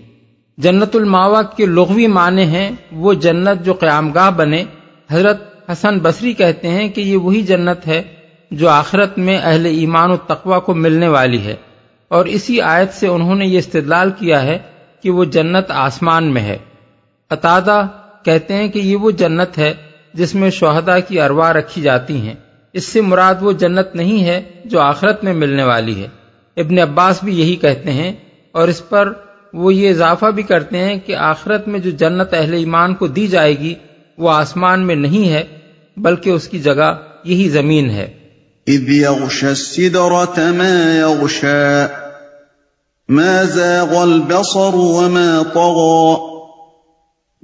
جنت 0.58 0.96
الماوا 0.96 1.42
کے 1.42 1.66
لغوی 1.66 2.08
معنی 2.08 2.44
ہیں 2.44 2.72
وہ 2.92 3.14
جنت 3.14 3.66
جو 3.66 3.74
قیام 3.74 4.12
گاہ 4.12 4.30
بنے۔ 4.30 4.64
حضرت 5.12 5.70
حسن 5.72 6.00
بصری 6.00 6.34
کہتے 6.34 6.68
ہیں 6.68 6.90
کہ 6.90 7.02
یہ 7.02 7.18
وہی 7.18 7.42
جنت 7.42 7.88
ہے 7.88 8.04
جو 8.52 8.70
آخرت 8.70 9.18
میں 9.18 9.38
اہل 9.44 9.66
ایمان 9.66 10.12
و 10.12 10.18
تقوا 10.18 10.60
کو 10.60 10.74
ملنے 10.74 11.08
والی 11.08 11.42
ہے۔ 11.42 11.56
اور 12.12 12.26
اسی 12.26 12.62
آیت 12.62 12.94
سے 12.94 13.08
انہوں 13.08 13.36
نے 13.36 13.46
یہ 13.46 13.58
استدلال 13.58 14.12
کیا 14.12 14.42
ہے 14.42 14.58
کہ 15.04 15.10
وہ 15.10 15.26
جنت 15.26 15.66
آسمان 15.72 16.34
میں 16.34 16.42
ہے۔ 16.42 16.58
اتادہ 17.30 17.88
کہتے 18.26 18.54
ہیں 18.54 18.68
کہ 18.68 18.80
یہ 18.80 18.96
وہ 18.96 19.12
جنت 19.12 19.58
ہے 19.58 19.74
جس 20.14 20.36
میں 20.36 20.50
شہدا 20.50 21.00
کی 21.00 21.22
اروا 21.22 21.54
رکھی 21.54 21.82
جاتی 21.82 22.18
ہیں۔ 22.18 22.34
اس 22.74 22.84
سے 22.84 23.02
مراد 23.02 23.36
وہ 23.42 23.52
جنت 23.52 23.96
نہیں 23.96 24.26
ہے 24.26 24.42
جو 24.66 24.80
آخرت 24.80 25.24
میں 25.24 25.34
ملنے 25.34 25.64
والی 25.64 26.04
ہے۔ 26.04 26.08
ابن 26.58 26.80
عباس 26.80 27.24
بھی 27.24 27.40
یہی 27.40 27.56
کہتے 27.56 27.92
ہیں 27.92 28.14
اور 28.52 28.68
اس 28.68 28.90
پر 28.90 29.14
وہ 29.54 29.74
یہ 29.74 29.90
اضافہ 29.90 30.26
بھی 30.26 30.44
کرتے 30.44 30.78
ہیں 30.78 31.00
کہ 31.06 31.16
آخرت 31.16 31.68
میں 31.68 31.80
جو 31.80 31.90
جنت 31.90 32.34
اہل 32.34 32.54
ایمان 32.54 32.96
کو 32.96 33.08
دی 33.08 33.28
جائے 33.28 33.60
گی 33.60 33.76
وہ 34.18 34.32
آسمان 34.32 34.80
میں 34.80 34.96
نہیں 34.96 35.30
ہے، 35.30 35.44
بلکہ 35.98 36.30
اس 36.30 36.48
کی 36.48 36.60
جگہ 36.60 36.96
یہی 37.24 37.50
زمین 37.50 37.90
ہے۔ 37.90 38.14
ما 43.12 43.44
زاغ 43.44 43.96
البصر 43.98 44.76
وما 44.76 45.42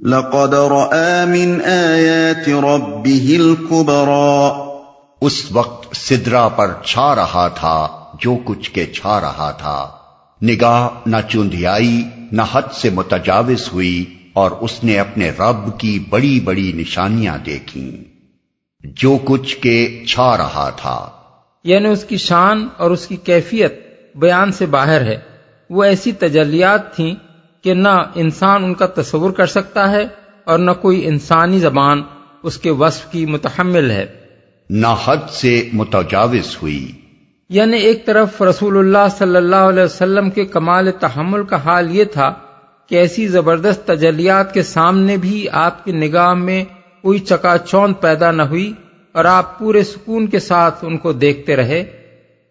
لقد 0.06 0.54
رأى 0.54 1.26
من 1.26 1.60
آيات 1.64 2.48
ربه 2.48 3.36
الكبرى 3.40 4.52
اس 5.20 5.52
وقت 5.52 5.96
سدرا 5.96 6.48
پر 6.48 6.72
چھا 6.84 7.14
رہا 7.14 7.48
تھا 7.48 8.04
جو 8.20 8.36
کچھ 8.44 8.70
کے 8.70 8.86
چھا 8.86 9.20
رہا 9.20 9.50
تھا۔ 9.50 9.90
نگاہ 10.42 10.88
نہ 11.06 11.16
چندیائی 11.28 12.02
نہ 12.32 12.42
حد 12.52 12.72
سے 12.72 12.90
متجاوز 12.90 13.68
ہوئی 13.72 14.14
اور 14.32 14.50
اس 14.50 14.84
نے 14.84 14.98
اپنے 14.98 15.30
رب 15.30 15.78
کی 15.78 16.04
بڑی 16.10 16.40
بڑی 16.40 16.72
نشانیاں 16.72 17.38
دیکھی 17.46 18.04
جو 18.84 19.18
کچھ 19.24 19.56
کے 19.56 20.04
چھا 20.08 20.36
رہا 20.36 20.70
تھا۔ 20.76 21.10
یعنی 21.64 21.88
اس 21.88 22.04
کی 22.04 22.16
شان 22.16 22.68
اور 22.76 22.90
اس 22.90 23.06
کی 23.06 23.16
کیفیت 23.16 23.74
بیان 24.16 24.52
سے 24.52 24.66
باہر 24.66 25.00
ہے۔ 25.00 25.37
وہ 25.70 25.84
ایسی 25.84 26.12
تجلیات 26.12 26.96
تھیں 26.96 27.14
کہ 27.62 27.74
نہ 27.74 27.88
انسان 28.14 28.64
ان 28.64 28.74
کا 28.74 28.86
تصور 28.86 29.30
کر 29.30 29.46
سکتا 29.46 29.90
ہے 29.90 30.06
اور 30.44 30.58
نہ 30.58 30.70
کوئی 30.70 31.06
انسانی 31.06 31.58
زبان 31.58 32.02
اس 32.42 32.56
کے 32.58 32.70
وصف 32.70 33.12
کی 33.12 33.26
متحمل 33.26 33.90
ہے۔ 33.90 34.06
نہ 34.70 34.86
حد 35.04 35.30
سے 35.30 35.68
متجاوز 35.72 36.56
ہوئی۔ 36.62 36.92
یعنی 37.48 37.76
ایک 37.78 38.06
طرف 38.06 38.42
رسول 38.42 38.78
اللہ 38.78 39.16
صلی 39.18 39.36
اللہ 39.36 39.56
علیہ 39.56 39.82
وسلم 39.82 40.30
کے 40.30 40.44
کمال 40.44 40.90
تحمل 41.00 41.44
کا 41.44 41.56
حال 41.56 41.96
یہ 41.96 42.04
تھا 42.04 42.34
کہ 42.86 42.94
ایسی 42.94 43.28
زبردست 43.28 43.86
تجلیات 43.86 44.54
کے 44.54 44.62
سامنے 44.62 45.16
بھی 45.16 45.46
آپ 45.52 45.84
کی 45.84 45.92
نگاہ 45.92 46.34
میں 46.34 46.64
کوئی 47.02 47.18
چکا 47.18 47.58
چوند 47.58 47.94
پیدا 48.00 48.30
نہ 48.30 48.42
ہوئی 48.42 48.72
اور 49.12 49.24
آپ 49.24 49.58
پورے 49.58 49.84
سکون 49.84 50.26
کے 50.26 50.38
ساتھ 50.38 50.84
ان 50.84 50.98
کو 50.98 51.12
دیکھتے 51.12 51.56
رہے۔ 51.56 51.97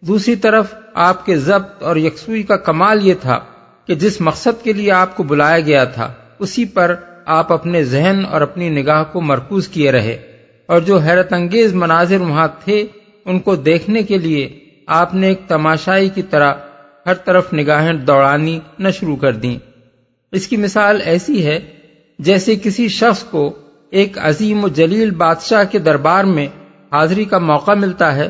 دوسری 0.00 0.36
طرف 0.36 0.74
آپ 0.94 1.26
کے 1.26 1.36
ضبط 1.36 1.82
اور 1.82 1.96
یکسوئی 1.96 2.42
کا 2.42 2.56
کمال 2.56 3.06
یہ 3.06 3.14
تھا 3.20 3.40
کہ 3.86 3.94
جس 3.94 4.20
مقصد 4.20 4.64
کے 4.64 4.72
لیے 4.72 4.92
آپ 4.92 5.16
کو 5.16 5.22
بلایا 5.22 5.60
گیا 5.60 5.84
تھا، 5.84 6.12
اسی 6.38 6.64
پر 6.64 6.94
آپ 7.26 7.52
اپنے 7.52 7.84
ذہن 7.84 8.24
اور 8.30 8.40
اپنی 8.40 8.68
نگاہ 8.68 9.04
کو 9.12 9.20
مرکوز 9.20 9.68
کیے 9.68 9.92
رہے۔ 9.92 10.18
اور 10.66 10.80
جو 10.80 10.98
حیرت 10.98 11.32
انگیز 11.32 11.74
مناظر 11.74 12.20
وہاں 12.20 12.48
تھے، 12.64 12.86
ان 13.24 13.38
کو 13.38 13.56
دیکھنے 13.56 14.02
کے 14.02 14.18
لیے 14.18 14.58
آپ 14.86 15.14
نے 15.14 15.26
ایک 15.26 15.40
تماشائی 15.48 16.08
کی 16.08 16.22
طرح 16.22 16.54
ہر 17.06 17.14
طرف 17.14 17.54
نگاہیں 17.54 17.92
دوڑانی 17.92 18.60
نہ 18.78 18.88
شروع 18.90 19.16
کر 19.16 19.32
دیں۔ 19.32 19.58
اس 20.32 20.46
کی 20.46 20.56
مثال 20.56 21.00
ایسی 21.04 21.46
ہے، 21.46 21.60
جیسے 22.18 22.56
کسی 22.56 22.88
شخص 22.88 23.22
کو 23.24 23.54
ایک 23.90 24.18
عظیم 24.18 24.64
و 24.64 24.68
جلیل 24.68 25.10
بادشاہ 25.10 25.64
کے 25.64 25.78
دربار 25.78 26.24
میں 26.24 26.46
حاضری 26.92 27.24
کا 27.24 27.38
موقع 27.38 27.72
ملتا 27.72 28.14
ہے 28.14 28.28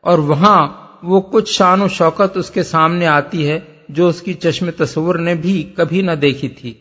اور 0.00 0.18
وہاں 0.18 0.83
وہ 1.04 1.20
کچھ 1.20 1.52
شان 1.52 1.82
و 1.82 1.88
شوکت 1.88 2.36
اس 2.36 2.50
کے 2.50 2.62
سامنے 2.62 3.06
آتی 3.06 3.50
ہے 3.50 3.60
جو 3.88 4.08
اس 4.08 4.22
کی 4.22 4.34
چشم 4.34 4.70
تصور 4.70 5.14
نے 5.14 5.34
بھی 5.34 5.62
کبھی 5.76 6.02
نہ 6.02 6.12
دیکھی 6.12 6.48
تھی۔ 6.48 6.74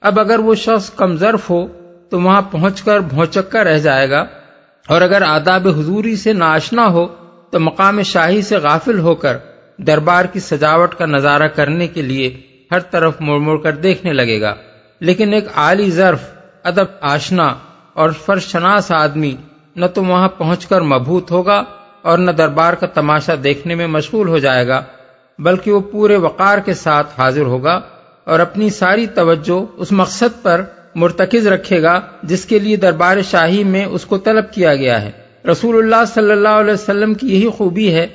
اب 0.00 0.20
اگر 0.20 0.38
وہ 0.38 0.54
شخص 0.54 0.90
کمزرف 0.90 1.50
ہو 1.50 1.66
تو 2.10 2.20
وہاں 2.20 2.42
پہنچ 2.42 2.82
کر 2.82 3.00
بھونچکا 3.00 3.64
رہ 3.64 3.78
جائے 3.78 4.10
گا۔ 4.10 4.24
اور 4.88 5.02
اگر 5.02 5.22
آداب 5.22 5.68
حضوری 5.68 6.16
سے 6.16 6.32
ناشنا 6.32 6.86
ہو 6.86 7.06
تو 7.50 7.60
مقام 7.60 8.02
شاہی 8.02 8.42
سے 8.42 8.56
غافل 8.56 8.98
ہو 8.98 9.14
کر 9.14 9.36
دربار 9.78 10.24
کی 10.24 10.40
سجاوٹ 10.40 10.94
کا 10.94 11.06
نظارہ 11.06 11.48
کرنے 11.48 11.88
کے 11.88 12.02
لیے 12.02 12.40
ہر 12.70 12.78
طرف 12.78 13.20
مڑ 13.20 13.38
مڑ 13.38 13.58
کر 13.58 13.72
دیکھنے 13.72 14.12
لگے 14.12 14.40
گا۔ 14.40 14.54
لیکن 15.00 15.32
ایک 15.32 15.44
عالی 15.54 15.90
ظرف، 15.90 16.22
ادب، 16.62 16.84
آشنا 17.00 17.54
اور 17.92 18.10
فرش 18.10 18.46
شناس 18.46 18.90
آدمی 18.90 19.34
نہ 19.76 19.86
تو 19.86 20.04
وہاں 20.04 20.28
پہنچ 20.28 20.66
کر 20.66 20.80
مبوط 20.80 21.30
ہوگا 21.30 21.62
اور 22.02 22.18
نہ 22.18 22.30
دربار 22.30 22.72
کا 22.72 22.86
تماشا 22.86 23.34
دیکھنے 23.44 23.74
میں 23.74 23.86
مشغول 23.86 24.28
ہو 24.28 24.38
جائے 24.38 24.68
گا 24.68 24.82
بلکہ 25.38 25.70
وہ 25.70 25.80
پورے 25.80 26.16
وقار 26.16 26.58
کے 26.58 26.74
ساتھ 26.74 27.20
حاضر 27.20 27.40
ہوگا 27.40 27.80
اور 28.24 28.40
اپنی 28.40 28.70
ساری 28.70 29.06
توجہ 29.06 29.64
اس 29.76 29.92
مقصد 29.92 30.42
پر 30.42 30.64
مرتکز 30.94 31.46
رکھے 31.46 31.82
گا 31.82 32.00
جس 32.22 32.44
کے 32.44 32.58
لیے 32.58 32.76
دربار 32.76 33.16
شاہی 33.30 33.64
میں 33.64 33.84
اس 33.84 34.04
کو 34.04 34.18
طلب 34.18 34.52
کیا 34.52 34.74
گیا 34.74 35.02
ہے۔ 35.02 35.10
رسول 35.50 35.76
اللہ 35.76 36.04
صلی 36.14 36.32
اللہ 36.32 36.48
علیہ 36.48 36.74
وسلم 36.74 37.14
کی 37.14 37.34
یہی 37.34 37.48
خوبی 37.48 37.94
ہے 37.94 38.06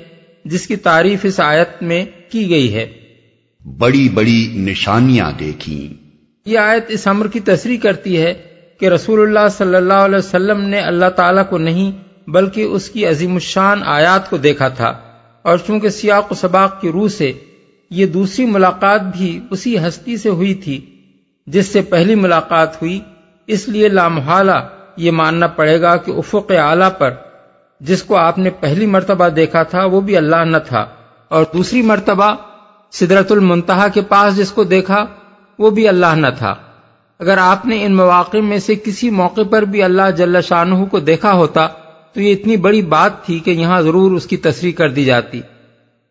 جس 0.44 0.66
کی 0.66 0.76
تعریف 0.76 1.20
اس 1.22 1.40
آیت 1.40 1.82
میں 1.82 2.04
کی 2.30 2.50
گئی 2.50 2.74
ہے۔ 2.74 2.86
بڑی 3.78 4.08
بڑی 4.08 4.52
نشانیاں 4.54 5.32
دیکھی 5.38 5.96
یہ 6.46 6.58
آیت 6.58 6.84
اس 6.88 7.06
امر 7.06 7.28
کی 7.28 7.40
تصریح 7.40 7.78
کرتی 7.78 8.22
ہے 8.22 8.34
کہ 8.80 8.88
رسول 8.88 9.20
اللہ 9.20 9.48
صلی 9.50 9.74
اللہ 9.74 9.94
علیہ 9.94 10.18
وسلم 10.18 10.60
نے 10.60 10.80
اللہ 10.80 11.10
تعالیٰ 11.16 11.42
کو 11.48 11.58
نہیں 11.58 11.92
بلکہ 12.28 12.62
اس 12.64 12.88
کی 12.90 13.06
عظیم 13.06 13.34
الشان 13.34 13.82
آیات 13.88 14.30
کو 14.30 14.36
دیکھا 14.38 14.68
تھا 14.70 14.92
اور 15.44 15.58
چونکہ 15.58 15.88
سیاق 15.90 16.32
و 16.32 16.34
سباق 16.34 16.80
کی 16.80 16.92
روح 16.92 17.08
سے 17.08 17.32
یہ 17.90 18.06
دوسری 18.06 18.44
ملاقات 18.46 19.02
بھی 19.12 19.38
اسی 19.50 19.76
ہستی 19.78 20.16
سے 20.16 20.28
ہوئی 20.30 20.54
تھی، 20.54 20.78
جس 21.46 21.66
سے 21.66 21.80
پہلی 21.90 22.14
ملاقات 22.14 22.82
ہوئی، 22.82 22.98
اس 23.48 23.68
لیے 23.68 23.88
لامحالہ 23.88 24.58
یہ 24.96 25.10
ماننا 25.10 25.46
پڑے 25.56 25.80
گا 25.80 25.96
کہ 25.96 26.12
افق 26.16 26.52
اعلی 26.58 26.88
پر 26.98 27.14
جس 27.80 28.02
کو 28.02 28.16
آپ 28.16 28.38
نے 28.38 28.50
پہلی 28.60 28.86
مرتبہ 28.86 29.28
دیکھا 29.28 29.62
تھا 29.62 29.84
وہ 29.84 30.00
بھی 30.00 30.16
اللہ 30.16 30.44
نہ 30.44 30.58
تھا، 30.66 30.86
اور 31.30 31.44
دوسری 31.52 31.82
مرتبہ 31.82 32.34
سدرت 32.92 33.32
المنتہا 33.32 33.88
کے 33.88 34.02
پاس 34.08 34.36
جس 34.36 34.50
کو 34.52 34.64
دیکھا 34.66 35.04
وہ 35.58 35.70
بھی 35.70 35.88
اللہ 35.88 36.14
نہ 36.16 36.26
تھا۔ 36.38 36.54
اگر 37.20 37.38
آپ 37.40 37.66
نے 37.66 37.84
ان 37.84 37.94
مواقع 37.96 38.38
میں 38.42 38.58
سے 38.58 38.74
کسی 38.74 39.10
موقع 39.10 39.40
پر 39.50 39.62
بھی 39.64 39.82
اللہ 39.82 40.10
جل 40.16 40.40
شاہ 40.40 40.84
کو 40.90 40.98
دیکھا 41.00 41.32
ہوتا 41.32 41.66
تو 42.18 42.22
یہ 42.22 42.32
اتنی 42.32 42.56
بڑی 42.56 42.82
بات 42.82 43.24
تھی 43.24 43.38
کہ 43.38 43.50
یہاں 43.50 43.80
ضرور 43.80 44.12
اس 44.12 44.26
کی 44.26 44.36
تصریح 44.36 44.72
کر 44.72 44.88
دی 44.88 45.04
جاتی۔ 45.04 45.38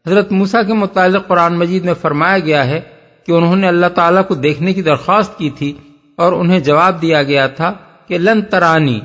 حضرت 0.08 0.32
موسا 0.32 0.64
کے 0.64 0.74
متعلق 0.74 1.28
قرآن 1.28 1.60
مجید 1.60 1.86
میں 1.86 1.94
فرمایا 1.94 2.40
گیا 2.40 2.68
ہے 2.68 2.82
کہ 3.26 3.32
انہوں 3.32 3.56
نے 3.56 3.68
اللہ 3.68 3.86
تعالیٰ 3.86 4.28
کو 4.28 4.36
دیکھنے 4.36 4.74
کی 4.74 4.82
درخواست 4.82 5.38
کی 5.38 5.50
تھی 5.50 5.74
اور 6.16 6.34
انہیں 6.34 6.60
جواب 6.60 7.02
دیا 7.02 7.24
گیا 7.24 7.48
تھا 7.48 7.74
کہ 8.08 8.18
لن 8.18 8.42
ترانی 8.42 9.00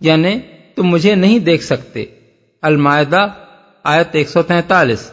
یعنی 0.00 0.40
تم 0.76 0.82
مجھے 0.82 1.14
نہیں 1.14 1.38
دیکھ 1.38 1.64
سکتے۔ 1.64 2.04
المائدہ، 2.62 3.26
آیت 3.84 4.08
ایک 4.12 4.28
سو 4.28 4.42
تینتالیس۔ 4.42 5.12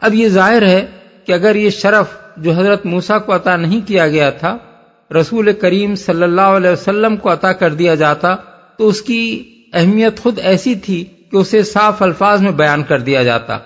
اب 0.00 0.14
یہ 0.14 0.28
ظاہر 0.28 0.66
ہے 0.66 0.86
کہ 1.24 1.32
اگر 1.32 1.54
یہ 1.54 1.70
شرف 1.70 2.06
جو 2.36 2.52
حضرت 2.52 2.86
موسا 2.86 3.18
کو 3.18 3.36
عطا 3.36 3.56
نہیں 3.56 3.88
کیا 3.88 4.08
گیا 4.08 4.30
تھا، 4.30 4.58
رسول 5.20 5.52
کریم 5.52 5.94
صلی 5.94 6.22
اللہ 6.22 6.40
علیہ 6.40 6.70
وسلم 6.70 7.16
کو 7.16 7.32
عطا 7.32 7.52
کر 7.52 7.74
دیا 7.74 7.94
جاتا، 7.94 8.36
تو 8.76 8.88
اس 8.88 9.02
کی 9.02 9.49
اہمیت 9.72 10.20
خود 10.20 10.38
ایسی 10.42 10.74
تھی 10.74 11.04
کہ 11.30 11.36
اسے 11.36 11.62
صاف 11.62 12.02
الفاظ 12.02 12.42
میں 12.42 12.52
بیان 12.52 12.82
کر 12.82 12.98
دیا 12.98 13.22
جاتا۔ 13.22 13.58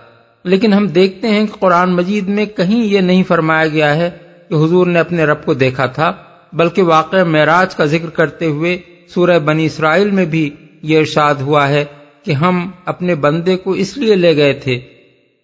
لیکن 0.44 0.72
ہم 0.72 0.86
دیکھتے 0.86 1.28
ہیں 1.28 1.46
کہ 1.46 1.52
قرآن 1.61 1.90
مجید 1.92 2.28
میں 2.28 2.46
کہیں 2.46 2.84
یہ 2.84 3.00
نہیں 3.00 3.22
فرمایا 3.22 3.68
گیا 3.68 3.96
ہے 3.96 4.11
کہ 4.48 4.55
حضور 4.55 4.86
نے 4.86 4.98
اپنے 4.98 5.24
رب 5.24 5.44
کو 5.44 5.55
دیکھا 5.55 5.86
تھا، 5.86 6.12
بلکہ 6.52 6.82
واقع 6.82 7.24
معراج 7.24 7.74
کا 7.74 7.84
ذکر 7.84 8.11
کرتے 8.11 8.46
ہوئے 8.46 8.78
سورہ 9.09 9.38
بنی 9.38 9.66
اسرائیل 9.66 10.11
میں 10.11 10.24
بھی 10.24 10.50
یہ 10.82 10.98
ارشاد 10.98 11.34
ہوا 11.34 11.68
ہے 11.68 11.84
کہ 12.22 12.32
ہم 12.32 12.70
اپنے 12.84 13.14
بندے 13.14 13.57
کو 13.57 13.70
اس 13.70 13.96
لیے 13.96 14.16
لے 14.16 14.36
گئے 14.36 14.52
تھے 14.52 14.80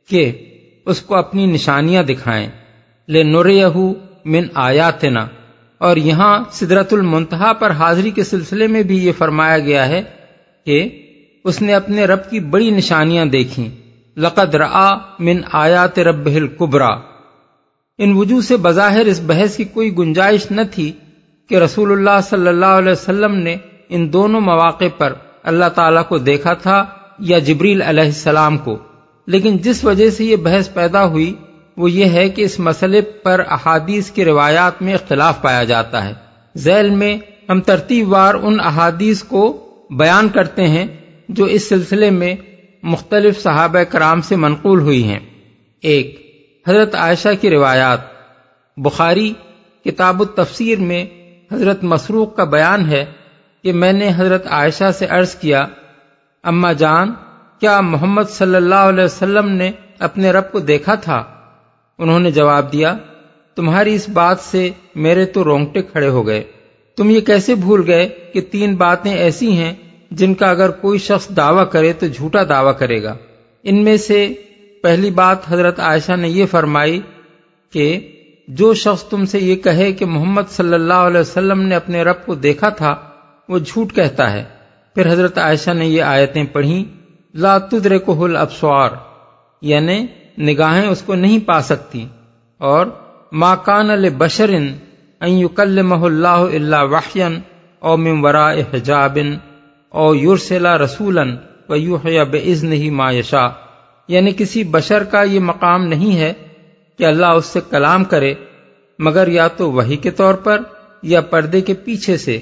کہ 0.08 0.32
اس 0.86 1.02
کو 1.02 1.14
اپنی 1.14 1.46
نشانیاں 1.46 2.02
دکھائیں۔ 2.02 2.48
لے 3.08 3.22
نور 3.22 3.46
من 4.24 4.42
آیاتنا۔ 4.54 5.26
اور 5.78 5.96
یہاں 5.96 6.44
سدرت 6.52 6.92
المنتہا 6.92 7.52
پر 7.52 7.70
حاضری 7.70 8.11
کے 8.11 8.24
سلسلے 8.24 8.66
میں 8.66 8.82
بھی 8.82 9.06
یہ 9.06 9.12
فرمایا 9.18 9.58
گیا 9.58 9.88
ہے 9.88 10.02
کہ 10.64 10.88
اس 11.44 11.62
نے 11.62 11.74
اپنے 11.74 12.04
رب 12.04 12.30
کی 12.30 12.40
بڑی 12.40 12.70
نشانیاں 12.70 13.24
دیکھیں۔ 13.24 13.68
لقد 14.16 14.54
را 14.54 14.96
من 15.18 15.40
آیات 15.52 15.98
رب 15.98 16.26
القبرا 16.26 16.90
ان 17.98 18.12
وجوہ 18.12 18.40
سے 18.40 18.56
بظاہر 18.56 19.04
اس 19.06 19.20
بحث 19.26 19.56
کی 19.56 19.64
کوئی 19.64 19.98
گنجائش 19.98 20.50
نہ 20.50 20.61
تھی 20.74 20.92
کہ 21.48 21.54
رسول 21.54 21.92
اللہ 21.92 22.20
صلی 22.22 22.48
اللہ 22.48 22.66
علیہ 22.66 22.92
وسلم 22.92 23.34
نے 23.34 23.56
ان 23.88 24.12
دونوں 24.12 24.40
مواقع 24.40 24.84
پر 24.98 25.12
اللہ 25.42 25.64
تعالی 25.74 26.00
کو 26.08 26.18
دیکھا 26.18 26.54
تھا 26.54 26.84
یا 27.18 27.38
جبریل 27.38 27.82
علیہ 27.82 28.04
السلام 28.04 28.58
کو۔ 28.58 28.78
لیکن 29.26 29.58
جس 29.58 29.84
وجہ 29.84 30.11
سے 30.11 30.24
یہ 30.24 30.36
بحث 30.36 30.72
پیدا 30.72 31.04
ہوئی، 31.04 31.34
وہ 31.76 31.90
یہ 31.90 32.04
ہے 32.04 32.28
کہ 32.28 32.42
اس 32.42 32.58
مسئلے 32.58 33.00
پر 33.00 33.42
احادیث 33.50 34.11
کی 34.11 34.24
روایات 34.24 34.82
میں 34.82 34.94
اختلاف 34.94 35.42
پایا 35.42 35.64
جاتا 35.64 36.04
ہے۔ 36.04 36.12
ذیل 36.56 36.90
میں 36.90 37.18
ہم 37.48 37.61
ترتیب 37.61 38.12
وار 38.12 38.34
ان 38.34 38.61
احادیث 38.61 39.22
کو 39.22 39.69
بیان 39.91 40.28
کرتے 40.28 40.68
ہیں 40.68 40.86
جو 41.28 41.45
اس 41.45 41.68
سلسلے 41.68 42.11
میں 42.11 42.34
مختلف 42.82 43.43
صحابہ 43.43 43.78
کرام 43.78 44.20
سے 44.20 44.36
منقول 44.36 44.80
ہوئی 44.80 45.05
ہیں۔ 45.05 45.18
ایک، 45.80 46.30
حضرت 46.68 46.95
عائشہ 46.95 47.28
کی 47.41 47.51
روایات۔ 47.51 47.99
بخاری 48.76 49.32
کتاب 49.84 50.20
التفسیر 50.20 50.78
میں 50.78 51.07
حضرت 51.53 51.84
مسروق 51.84 52.36
کا 52.36 52.45
بیان 52.45 52.88
ہے 52.88 53.05
کہ 53.64 53.72
میں 53.72 53.93
نے 53.93 54.11
حضرت 54.16 54.47
عائشہ 54.47 54.91
سے 54.99 55.07
عرض 55.07 55.34
کیا، 55.34 55.66
اما 56.43 56.72
جان، 56.72 57.12
کیا 57.61 57.80
محمد 57.80 58.22
صلی 58.28 58.57
اللہ 58.57 58.74
علیہ 58.74 59.05
وسلم 59.05 59.49
نے 59.49 59.70
اپنے 59.99 60.32
رب 60.32 60.53
کو 60.53 60.59
دیکھا 60.59 60.95
تھا؟ 60.95 61.24
انہوں 61.99 62.20
نے 62.20 62.30
جواب 62.30 62.72
دیا، 62.72 62.97
تمہاری 63.57 63.95
اس 63.95 64.09
بات 64.09 64.41
سے 64.41 64.70
میرے 64.95 65.24
تو 65.24 65.45
رونگٹے 65.45 65.82
کھڑے 65.82 66.09
ہو 66.09 66.26
گئے۔ 66.26 66.45
تم 66.99 67.11
یہ 67.11 67.20
کیسے 67.20 67.55
بھول 67.55 67.82
گئے 67.86 68.09
کہ 68.32 68.41
تین 68.51 68.74
باتیں 68.76 69.12
ایسی 69.14 69.51
ہیں 69.53 69.72
جن 70.11 70.34
کا 70.34 70.51
اگر 70.51 70.70
کوئی 70.80 70.99
شخص 70.99 71.28
دعویٰ 71.36 71.64
کرے 71.70 71.93
تو 71.93 72.07
جھوٹا 72.07 72.43
دعویٰ 72.49 72.76
کرے 72.78 73.03
گا؟ 73.03 73.14
ان 73.64 73.82
میں 73.84 73.97
سے 73.97 74.26
پہلی 74.84 75.11
بات 75.11 75.38
حضرت 75.49 75.80
عائشہ 75.80 76.16
نے 76.16 76.28
یہ 76.28 76.47
فرمائی 76.51 77.01
کہ 77.74 77.88
جو 78.49 78.72
شخص 78.74 79.05
تم 79.05 79.24
سے 79.24 79.38
یہ 79.38 79.57
کہے 79.57 79.91
کہ 79.93 80.07
محمد 80.07 80.51
صلی 80.51 80.74
اللہ 80.74 81.03
علیہ 81.09 81.20
وسلم 81.20 81.61
نے 81.62 81.74
اپنے 81.74 82.03
رب 82.03 82.24
کو 82.26 82.34
دیکھا 82.36 82.68
تھا، 82.68 82.95
وہ 83.49 83.59
جھوٹ 83.59 83.93
کہتا 83.93 84.32
ہے۔ 84.32 84.45
پھر 84.97 85.12
حضرت 85.12 85.38
عائشہ 85.38 85.70
نے 85.70 85.86
یہ 85.86 86.03
آیتیں 86.05 86.45
پڑھی، 86.53 86.84
لا 87.34 87.57
تدرکہ 87.70 88.22
الابصار 88.22 88.91
یعنی 89.62 89.99
نگاہیں 90.43 90.86
اس 90.86 91.03
کو 91.03 91.14
نہیں 91.14 91.38
پا 91.47 91.61
سکتی، 91.62 92.05
اور 92.61 92.86
ما 93.32 93.55
کان 93.64 93.91
ان 95.20 95.30
یکلمہ 95.30 96.04
اللہ 96.04 96.56
الا 96.58 96.82
وحین 96.92 97.38
او 97.82 97.96
من 97.96 98.24
وراء 98.24 98.54
حجاب 98.72 99.18
او 99.94 100.14
یرسلا 100.14 100.76
رسولا 100.78 101.24
و 101.68 101.76
یوحیا 101.76 102.22
بإذنہ 102.24 102.90
ما 102.90 103.10
یشا 103.12 103.48
یعنی 104.08 104.32
کسی 104.32 104.62
بشر 104.70 105.04
کا 105.04 105.22
یہ 105.22 105.40
مقام 105.40 105.84
نہیں 105.86 106.18
ہے 106.18 106.32
کہ 106.98 107.04
اللہ 107.04 107.26
اس 107.26 107.46
سے 107.46 107.60
کلام 107.70 108.04
کرے، 108.04 108.32
مگر 108.98 109.28
یا 109.28 109.46
تو 109.48 109.70
وہی 109.72 109.96
کے 109.96 110.10
طور 110.10 110.34
پر 110.34 110.62
یا 111.02 111.20
پردے 111.20 111.60
کے 111.60 111.74
پیچھے 111.74 112.16
سے، 112.16 112.38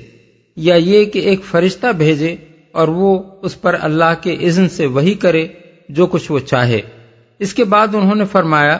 یا 0.57 0.75
یہ 0.75 1.05
کہ 1.05 1.19
ایک 1.19 1.45
فرشتہ 1.45 1.93
بھیجے 1.97 2.35
اور 2.73 2.89
وہ 2.89 3.19
اس 3.43 3.61
پر 3.61 3.77
اللہ 3.81 4.15
کے 4.23 4.37
اذن 4.41 4.69
سے 4.69 4.87
وہی 4.87 5.15
کرے 5.15 5.47
جو 5.89 6.07
کچھ 6.07 6.33
وہ 6.33 6.39
چاہے۔ 6.39 6.81
اس 7.41 7.55
کے 7.55 7.65
بعد 7.65 7.95
انہوں 7.95 8.15
نے 8.15 8.25
فرمایا، 8.25 8.79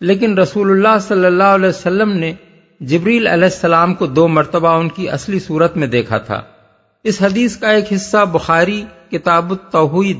لیکن 0.00 0.38
رسول 0.38 0.70
اللہ 0.70 0.98
صلی 1.02 1.26
اللہ 1.26 1.50
علیہ 1.58 1.68
وسلم 1.68 2.12
نے 2.12 2.32
جبریل 2.82 3.26
علیہ 3.26 3.44
السلام 3.44 3.94
کو 3.94 4.06
دو 4.06 4.28
مرتبہ 4.28 4.68
ان 4.68 4.88
کی 4.88 5.10
اصلی 5.10 5.38
صورت 5.38 5.76
میں 5.76 5.86
دیکھا 5.86 6.18
تھا۔ 6.18 6.42
اس 7.04 7.22
حدیث 7.22 7.56
کا 7.56 7.70
ایک 7.70 7.92
حصہ 7.92 8.24
بخاری، 8.24 8.84
کتاب 9.10 9.50
التوحید، 9.50 10.18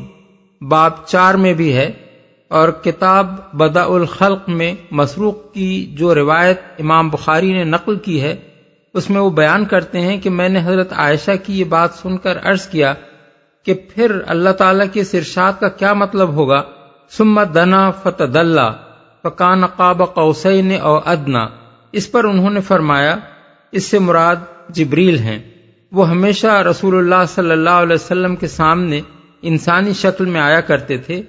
باب 0.62 0.90
چار 1.06 1.34
میں 1.34 1.54
بھی 1.54 1.74
ہے 1.74 1.92
اور 2.48 2.68
کتاب 2.68 3.34
بدا 3.52 3.84
الخلق 3.84 4.48
میں 4.48 4.74
مسروق 4.90 5.52
کی 5.52 5.94
جو 5.98 6.14
روایت 6.14 6.60
امام 6.78 7.08
بخاری 7.08 7.52
نے 7.52 7.64
نقل 7.64 7.96
کی 7.96 8.22
ہے، 8.22 8.36
اس 8.94 9.10
میں 9.10 9.20
وہ 9.20 9.30
بیان 9.30 9.64
کرتے 9.64 10.00
ہیں 10.00 10.20
کہ 10.20 10.30
میں 10.30 10.48
نے 10.48 10.60
حضرت 10.64 10.92
عائشہ 10.92 11.30
کی 11.46 11.60
یہ 11.60 11.64
بات 11.64 11.90
سن 11.94 12.16
کر 12.16 12.38
عرض 12.44 12.66
کیا 12.66 12.94
کہ 13.62 13.74
پھر 13.74 14.20
اللہ 14.26 14.50
تعالی 14.50 14.84
کے 14.92 15.04
سرشاد 15.04 15.52
کا 15.60 15.68
کیا 15.68 15.92
مطلب 15.92 16.28
ہوگا؟ 16.28 16.62
سمت 17.10 17.54
دنا 17.54 17.90
فتح 17.90 18.38
اللہ 18.38 18.72
فقان 19.22 19.66
قاب 19.66 20.02
قوسین 20.14 20.72
او 20.82 20.96
ادنا۔ 21.04 21.48
اس 21.92 22.12
پر 22.12 22.24
انہوں 22.24 22.50
نے 22.50 22.60
فرمایا، 22.60 23.16
اس 23.72 23.84
سے 23.84 23.98
مراد 23.98 24.36
جبریل 24.68 25.18
ہیں۔ 25.18 25.38
وہ 25.92 26.10
ہمیشہ 26.10 26.46
رسول 26.46 26.98
اللہ 26.98 27.24
صلی 27.28 27.50
اللہ 27.50 27.70
علیہ 27.70 27.94
وسلم 27.94 28.36
کے 28.36 28.46
سامنے 28.46 29.00
انسانی 29.42 29.92
شکل 29.92 30.24
میں 30.24 30.40
آیا 30.40 30.60
کرتے 30.60 30.96
تھے، 30.96 31.22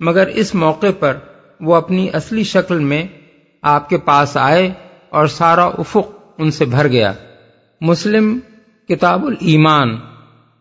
مگر 0.00 0.26
اس 0.26 0.54
موقع 0.54 0.86
پر 0.98 1.16
وہ 1.60 1.74
اپنی 1.74 2.08
اصلی 2.12 2.44
شکل 2.44 2.78
میں 2.78 3.06
آپ 3.62 3.88
کے 3.88 3.98
پاس 3.98 4.36
آئے 4.36 4.72
اور 5.08 5.26
سارا 5.26 5.64
افق 5.64 6.12
ان 6.38 6.50
سے 6.50 6.64
بھر 6.64 6.88
گیا۔ 6.88 7.12
مسلم 7.80 8.38
کتاب 8.88 9.26
الایمان، 9.26 9.96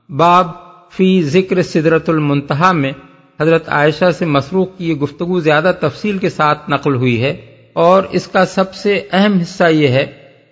باب 0.10 0.48
فی 0.92 1.24
ذکر 1.24 1.62
سدرت 1.62 2.10
المنتہا 2.10 2.72
میں 2.72 2.92
حضرت 3.40 3.70
عائشہ 3.70 4.12
سے 4.12 4.26
مسروخ 4.26 4.68
کی 4.78 4.90
یہ 4.90 4.96
گفتگو 4.96 5.40
زیادہ 5.40 5.72
تفصیل 5.80 6.18
کے 6.18 6.30
ساتھ 6.30 6.70
نقل 6.70 6.96
ہوئی 6.96 7.24
ہے۔ 7.24 7.51
اور 7.74 8.04
اس 8.12 8.28
کا 8.28 8.46
سب 8.46 8.74
سے 8.74 9.02
اہم 9.12 9.38
حصہ 9.40 9.64
یہ 9.64 9.88
ہے، 9.88 10.06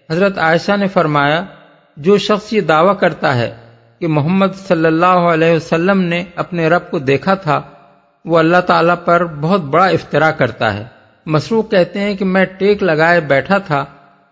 حضرت 0.10 0.38
عائشہ 0.38 0.78
نے 0.78 0.88
فرمایا، 0.88 1.44
جو 1.98 2.18
شخص 2.18 2.54
یہ 2.54 2.62
دعویٰ 2.62 3.00
کرتا 3.00 3.36
ہے 3.36 3.50
کہ 4.00 4.08
محمد 4.08 4.56
صلی 4.68 4.86
اللہ 4.86 5.06
علیہ 5.06 5.52
وسلم 5.52 6.02
نے 6.02 6.24
اپنے 6.36 6.68
رب 6.68 6.92
کو 6.92 7.00
دیکھا 7.00 7.34
تھا، 7.34 7.62
وہ 8.26 8.38
اللہ 8.40 8.62
تعالیٰ 8.68 8.96
پر 9.06 9.26
بہت 9.26 9.62
بڑا 9.62 9.86
افطرا 9.86 10.32
کرتا 10.32 10.74
ہے۔ 10.74 10.84
مسروخ 11.26 11.70
کہتے 11.72 12.00
ہیں 12.00 12.16
کہ 12.16 12.26
میں 12.26 12.46
ٹیک 12.46 12.84
لگائے 12.84 13.20
بیٹھا 13.22 13.58
تھا، 13.58 13.86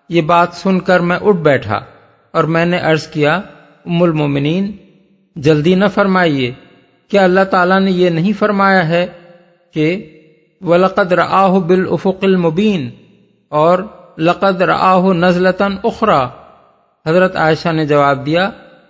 یہ 0.09 0.21
بات 0.21 0.53
سن 0.53 0.79
کر 0.79 0.99
میں 0.99 1.17
اٹھ 1.21 1.37
بیٹھا 1.37 1.79
اور 2.33 2.43
میں 2.43 2.65
نے 2.65 2.79
عرض 2.79 3.07
کیا، 3.07 3.41
ام 3.85 4.03
المومنین، 4.03 4.71
جلدی 5.35 5.75
نہ 5.75 5.85
فرمائیے، 5.93 6.51
کیا 7.11 7.23
اللہ 7.23 7.43
تعالیٰ 7.43 7.79
نے 7.79 7.91
یہ 7.91 8.09
نہیں 8.09 8.33
فرمایا 8.33 8.87
ہے 8.89 9.07
کہ 9.71 10.16
ولقد 10.61 11.11
راہ 11.11 11.59
بال 11.59 11.85
افق 11.91 12.23
المبین 12.23 12.89
اور 13.49 13.79
لقد 14.17 14.61
راہ 14.61 15.13
نزلتاً 15.13 15.75
اخرا 15.83 16.27
حضرت 17.05 17.35
عائشہ 17.35 17.69
نے 17.69 17.85
جواب 17.85 18.25
دیا، 18.25 18.49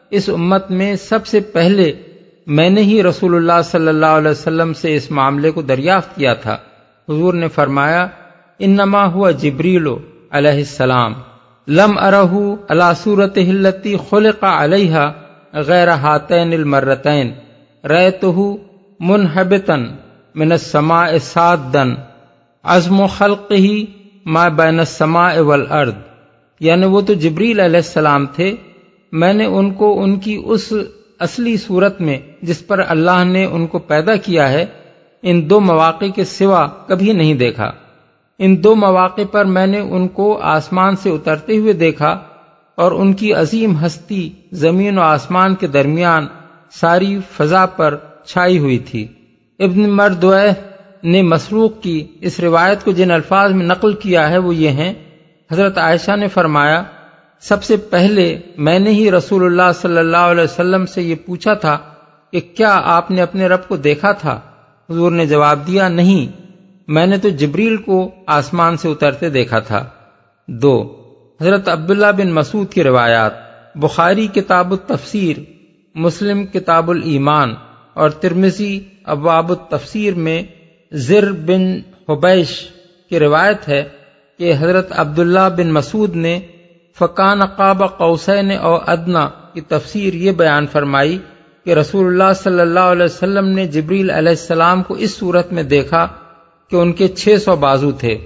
اس 0.09 0.29
امت 0.29 0.71
میں 0.71 0.95
سب 0.95 1.25
سے 1.27 1.39
پہلے 1.39 1.91
میں 2.47 2.69
نے 2.69 2.81
ہی 2.81 3.03
رسول 3.03 3.35
اللہ 3.35 3.61
صلی 3.65 3.87
اللہ 3.87 4.05
علیہ 4.05 4.31
وسلم 4.31 4.73
سے 4.73 4.95
اس 4.95 5.11
معاملے 5.11 5.51
کو 5.51 5.61
دریافت 5.61 6.15
کیا 6.15 6.33
تھا۔ 6.33 6.57
حضور 7.09 7.33
نے 7.33 7.47
فرمایا، 7.47 8.07
انما 8.59 9.05
ہوا 9.05 9.31
جبریل 9.31 9.87
علیہ 10.31 10.57
السلام، 10.57 11.13
لم 11.67 11.97
ارہ 11.97 12.33
اللہ 12.69 12.93
صورت 13.03 13.37
ہلتی 13.37 13.95
خلق 14.09 14.43
علیہ 14.43 14.97
غیر 15.53 15.87
ہاتین 15.87 16.53
المرتین 16.53 17.31
ریتہ 17.83 18.39
منحبتن 18.99 19.85
من 20.37 20.51
السماء 20.51 21.07
سادن 21.21 21.93
عزم 22.63 23.01
و 23.01 23.07
خلق 23.07 23.51
ہی 23.51 23.85
ما 24.25 24.47
بین 24.47 24.79
السماء 24.79 25.37
والارض۔ 25.37 25.93
یعنی 26.59 26.85
وہ 26.85 27.01
تو 27.01 27.13
جبریل 27.13 27.59
علیہ 27.59 27.75
السلام 27.75 28.25
تھے۔ 28.25 28.55
میں 29.11 29.33
نے 29.33 29.45
ان 29.45 29.73
کو 29.73 30.03
ان 30.03 30.19
کی 30.19 30.41
اس 30.45 30.73
اصلی 31.19 31.57
صورت 31.57 32.01
میں 32.01 32.17
جس 32.41 32.67
پر 32.67 32.81
اللہ 32.87 33.23
نے 33.23 33.45
ان 33.45 33.67
کو 33.67 33.79
پیدا 33.79 34.15
کیا 34.15 34.51
ہے، 34.51 34.65
ان 35.21 35.49
دو 35.49 35.59
مواقع 35.59 36.05
کے 36.15 36.23
سوا 36.23 36.67
کبھی 36.67 37.13
نہیں 37.13 37.33
دیکھا۔ 37.33 37.71
ان 38.39 38.63
دو 38.63 38.75
مواقع 38.75 39.21
پر 39.31 39.45
میں 39.45 39.67
نے 39.67 39.79
ان 39.79 40.07
کو 40.07 40.39
آسمان 40.41 40.95
سے 40.95 41.09
اترتے 41.09 41.57
ہوئے 41.57 41.73
دیکھا 41.73 42.19
اور 42.75 42.91
ان 42.91 43.13
کی 43.13 43.33
عظیم 43.33 43.85
ہستی 43.85 44.29
زمین 44.51 44.97
و 44.97 45.01
آسمان 45.01 45.55
کے 45.55 45.67
درمیان 45.67 46.27
ساری 46.71 47.19
فضا 47.31 47.65
پر 47.65 47.97
چھائی 48.25 48.59
ہوئی 48.59 48.77
تھی۔ 48.77 49.07
ابن 49.59 49.89
مرد 49.89 50.25
نے 51.03 51.21
مسروق 51.21 51.81
کی 51.81 52.07
اس 52.21 52.39
روایت 52.39 52.83
کو 52.83 52.91
جن 52.91 53.11
الفاظ 53.11 53.51
میں 53.51 53.65
نقل 53.65 53.93
کیا 53.93 54.29
ہے 54.29 54.37
وہ 54.37 54.55
یہ 54.55 54.69
ہیں۔ 54.69 54.93
حضرت 55.51 55.77
عائشہ 55.77 56.15
نے 56.15 56.27
فرمایا، 56.27 56.83
سب 57.39 57.63
سے 57.63 57.77
پہلے 57.77 58.39
میں 58.57 58.79
نے 58.79 58.91
ہی 58.91 59.11
رسول 59.11 59.45
اللہ 59.45 59.71
صلی 59.75 59.97
اللہ 59.97 60.17
علیہ 60.17 60.43
وسلم 60.43 60.85
سے 60.85 61.01
یہ 61.01 61.15
پوچھا 61.25 61.53
تھا 61.53 61.77
کہ 62.31 62.39
کیا 62.39 62.81
آپ 62.83 63.11
نے 63.11 63.21
اپنے 63.21 63.47
رب 63.47 63.67
کو 63.67 63.77
دیکھا 63.77 64.11
تھا؟ 64.11 64.39
حضور 64.89 65.11
نے 65.11 65.25
جواب 65.25 65.67
دیا، 65.67 65.87
نہیں، 65.87 66.41
میں 66.87 67.07
نے 67.07 67.17
تو 67.17 67.29
جبریل 67.29 67.77
کو 67.77 68.11
آسمان 68.27 68.77
سے 68.77 68.89
اترتے 68.89 69.29
دیکھا 69.29 69.59
تھا۔ 69.59 69.85
دو، 70.47 70.95
حضرت 71.41 71.69
عبداللہ 71.69 72.11
بن 72.17 72.31
مسعود 72.31 72.71
کی 72.71 72.83
روایات، 72.83 73.33
بخاری 73.75 74.27
کتاب 74.27 74.71
التفسیر، 74.71 75.37
مسلم 75.95 76.45
کتاب 76.45 76.89
الایمان 76.89 77.53
اور 77.93 78.09
ترمزی 78.09 78.79
ابواب 79.07 79.49
التفسیر 79.49 80.13
میں 80.13 80.43
زر 80.91 81.31
بن 81.31 81.79
حبیش 82.09 82.67
کی 83.09 83.19
روایت 83.19 83.67
ہے 83.67 83.83
کہ 84.39 84.53
حضرت 84.59 84.91
عبداللہ 84.95 85.49
بن 85.57 85.73
مسعود 85.73 86.15
نے 86.15 86.39
فقان 86.99 87.45
قاب 87.45 87.97
قوسین 87.97 88.51
او 88.51 88.75
ادنا 88.75 89.29
کی 89.53 89.61
تفسیر 89.61 90.13
یہ 90.13 90.31
بیان 90.31 90.67
فرمائی 90.67 91.17
کہ 91.65 91.73
رسول 91.73 92.07
اللہ 92.07 92.33
صلی 92.33 92.59
اللہ 92.59 92.79
علیہ 92.79 93.05
وسلم 93.05 93.47
نے 93.47 93.67
جبریل 93.67 94.09
علیہ 94.09 94.29
السلام 94.29 94.83
کو 94.83 94.93
اس 94.93 95.17
صورت 95.17 95.53
میں 95.53 95.63
دیکھا 95.63 96.07
کہ 96.71 96.75
ان 96.75 96.93
کے 96.93 97.07
چھ 97.07 97.35
سو 97.45 97.55
بازو 97.55 97.91
تھے۔ 97.91 98.17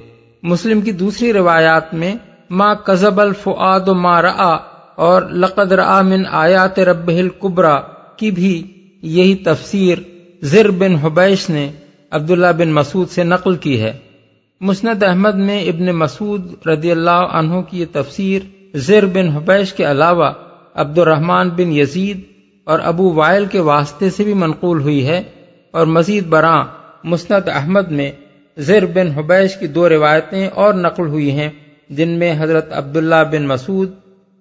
مسلم 0.44 0.82
کی 0.82 0.92
دوسری 0.92 1.34
روایات 1.34 1.94
میں 1.94 2.16
ما 2.50 2.74
کزب 2.74 3.22
الفعاد 3.22 3.88
ما 3.88 4.22
رآ 4.22 4.56
اور 4.96 5.22
لقد 5.22 5.72
رآ 5.72 6.02
من 6.02 6.24
آیات 6.32 6.80
رب 6.80 7.08
القبرا 7.08 7.82
کی 8.16 8.32
بھی 8.32 8.72
یہی 9.02 9.36
تفسیر 9.36 9.98
زر 10.44 10.72
بن 10.72 10.96
حبیش 10.96 11.50
نے 11.50 11.72
عبداللہ 12.12 12.48
بن 12.58 12.70
مسعود 12.72 13.10
سے 13.10 13.24
نقل 13.24 13.56
کی 13.56 13.82
ہے۔ 13.82 13.94
مسند 14.62 15.04
احمد 15.04 15.36
میں 15.36 15.64
ابن 15.64 15.86
مسعود 15.86 16.68
رضی 16.68 16.92
اللہ 16.92 17.10
عنہ 17.10 17.62
کی 17.62 17.80
یہ 17.80 17.86
تفسیر 17.92 18.42
زیر 18.74 19.06
بن 19.06 19.28
حبیش 19.28 19.74
کے 19.74 19.92
علاوہ 19.92 20.32
عبد 20.76 20.98
الرحمن 20.98 21.50
بن 21.50 21.72
یزید 21.72 22.20
اور 22.64 22.80
ابو 22.84 23.14
وائل 23.14 23.46
کے 23.46 23.60
واسطے 23.60 24.10
سے 24.10 24.24
بھی 24.24 24.34
منقول 24.34 24.82
ہوئی 24.82 25.08
ہے۔ 25.08 25.24
اور 25.72 25.86
مزید 25.86 26.26
برآں 26.26 26.64
مسند 27.04 27.50
احمد 27.50 27.92
میں 27.92 28.12
زیر 28.58 28.86
بن 28.86 29.08
حبیش 29.08 29.58
کی 29.58 29.68
دو 29.68 29.90
روایتیں 29.90 30.48
اور 30.48 30.74
نقل 30.74 31.08
ہوئی 31.08 31.32
ہیں، 31.32 31.50
جن 31.90 32.10
میں 32.10 32.36
حضرت 32.40 32.74
عبداللہ 32.74 33.24
بن 33.32 33.48
مسعود، 33.48 33.92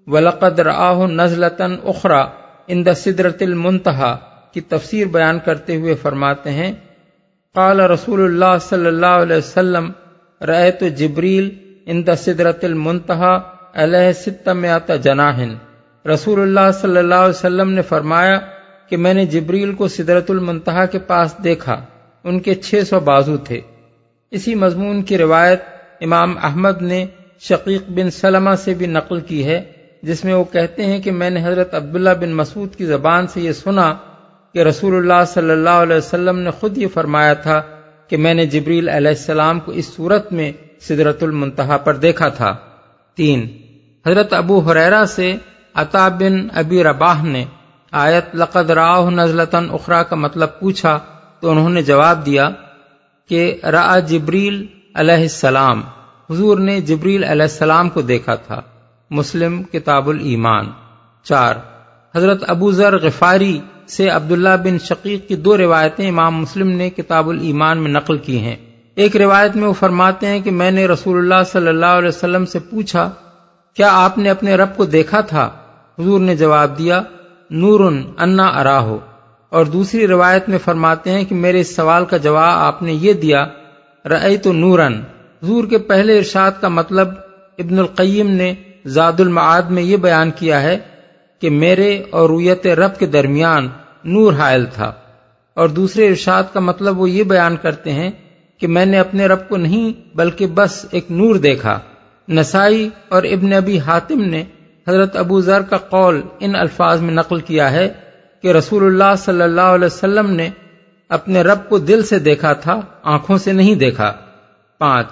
ولقد 0.07 0.59
راہ 0.59 1.07
نزلتاً 1.07 1.77
اخرا 1.85 2.25
ان 2.67 2.95
صدرت 2.97 3.43
المنتہا 3.43 4.17
کی 4.53 4.61
تفسیر 4.61 5.07
بیان 5.07 5.39
کرتے 5.45 5.77
ہوئے 5.77 5.95
فرماتے 5.95 6.51
ہیں، 6.51 6.73
قال 7.55 7.81
رسول 7.81 8.25
اللہ 8.25 8.59
صلی 8.61 8.87
اللہ 8.87 9.07
علیہ 9.07 9.37
وسلم، 9.37 9.91
رأیت 10.41 10.83
جبریل 10.97 11.51
ان 11.87 12.03
صدرت 12.19 12.65
المنتہا 12.65 13.41
علیہ 13.75 14.13
ستمیات 14.13 14.91
جناحن۔ 15.03 15.55
رسول 16.09 16.41
اللہ 16.41 16.71
صلی 16.81 16.97
اللہ 16.97 17.15
علیہ 17.15 17.39
وسلم 17.39 17.71
نے 17.71 17.83
فرمایا 17.83 18.39
کہ 18.89 18.97
میں 18.97 19.15
نے 19.15 19.27
جبریل 19.27 19.75
کو 19.75 19.89
سدرت 19.89 20.31
المنتہا 20.31 20.87
کے 20.87 20.99
پاس 20.99 21.35
دیکھا، 21.45 21.85
ان 22.25 22.41
کے 22.41 22.55
چھ 22.55 22.83
سو 22.89 23.01
بازو 23.01 23.37
تھے۔ 23.37 23.61
اسی 24.31 24.55
مضمون 24.55 25.03
کی 25.03 25.19
روایت 25.19 25.63
امام 26.01 26.35
احمد 26.43 26.83
نے 26.83 27.07
شقیق 27.41 27.83
بن 27.89 28.11
سلمہ 28.11 28.55
سے 28.59 28.75
بھی 28.75 28.87
نقل 28.87 29.21
کی 29.21 29.47
ہے، 29.47 29.63
جس 30.03 30.25
میں 30.25 30.35
وہ 30.35 30.45
کہتے 30.45 30.87
ہیں 30.87 30.99
کہ 31.03 31.11
میں 31.11 31.31
نے 31.31 31.45
حضرت 31.45 31.75
عبداللہ 31.75 32.11
بن 32.21 32.33
مسعود 32.33 32.75
کی 32.75 32.87
زبان 32.87 33.27
سے 33.27 33.41
یہ 33.41 33.53
سنا 33.53 33.95
کہ 34.55 34.59
رسول 34.59 34.97
اللہ 34.97 35.25
صلی 35.27 35.51
اللہ 35.51 35.71
علیہ 35.71 35.97
وسلم 35.97 36.39
نے 36.39 36.51
خود 36.51 36.79
یہ 36.79 36.87
فرمایا 36.95 37.35
تھا 37.35 37.63
کہ 38.09 38.17
میں 38.17 38.35
نے 38.35 38.47
جبریل 38.47 38.89
علیہ 38.89 39.09
السلام 39.09 39.61
کو 39.61 39.73
اس 39.73 39.95
صورت 39.97 40.33
میں 40.33 40.53
سدرت 40.81 41.23
المنتہا 41.23 41.77
پر 41.77 41.97
دیکھا 41.97 42.29
تھا۔ 42.29 42.57
تین، 43.15 43.49
حضرت 44.07 44.33
ابو 44.33 44.59
حریرا 44.59 45.07
سے 45.07 45.37
عطا 45.75 46.09
بن 46.09 46.49
ابی 46.55 46.85
رباہ 46.85 47.25
نے 47.25 47.45
آیت 47.93 48.25
لقد 48.35 48.71
راہ 48.71 49.11
نزلتاً 49.11 49.69
اخرا 49.73 50.03
کا 50.03 50.17
مطلب 50.17 50.61
پوچھا 50.61 50.99
تو 51.41 51.51
انہوں 51.51 51.71
نے 51.71 51.83
جواب 51.83 52.27
دیا 52.27 52.51
کہ 53.29 53.57
را 53.63 53.99
جبریل 53.99 54.67
علیہ 54.95 55.15
السلام۔ 55.15 55.83
حضور 56.31 56.59
نے 56.59 56.81
جبریل 56.81 57.25
علیہ 57.25 57.43
السلام 57.43 57.89
کو 57.89 58.01
دیکھا 58.01 58.35
تھا۔ 58.35 58.61
مسلم 59.11 59.63
کتاب 59.63 60.09
الایمان۔ 60.09 60.67
چار، 61.23 61.55
حضرت 62.17 62.45
ابو 62.49 62.73
ذر 62.73 62.99
غفاری 62.99 63.61
سے 63.91 64.09
عبداللہ 64.09 64.57
بن 64.65 64.79
شقیق 64.79 65.29
کی 65.29 65.37
دو 65.37 65.57
روایتیں 65.57 66.09
امام 66.09 66.37
مسلم 66.37 66.69
نے 66.71 66.91
کتاب 66.91 67.29
الایمان 67.29 67.79
میں 67.79 67.91
نقل 67.91 68.19
کی 68.19 68.39
ہیں۔ 68.39 68.57
ایک 68.95 69.17
روایت 69.17 69.57
میں 69.57 69.69
وہ 69.69 69.73
فرماتے 69.73 70.27
ہیں 70.27 70.41
کہ 70.41 70.51
میں 70.51 70.71
نے 70.71 70.87
رسول 70.87 71.19
اللہ 71.19 71.45
صلی 71.53 71.69
اللہ 71.69 71.87
علیہ 71.87 72.09
وسلم 72.09 72.47
سے 72.47 72.59
پوچھا، 72.59 73.11
کیا 73.75 73.89
آپ 73.93 74.19
نے 74.19 74.31
اپنے 74.31 74.55
رب 74.55 74.77
کو 74.77 74.85
دیکھا 74.85 75.21
تھا؟ 75.21 75.51
حضور 75.99 76.21
نے 76.21 76.37
جواب 76.37 76.79
دیا 76.79 77.03
نور 77.51 77.93
انا 78.19 78.47
اراہو۔ 78.47 78.99
اور 79.49 79.65
دوسری 79.65 80.07
روایت 80.07 80.49
میں 80.49 80.59
فرماتے 80.59 81.11
ہیں 81.11 81.25
کہ 81.25 81.35
میرے 81.35 81.61
اس 81.61 81.77
سوال 81.77 82.05
کا 82.05 82.17
جواب 82.17 82.59
آپ 82.59 82.83
نے 82.83 82.93
یہ 82.93 83.13
دیا 83.13 83.47
رئی 84.05 84.39
تو 84.39 84.53
نورن۔ 84.53 84.95
حضور 85.43 85.65
کے 85.65 85.79
پہلے 85.79 86.19
ارشاد 86.19 86.51
کا 86.61 86.69
مطلب 86.69 87.09
ابن 87.59 87.79
القیم 87.79 88.31
نے 88.31 88.55
زاد 88.87 89.21
المعاد 89.21 89.63
میں 89.63 89.83
یہ 89.83 89.97
بیان 89.97 90.31
کیا 90.31 90.63
ہے 90.63 90.79
کہ 91.41 91.51
میرے 91.51 92.03
اور 92.11 92.31
رویت 92.31 92.67
رب 92.67 92.99
کے 92.99 93.07
درمیان 93.07 93.69
نور 94.05 94.33
حائل 94.33 94.67
تھا۔ 94.75 94.93
اور 95.55 95.69
دوسرے 95.69 96.09
ارشاد 96.09 96.43
کا 96.53 96.61
مطلب 96.61 97.01
وہ 97.01 97.11
یہ 97.11 97.23
بیان 97.23 97.57
کرتے 97.57 97.93
ہیں 97.93 98.11
کہ 98.59 98.67
میں 98.67 98.87
نے 98.87 98.99
اپنے 98.99 99.27
رب 99.27 99.49
کو 99.49 99.57
نہیں 99.57 100.17
بلکہ 100.17 100.47
بس 100.47 100.87
ایک 100.91 101.11
نور 101.11 101.35
دیکھا۔ 101.35 101.81
نسائی 102.29 102.89
اور 103.09 103.23
ابن 103.23 103.53
ابی 103.53 103.79
حاتم 103.79 104.21
نے 104.21 104.45
حضرت 104.89 105.17
ابو 105.17 105.41
ذر 105.41 105.63
کا 105.63 105.77
قول 105.77 106.23
ان 106.41 106.55
الفاظ 106.55 107.01
میں 107.01 107.15
نقل 107.15 107.41
کیا 107.41 107.73
ہے 107.73 107.93
کہ 108.43 108.49
رسول 108.49 108.85
اللہ 108.85 109.15
صلی 109.19 109.43
اللہ 109.43 109.61
علیہ 109.61 109.87
وسلم 109.87 110.31
نے 110.31 110.49
اپنے 111.09 111.43
رب 111.43 111.69
کو 111.69 111.79
دل 111.79 112.03
سے 112.03 112.19
دیکھا 112.19 112.53
تھا، 112.53 112.81
آنکھوں 113.03 113.39
سے 113.39 113.53
نہیں 113.53 113.75
دیکھا۔ 113.75 114.13
پانچ، 114.79 115.07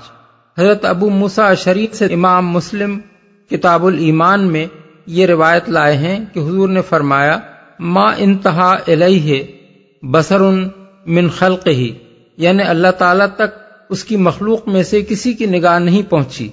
حضرت 0.59 0.85
ابو 0.85 1.11
مسا 1.11 1.55
شریف 1.55 1.95
سے 1.95 2.05
امام 2.05 2.49
مسلم 2.49 2.99
کتاب 3.51 3.87
الایمان 3.87 4.53
میں 4.53 4.67
یہ 5.09 5.27
روایت 5.27 5.69
لائے 5.69 5.97
ہیں 5.97 6.25
کہ 6.33 6.41
حضور 6.41 6.69
نے 6.69 6.83
فرمایا، 6.83 7.39
ما 7.79 8.11
انتہا 8.17 8.77
الیہ 8.89 9.43
بسر 10.03 10.41
من 11.07 11.29
خلق 11.29 11.67
ہی 11.67 11.95
یعنی 12.37 12.63
اللہ 12.63 12.91
تعالی 12.99 13.25
تک 13.37 13.59
اس 13.89 14.05
کی 14.05 14.17
مخلوق 14.17 14.69
میں 14.69 14.83
سے 14.83 15.03
کسی 15.03 15.33
کی 15.33 15.47
نگاہ 15.47 15.79
نہیں 15.79 16.11
پہنچی۔ 16.11 16.49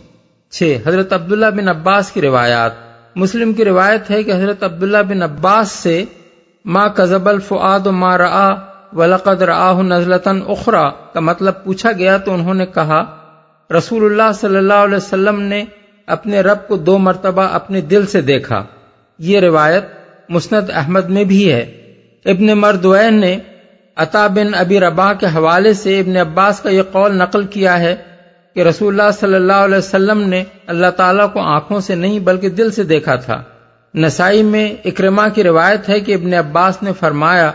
چھ، 0.50 0.78
حضرت 0.88 1.14
عبداللہ 1.14 1.46
بن 1.46 1.68
عباس 1.68 2.12
کی 2.12 2.22
روایات۔ 2.22 2.72
مسلم 3.16 3.54
کی 3.54 3.66
روایت 3.66 4.10
ہے 4.10 4.24
کہ 4.24 4.32
حضرت 4.32 4.64
عبداللہ 4.64 4.98
بن 4.98 5.22
عباس 5.24 5.72
سے، 5.72 6.04
ما 6.66 6.88
کزب 6.88 7.30
الفعاد 7.30 7.88
ما 7.88 8.18
رآ 8.18 8.54
ولقد 8.94 9.42
رآہ 9.42 9.82
نزلتن 9.82 10.40
اخرى، 10.48 11.14
کا 11.14 11.20
مطلب 11.20 11.64
پوچھا 11.64 11.92
گیا 11.92 12.18
تو 12.18 12.34
انہوں 12.34 12.54
نے 12.54 12.66
کہا، 12.66 13.04
رسول 13.78 14.06
اللہ 14.06 14.32
صلی 14.32 14.58
اللہ 14.58 14.74
علیہ 14.74 14.96
وسلم 14.96 15.42
نے 15.42 15.66
اپنے 16.08 16.42
رب 16.42 16.68
کو 16.68 16.76
دو 16.76 16.98
مرتبہ 16.98 17.42
اپنے 17.42 17.82
دل 17.82 18.06
سے 18.06 18.22
دیکھا۔ 18.22 18.64
یہ 19.20 19.40
روایت 19.40 19.84
مسند 20.30 20.70
احمد 20.74 21.10
میں 21.10 21.24
بھی 21.24 21.52
ہے۔ 21.52 21.60
ابن 22.26 22.48
مردوین 22.48 23.14
نے 23.14 23.38
عطا 23.96 24.28
بن 24.28 24.54
ابی 24.54 24.80
ربا 24.80 25.14
کے 25.14 25.26
حوالے 25.26 25.74
سے 25.74 26.00
ابن 26.00 26.18
عباس 26.18 26.60
کا 26.60 26.70
یہ 26.70 26.82
قول 26.92 27.18
نقل 27.18 27.44
کیا 27.44 27.80
ہے 27.80 27.96
کہ 28.56 28.60
رسول 28.60 29.00
اللہ 29.00 29.12
صلی 29.12 29.36
اللہ 29.36 29.54
علیہ 29.54 29.78
وسلم 29.78 30.20
نے 30.20 30.44
اللہ 30.68 30.88
تعالیٰ 30.98 31.34
کو 31.34 31.40
آنکھوں 31.40 31.80
سے 31.80 31.96
نہیں 31.96 32.20
بلکہ 32.20 32.50
دل 32.50 32.72
سے 32.72 32.84
دیکھا 32.84 33.16
تھا۔ 33.16 33.44
نسائی 33.96 34.44
میں 34.44 34.76
اکرما 34.86 35.28
کی 35.28 35.44
روایت 35.44 35.90
ہے 35.90 36.00
کہ 36.00 36.14
ابن 36.14 36.34
عباس 36.34 36.84
نے 36.84 36.92
فرمایا 37.00 37.52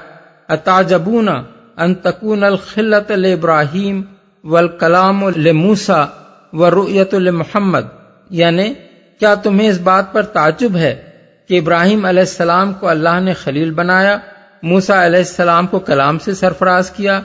اتاجبون 0.49 1.29
ان 1.77 1.95
تکون 1.95 2.45
الخلت 2.45 3.11
ابراہیم 3.11 4.03
و 4.45 4.57
الکلام 4.57 5.25
الموسا 5.25 6.05
و 6.53 6.71
رویت 6.71 7.15
المحمد 7.15 8.00
یعنی 8.31 8.75
کیا 9.19 9.35
تمہیں 9.35 9.69
اس 9.69 9.79
بات 9.79 10.13
پر 10.13 10.23
تعجب 10.23 10.77
ہے 10.77 11.03
کہ 11.49 11.59
ابراہیم 11.59 12.05
علیہ 12.05 12.21
السلام 12.21 12.73
کو 12.73 12.89
اللہ 12.89 13.21
نے 13.21 13.33
خلیل 13.33 13.71
بنایا 13.71 14.19
موسا 14.63 15.07
علیہ 15.07 15.19
السلام 15.19 15.67
کو 15.67 15.79
کلام 15.79 16.19
سے 16.19 16.35
سرفراز 16.35 16.91
کیا 16.91 17.21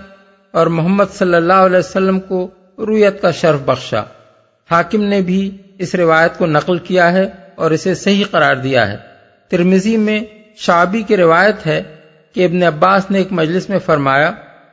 اور 0.52 0.68
محمد 0.68 1.06
صلی 1.14 1.34
اللہ 1.34 1.54
علیہ 1.54 1.78
وسلم 1.78 2.20
کو 2.20 2.50
رویت 2.78 3.22
کا 3.22 3.32
شرف 3.32 3.60
بخشا۔ 3.66 4.04
حاکم 4.72 5.04
نے 5.04 5.22
بھی 5.22 5.58
اس 5.80 5.96
روایت 5.96 6.38
کو 6.38 6.46
نقل 6.46 6.78
کیا 6.78 7.12
ہے 7.14 7.30
اور 7.56 7.72
اسے 7.72 7.96
صحیح 7.96 8.24
قرار 8.32 8.56
دیا 8.56 8.92
ہے۔ 8.92 8.98
ترمیزی 9.50 9.98
میں 9.98 10.20
شابی 10.56 11.02
کی 11.02 11.18
روایت 11.18 11.68
ہے 11.68 11.84
کہ 12.34 12.46
ابن 12.46 12.64
عباس 12.64 13.12
نے 13.12 13.18
ایک 13.18 13.28
مجلس 13.32 13.70
میں 13.70 13.80
فرمایا، 13.80 14.32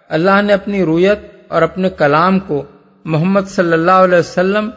اللہ 0.09 0.43
نے 0.43 0.53
اپنی 0.53 0.85
رویت 0.85 1.19
اور 1.49 1.63
اپنے 1.63 1.91
کلام 1.91 2.39
کو 2.39 2.63
محمد 3.05 3.41
صلی 3.49 3.73
اللہ 3.73 3.91
علیہ 3.91 4.19
وسلم 4.19 4.71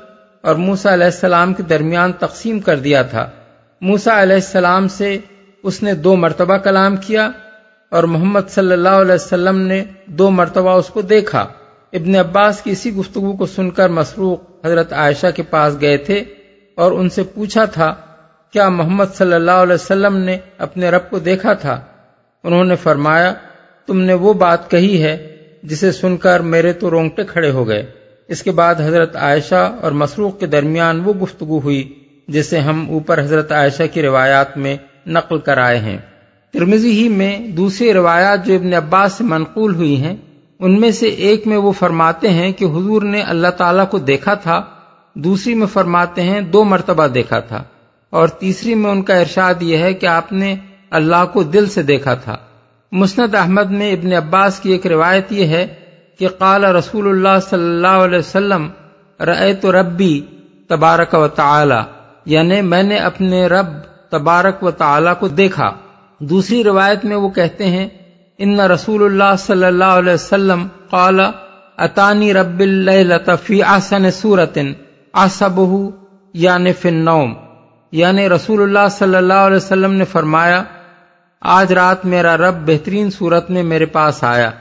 اور 0.46 0.56
موسا 0.56 0.93
علیہ 0.93 1.06
السلام 1.06 1.54
کے 1.54 1.64
درمیان 1.64 2.12
تقسیم 2.14 2.60
کر 2.60 2.80
دیا 2.80 3.02
تھا۔ 3.02 3.30
موسا 3.82 4.22
علیہ 4.22 4.36
السلام 4.36 4.88
سے 4.88 5.18
اس 5.64 5.84
نے 5.84 5.93
دو 5.93 6.16
مرتبہ 6.16 6.58
کلام 6.58 6.96
کیا 6.96 7.30
اور 7.89 8.04
محمد 8.04 8.50
صلی 8.50 8.72
اللہ 8.72 8.89
علیہ 8.89 9.16
وسلم 9.16 9.58
نے 9.60 9.84
دو 10.06 10.30
مرتبہ 10.30 10.72
اس 10.72 10.88
کو 10.88 11.02
دیکھا۔ 11.02 11.48
ابن 11.93 12.16
عباس 12.16 12.62
کی 12.62 12.72
اسی 12.72 12.93
گفتگو 12.93 13.34
کو 13.34 13.46
سن 13.46 13.70
کر 13.72 13.89
مسروق 13.89 14.66
حضرت 14.66 14.93
عائشہ 14.93 15.28
کے 15.36 15.43
پاس 15.43 15.82
گئے 15.82 15.98
تھے 15.98 16.24
اور 16.76 16.91
ان 16.91 17.10
سے 17.10 17.24
پوچھا 17.24 17.66
تھا، 17.66 17.96
کیا 18.52 18.70
محمد 18.70 19.06
صلی 19.16 19.34
اللہ 19.34 19.52
علیہ 19.52 19.74
وسلم 19.74 20.18
نے 20.18 20.38
اپنے 20.58 20.89
رب 20.89 21.10
کو 21.10 21.20
دیکھا 21.20 21.54
تھا؟ 21.54 21.82
انہوں 22.43 22.66
نے 22.66 22.76
فرمایا، 22.76 23.34
تم 23.86 24.02
نے 24.02 24.14
وہ 24.14 24.34
بات 24.34 24.72
کہی 24.72 25.04
ہے 25.04 25.36
جسے 25.64 25.91
سن 25.91 26.18
کر 26.18 26.39
میرے 26.39 26.74
تو 26.74 26.89
رونگٹے 26.89 27.24
کھڑے 27.24 27.52
ہو 27.52 27.68
گئے۔ 27.68 28.05
اس 28.30 28.41
کے 28.43 28.51
بعد 28.51 28.76
حضرت 28.76 29.15
عائشہ 29.15 29.69
اور 29.82 29.91
مسروق 29.91 30.39
کے 30.39 30.45
درمیان 30.47 31.01
وہ 31.05 31.13
گفتگو 31.13 31.59
ہوئی، 31.59 31.84
جسے 32.28 32.59
ہم 32.59 32.86
اوپر 32.89 33.19
حضرت 33.19 33.51
عائشہ 33.51 33.84
کی 33.93 34.01
روایات 34.01 34.57
میں 34.57 34.76
نقل 35.07 35.39
کر 35.39 35.57
آئے 35.57 35.78
ہیں۔ 35.80 35.97
ترمزی 36.53 36.91
ہی 36.91 37.07
میں 37.09 37.38
دوسری 37.47 37.93
روایات 37.93 38.45
جو 38.45 38.55
ابن 38.55 38.73
عباس 38.73 39.13
سے 39.13 39.23
منقول 39.23 39.76
ہوئی 39.76 39.95
ہیں، 40.01 40.15
ان 40.59 40.80
میں 40.82 40.91
سے 40.91 41.07
ایک 41.28 41.47
میں 41.47 41.57
وہ 41.57 41.71
فرماتے 41.71 42.30
ہیں 42.30 42.51
کہ 42.51 42.65
حضور 42.65 43.01
نے 43.01 43.21
اللہ 43.21 43.47
تعالیٰ 43.57 43.88
کو 43.89 43.97
دیکھا 43.99 44.34
تھا، 44.34 44.61
دوسری 45.15 45.53
میں 45.53 45.67
فرماتے 45.67 46.21
ہیں 46.21 46.41
دو 46.41 46.63
مرتبہ 46.63 47.07
دیکھا 47.07 47.39
تھا، 47.39 47.63
اور 48.13 48.28
تیسری 48.28 48.76
میں 48.76 48.91
ان 48.91 49.01
کا 49.01 49.15
ارشاد 49.15 49.61
یہ 49.61 49.78
ہے 49.78 49.93
کہ 49.93 50.05
آپ 50.05 50.32
نے 50.34 50.55
اللہ 50.89 51.26
کو 51.34 51.43
دل 51.43 51.65
سے 51.69 51.84
دیکھا 51.84 52.13
تھا۔ 52.15 52.38
مسند 52.91 53.36
احمد 53.36 53.71
میں 53.71 53.91
ابن 53.91 54.13
عباس 54.13 54.59
کی 54.59 54.71
ایک 54.71 54.88
روایت 54.88 55.32
یہ 55.32 55.47
ہے 55.47 55.65
کہ 56.20 56.28
قال 56.28 56.63
رسول 56.63 57.07
اللہ 57.07 57.39
صلی 57.39 57.63
اللہ 57.63 57.88
علیہ 57.88 58.20
وسلم، 58.20 58.68
رأیت 59.20 59.66
ربی 59.66 60.22
تبارک 60.70 61.13
و 61.13 61.28
تعالی 61.28 61.82
یعنی 62.26 62.61
میں 62.61 62.84
نے 62.84 62.97
اپنے 62.97 63.47
رب 63.47 63.68
تبارک 64.09 64.63
و 64.63 64.72
تعالی 64.72 65.09
کو 65.20 65.28
دیکھا۔ 65.28 65.72
دوسری 66.20 66.63
روایت 66.63 67.05
میں 67.05 67.16
وہ 67.16 67.30
کہتے 67.30 67.66
ہیں، 67.66 67.88
ان 68.38 68.59
رسول 68.59 69.03
اللہ 69.05 69.36
صلی 69.39 69.66
اللہ 69.66 69.84
علیہ 69.84 70.13
وسلم 70.13 70.68
قال، 70.89 71.20
اتانی 71.78 72.34
رب 72.34 72.63
فی 73.43 73.63
احسن 73.63 74.11
صورت 74.11 74.57
اصبہ 75.13 75.89
یعنی 76.34 76.74
فی 76.74 76.89
النوم۔ 76.89 77.34
یعنی 77.91 78.30
رسول 78.30 78.61
اللہ 78.61 78.88
صلی 78.91 79.16
اللہ 79.16 79.34
علیہ 79.34 79.57
وسلم 79.57 79.93
نے 79.93 80.05
فرمایا، 80.05 80.63
آج 81.41 81.74
رات 81.74 82.05
میرا 82.05 82.38
رب 82.38 82.68
بہترین 82.68 83.09
صورت 83.11 83.49
میں 83.49 83.63
میرے 83.63 83.86
پاس 83.86 84.24
آیا۔ 84.24 84.51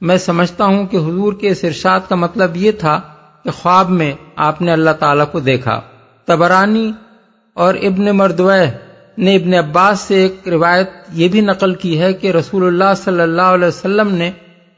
میں 0.00 0.16
سمجھتا 0.16 0.64
ہوں 0.64 0.86
کہ 0.86 0.96
حضور 0.96 1.32
کے 1.32 1.48
اس 1.48 1.64
ارشاد 1.64 2.00
کا 2.08 2.14
مطلب 2.14 2.56
یہ 2.56 2.72
تھا 2.72 3.00
کہ 3.44 3.50
خواب 3.50 3.90
میں 3.90 4.14
آپ 4.36 4.62
نے 4.62 4.72
اللہ 4.72 4.90
تعالی 4.90 5.22
کو 5.32 5.40
دیکھا۔ 5.40 5.80
تبرانی 6.24 6.92
اور 7.54 7.74
ابن 7.74 8.04
مردوہ 8.04 8.52
نے 9.18 9.36
ابن 9.36 9.54
عباس 9.54 10.00
سے 10.00 10.14
ایک 10.14 10.48
روایت 10.48 10.90
یہ 11.12 11.28
بھی 11.28 11.40
نقل 11.40 11.74
کی 11.74 12.00
ہے 12.00 12.12
کہ 12.12 12.30
رسول 12.30 12.66
اللہ 12.66 12.94
صلی 12.96 13.20
اللہ 13.20 13.42
علیہ 13.42 13.68
وسلم 13.68 14.14
نے 14.14 14.30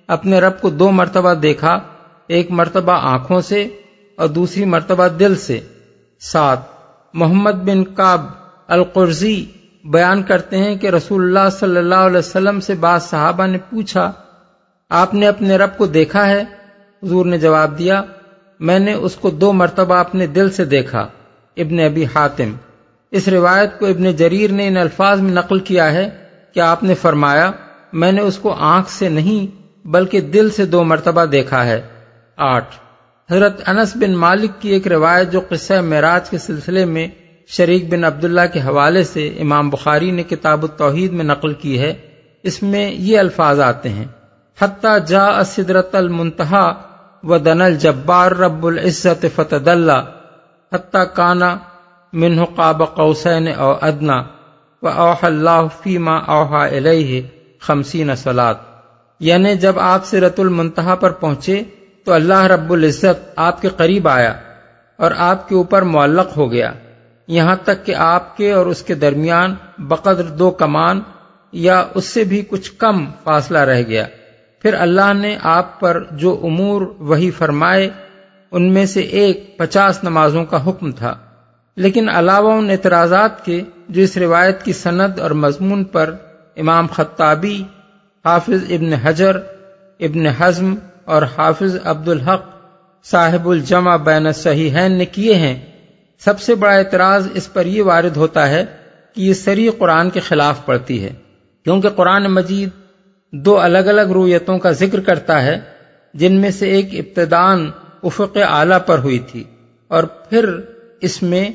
اپنے 0.06 0.40
رب 0.40 0.60
کو 0.60 0.70
دو 0.70 0.90
مرتبہ 0.90 1.34
دیکھا، 1.34 1.78
ایک 2.26 2.50
مرتبہ 2.50 2.92
آنکھوں 2.92 3.40
سے 3.40 3.68
اور 4.16 4.28
دوسری 4.28 4.64
مرتبہ 4.64 5.08
دل 5.08 5.36
سے۔ 5.36 5.60
ساتھ، 6.20 6.60
محمد 7.14 7.62
بن 7.64 7.84
کاب 7.84 8.26
القرضی 8.68 9.44
بیان 9.84 10.22
کرتے 10.22 10.58
ہیں 10.58 10.76
کہ 10.76 10.86
رسول 10.86 11.22
اللہ 11.22 11.50
صلی 11.50 11.76
اللہ 11.76 11.94
علیہ 11.94 12.18
وسلم 12.18 12.60
سے 12.60 12.74
بعض 12.74 13.02
صحابہ 13.02 13.46
نے 13.46 13.58
پوچھا 13.70 14.12
آپ 14.90 15.14
نے 15.14 15.28
اپنے 15.28 15.56
رب 15.56 15.76
کو 15.76 15.86
دیکھا 15.86 16.26
ہے؟ 16.26 16.40
حضور 17.02 17.26
نے 17.26 17.38
جواب 17.38 17.78
دیا، 17.78 18.02
میں 18.60 18.78
نے 18.78 18.92
اس 18.92 19.16
کو 19.16 19.30
دو 19.30 19.52
مرتبہ 19.52 19.94
اپنے 19.94 20.26
دل 20.26 20.50
سے 20.50 20.64
دیکھا، 20.64 21.08
ابن 21.56 21.80
ابی 21.80 22.04
حاتم۔ 22.04 22.52
اس 23.10 23.28
روایت 23.28 23.78
کو 23.78 23.86
ابن 23.86 24.12
جریر 24.12 24.52
نے 24.52 24.68
ان 24.68 24.76
الفاظ 24.76 25.20
میں 25.20 25.32
نقل 25.32 25.58
کیا 25.58 25.92
ہے 25.92 26.08
کہ 26.54 26.60
آپ 26.60 26.82
نے 26.82 26.94
فرمایا، 26.94 27.50
میں 27.92 28.12
نے 28.12 28.20
اس 28.20 28.38
کو 28.38 28.54
آنکھ 28.58 28.90
سے 28.90 29.08
نہیں، 29.08 29.60
بلکہ 29.86 30.20
دل 30.20 30.50
سے 30.50 30.66
دو 30.66 30.84
مرتبہ 30.84 31.24
دیکھا 31.24 31.66
ہے۔ 31.66 31.82
آٹھ۔ 32.36 32.74
حضرت 33.32 33.68
انس 33.68 33.96
بن 33.96 34.14
مالک 34.14 34.50
کی 34.60 34.68
ایک 34.68 34.88
روایت 34.88 35.32
جو 35.32 35.40
قصہ 35.48 35.80
معراج 35.80 36.30
کے 36.30 36.38
سلسلے 36.38 36.84
میں 36.84 37.06
شریک 37.46 37.88
بن 37.88 38.04
عبداللہ 38.04 38.40
کے 38.52 38.60
حوالے 38.60 39.04
سے 39.04 39.28
امام 39.28 39.70
بخاری 39.70 40.10
نے 40.10 40.22
کتاب 40.22 40.62
التوحید 40.62 41.12
میں 41.12 41.24
نقل 41.24 41.52
کی 41.52 41.80
ہے، 41.80 41.94
اس 42.42 42.62
میں 42.62 42.90
یہ 42.90 43.18
الفاظ 43.18 43.60
آتے 43.60 43.88
ہیں۔ 43.88 44.04
حتیٰ 44.62 44.98
جا 45.06 45.44
سدرت 45.44 45.94
المنتہا 45.94 46.74
و 47.22 47.38
دنل 47.38 47.76
جبار 47.76 48.30
رب 48.30 48.66
العزت 48.66 49.26
فتد 49.34 49.68
اللہ 49.68 50.06
حتیٰ 50.74 51.04
کانا 51.14 51.56
منہ 52.12 52.40
قاب 52.56 52.82
قوسین 52.94 53.48
او 53.56 53.74
ادنا 53.80 54.22
و 54.82 54.88
اوح 54.88 55.16
اللہ 55.22 55.66
فیما 55.82 56.16
اوحا 56.16 56.66
علیہ 56.66 57.22
خمسین 57.60 58.16
سلاد 58.16 58.54
یعنی 59.20 59.54
جب 59.54 59.78
آپ 59.78 60.04
سے 60.04 60.20
رت 60.20 60.40
المنتہا 60.40 60.94
پر 60.94 61.10
پہنچے 61.10 61.62
تو 62.04 62.12
اللہ 62.12 62.42
رب 62.42 62.72
العزت 62.72 63.28
آپ 63.36 63.62
کے 63.62 63.68
قریب 63.68 64.08
آیا 64.08 64.34
اور 64.96 65.10
آپ 65.16 65.48
کے 65.48 65.54
اوپر 65.54 65.82
معلق 65.82 66.36
ہو 66.36 66.52
گیا۔ 66.52 66.72
یہاں 67.26 67.56
تک 67.64 67.86
کہ 67.86 67.94
آپ 67.94 68.36
کے 68.36 68.52
اور 68.52 68.66
اس 68.66 68.82
کے 68.82 68.94
درمیان 68.94 69.54
بقدر 69.78 70.22
دو 70.22 70.50
کمان 70.50 71.00
یا 71.52 71.84
اس 71.94 72.04
سے 72.04 72.24
بھی 72.24 72.42
کچھ 72.48 72.72
کم 72.78 73.06
فاصلہ 73.24 73.58
رہ 73.58 73.82
گیا۔ 73.82 74.06
پھر 74.62 74.74
اللہ 74.74 75.14
نے 75.14 75.38
آپ 75.42 75.80
پر 75.80 76.04
جو 76.10 76.40
امور 76.42 76.82
وہی 76.98 77.30
فرمائے، 77.30 77.90
ان 78.50 78.72
میں 78.72 78.86
سے 78.86 79.00
ایک 79.00 79.58
پچاس 79.58 80.04
نمازوں 80.04 80.44
کا 80.44 80.68
حکم 80.68 80.92
تھا۔ 80.92 81.14
لیکن 81.76 82.08
علاوہ 82.08 82.52
ان 82.52 82.70
اعتراضات 82.70 83.44
کے، 83.44 83.62
جو 83.88 84.02
اس 84.02 84.16
روایت 84.16 84.62
کی 84.62 84.72
سند 84.72 85.18
اور 85.18 85.30
مضمون 85.30 85.84
پر 85.84 86.14
امام 86.56 86.86
خطابی، 86.86 87.62
حافظ 88.24 88.64
ابن 88.70 88.92
حجر، 88.92 89.36
ابن 90.00 90.26
حزم 90.26 90.74
اور 91.04 91.22
حافظ 91.38 91.76
عبد 91.84 92.08
الحق 92.08 92.44
صاحب 93.04 93.48
الجمع 93.48 93.96
بین 93.96 94.32
صحیحین 94.32 94.92
نے 94.92 95.04
کیے 95.04 95.34
ہیں۔ 95.34 95.60
سب 96.18 96.40
سے 96.40 96.54
بڑا 96.54 96.72
اعتراض 96.72 97.28
اس 97.34 97.52
پر 97.52 97.66
یہ 97.66 97.82
وارد 97.82 98.16
ہوتا 98.16 98.48
ہے 98.48 98.64
کہ 99.14 99.20
یہ 99.20 99.34
سری 99.34 99.68
قرآن 99.78 100.10
کے 100.10 100.20
خلاف 100.20 100.66
پڑتی 100.66 101.04
ہے۔ 101.04 101.10
کیونکہ 101.64 101.88
قرآن 101.88 102.24
مجید 102.24 102.68
دو 103.32 103.58
الگ 103.60 103.88
الگ 103.88 104.12
رویتوں 104.14 104.58
کا 104.58 104.70
ذکر 104.72 105.00
کرتا 105.00 105.42
ہے، 105.42 105.58
جن 106.14 106.32
میں 106.32 106.50
سے 106.50 106.70
ایک 106.70 106.94
ابتدان 106.94 107.70
افق 108.02 108.38
اعلی 108.48 108.78
پر 108.86 108.98
ہوئی 108.98 109.18
تھی، 109.30 109.44
اور 109.90 110.04
پھر 110.04 110.48
اس 111.00 111.22
میں 111.22 111.48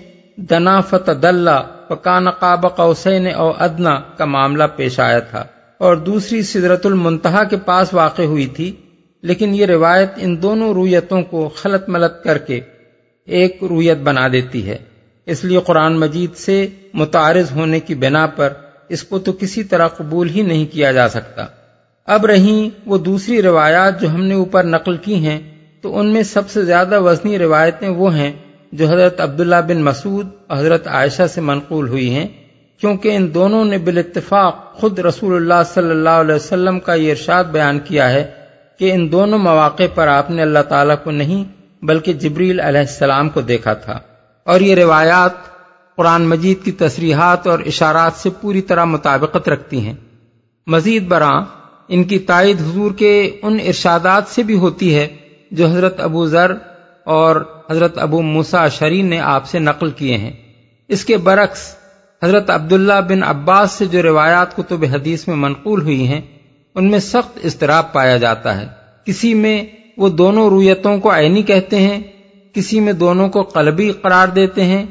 دنا 0.49 0.79
فتح 0.81 1.49
پکان 1.89 2.29
قاب 2.29 2.65
قوسین 2.75 3.27
او 3.35 3.51
ادنا 3.57 3.95
کا 4.17 4.25
معاملہ 4.25 4.63
پیش 4.75 4.99
آیا 4.99 5.19
تھا، 5.19 5.43
اور 5.81 5.95
دوسری 5.95 6.41
سدرت 6.43 6.85
المنتہا 6.85 7.43
کے 7.43 7.57
پاس 7.65 7.93
واقع 7.93 8.21
ہوئی 8.21 8.45
تھی، 8.47 8.71
لیکن 9.23 9.55
یہ 9.55 9.65
روایت 9.65 10.11
ان 10.17 10.41
دونوں 10.41 10.73
رویتوں 10.73 11.21
کو 11.21 11.47
خلط 11.55 11.89
ملت 11.89 12.23
کر 12.23 12.37
کے 12.37 12.59
ایک 13.27 13.63
رویت 13.63 13.97
بنا 13.97 14.27
دیتی 14.27 14.67
ہے۔ 14.67 14.77
اس 15.27 15.43
لیے 15.43 15.59
قرآن 15.65 15.99
مجید 15.99 16.35
سے 16.35 16.65
متعارض 16.93 17.51
ہونے 17.51 17.79
کی 17.79 17.95
بنا 17.95 18.25
پر 18.27 18.53
اس 18.89 19.03
کو 19.03 19.19
تو 19.19 19.31
کسی 19.33 19.63
طرح 19.63 19.87
قبول 19.87 20.29
ہی 20.29 20.41
نہیں 20.41 20.65
کیا 20.65 20.91
جا 20.91 21.07
سکتا۔ 21.09 21.45
اب 22.05 22.25
رہیں 22.25 22.69
وہ 22.85 22.97
دوسری 22.97 23.41
روایات 23.41 24.01
جو 24.01 24.09
ہم 24.09 24.23
نے 24.23 24.33
اوپر 24.33 24.63
نقل 24.63 24.97
کی 24.97 25.15
ہیں، 25.15 25.39
تو 25.81 25.99
ان 25.99 26.13
میں 26.13 26.23
سب 26.23 26.49
سے 26.49 26.65
زیادہ 26.65 27.01
وزنی 27.01 27.39
روایتیں 27.39 27.89
وہ 27.89 28.15
ہیں 28.15 28.33
جو 28.71 28.85
حضرت 28.85 29.21
عبداللہ 29.21 29.55
بن 29.67 29.83
مسعود 29.83 30.27
اور 30.47 30.57
حضرت 30.57 30.87
عائشہ 30.87 31.27
سے 31.33 31.41
منقول 31.41 31.87
ہوئی 31.87 32.13
ہیں، 32.13 32.27
کیونکہ 32.77 33.15
ان 33.15 33.33
دونوں 33.33 33.65
نے 33.65 33.77
بالاتفاق 33.77 34.73
خود 34.73 34.99
رسول 34.99 35.35
اللہ 35.35 35.63
صلی 35.73 35.89
اللہ 35.89 36.09
علیہ 36.09 36.35
وسلم 36.35 36.79
کا 36.79 36.93
یہ 36.93 37.11
ارشاد 37.11 37.43
بیان 37.43 37.79
کیا 37.79 38.09
ہے 38.09 38.31
کہ 38.79 38.91
ان 38.93 39.11
دونوں 39.11 39.39
مواقع 39.39 39.83
پر 39.95 40.07
آپ 40.07 40.31
نے 40.31 40.41
اللہ 40.41 40.59
تعالیٰ 40.59 40.95
کو 41.03 41.11
نہیں 41.11 41.43
بلکہ 41.85 42.13
جبریل 42.13 42.59
علیہ 42.59 42.79
السلام 42.79 43.29
کو 43.29 43.41
دیکھا 43.41 43.73
تھا۔ 43.73 43.99
اور 44.43 44.59
یہ 44.59 44.75
روایات 44.75 45.31
قرآن 45.95 46.21
مجید 46.21 46.65
کی 46.65 46.71
تصریحات 46.71 47.47
اور 47.47 47.59
اشارات 47.59 48.11
سے 48.13 48.29
پوری 48.41 48.61
طرح 48.61 48.83
مطابقت 48.83 49.49
رکھتی 49.49 49.79
ہیں۔ 49.79 49.93
مزید 50.67 51.07
برآں 51.07 51.41
ان 51.87 52.03
کی 52.03 52.19
تائید 52.19 52.61
حضور 52.61 52.91
کے 52.91 53.31
ان 53.41 53.57
ارشادات 53.67 54.23
سے 54.27 54.43
بھی 54.43 54.55
ہوتی 54.55 54.95
ہے 54.95 55.07
جو 55.51 55.67
حضرت 55.67 55.99
ابو 55.99 56.27
ذر 56.27 56.51
اور 57.03 57.63
حضرت 57.71 57.97
ابو 57.97 58.21
موسا 58.21 58.67
شرین 58.67 59.05
نے 59.05 59.19
آپ 59.19 59.45
سے 59.45 59.59
نقل 59.59 59.91
کیے 59.91 60.17
ہیں۔ 60.17 60.31
اس 60.87 61.05
کے 61.05 61.17
برعکس، 61.17 61.75
حضرت 62.23 62.49
عبداللہ 62.49 63.01
بن 63.09 63.23
عباس 63.23 63.71
سے 63.71 63.85
جو 63.85 64.03
روایات 64.03 64.55
کتب 64.55 64.83
حدیث 64.83 65.27
میں 65.27 65.35
منقول 65.35 65.81
ہوئی 65.81 66.07
ہیں، 66.07 66.21
ان 66.75 66.91
میں 66.91 66.99
سخت 66.99 67.45
اضطراب 67.45 67.93
پایا 67.93 68.17
جاتا 68.17 68.61
ہے۔ 68.61 68.67
کسی 69.05 69.33
میں 69.33 69.63
وہ 69.97 70.09
دونوں 70.09 70.49
رویتوں 70.49 70.97
کو 70.97 71.15
عینی 71.15 71.41
کہتے 71.41 71.79
ہیں، 71.79 72.01
کسی 72.53 72.79
میں 72.79 72.93
دونوں 72.93 73.29
کو 73.29 73.41
قلبی 73.41 73.91
قرار 73.91 74.27
دیتے 74.27 74.63
ہیں، 74.63 74.85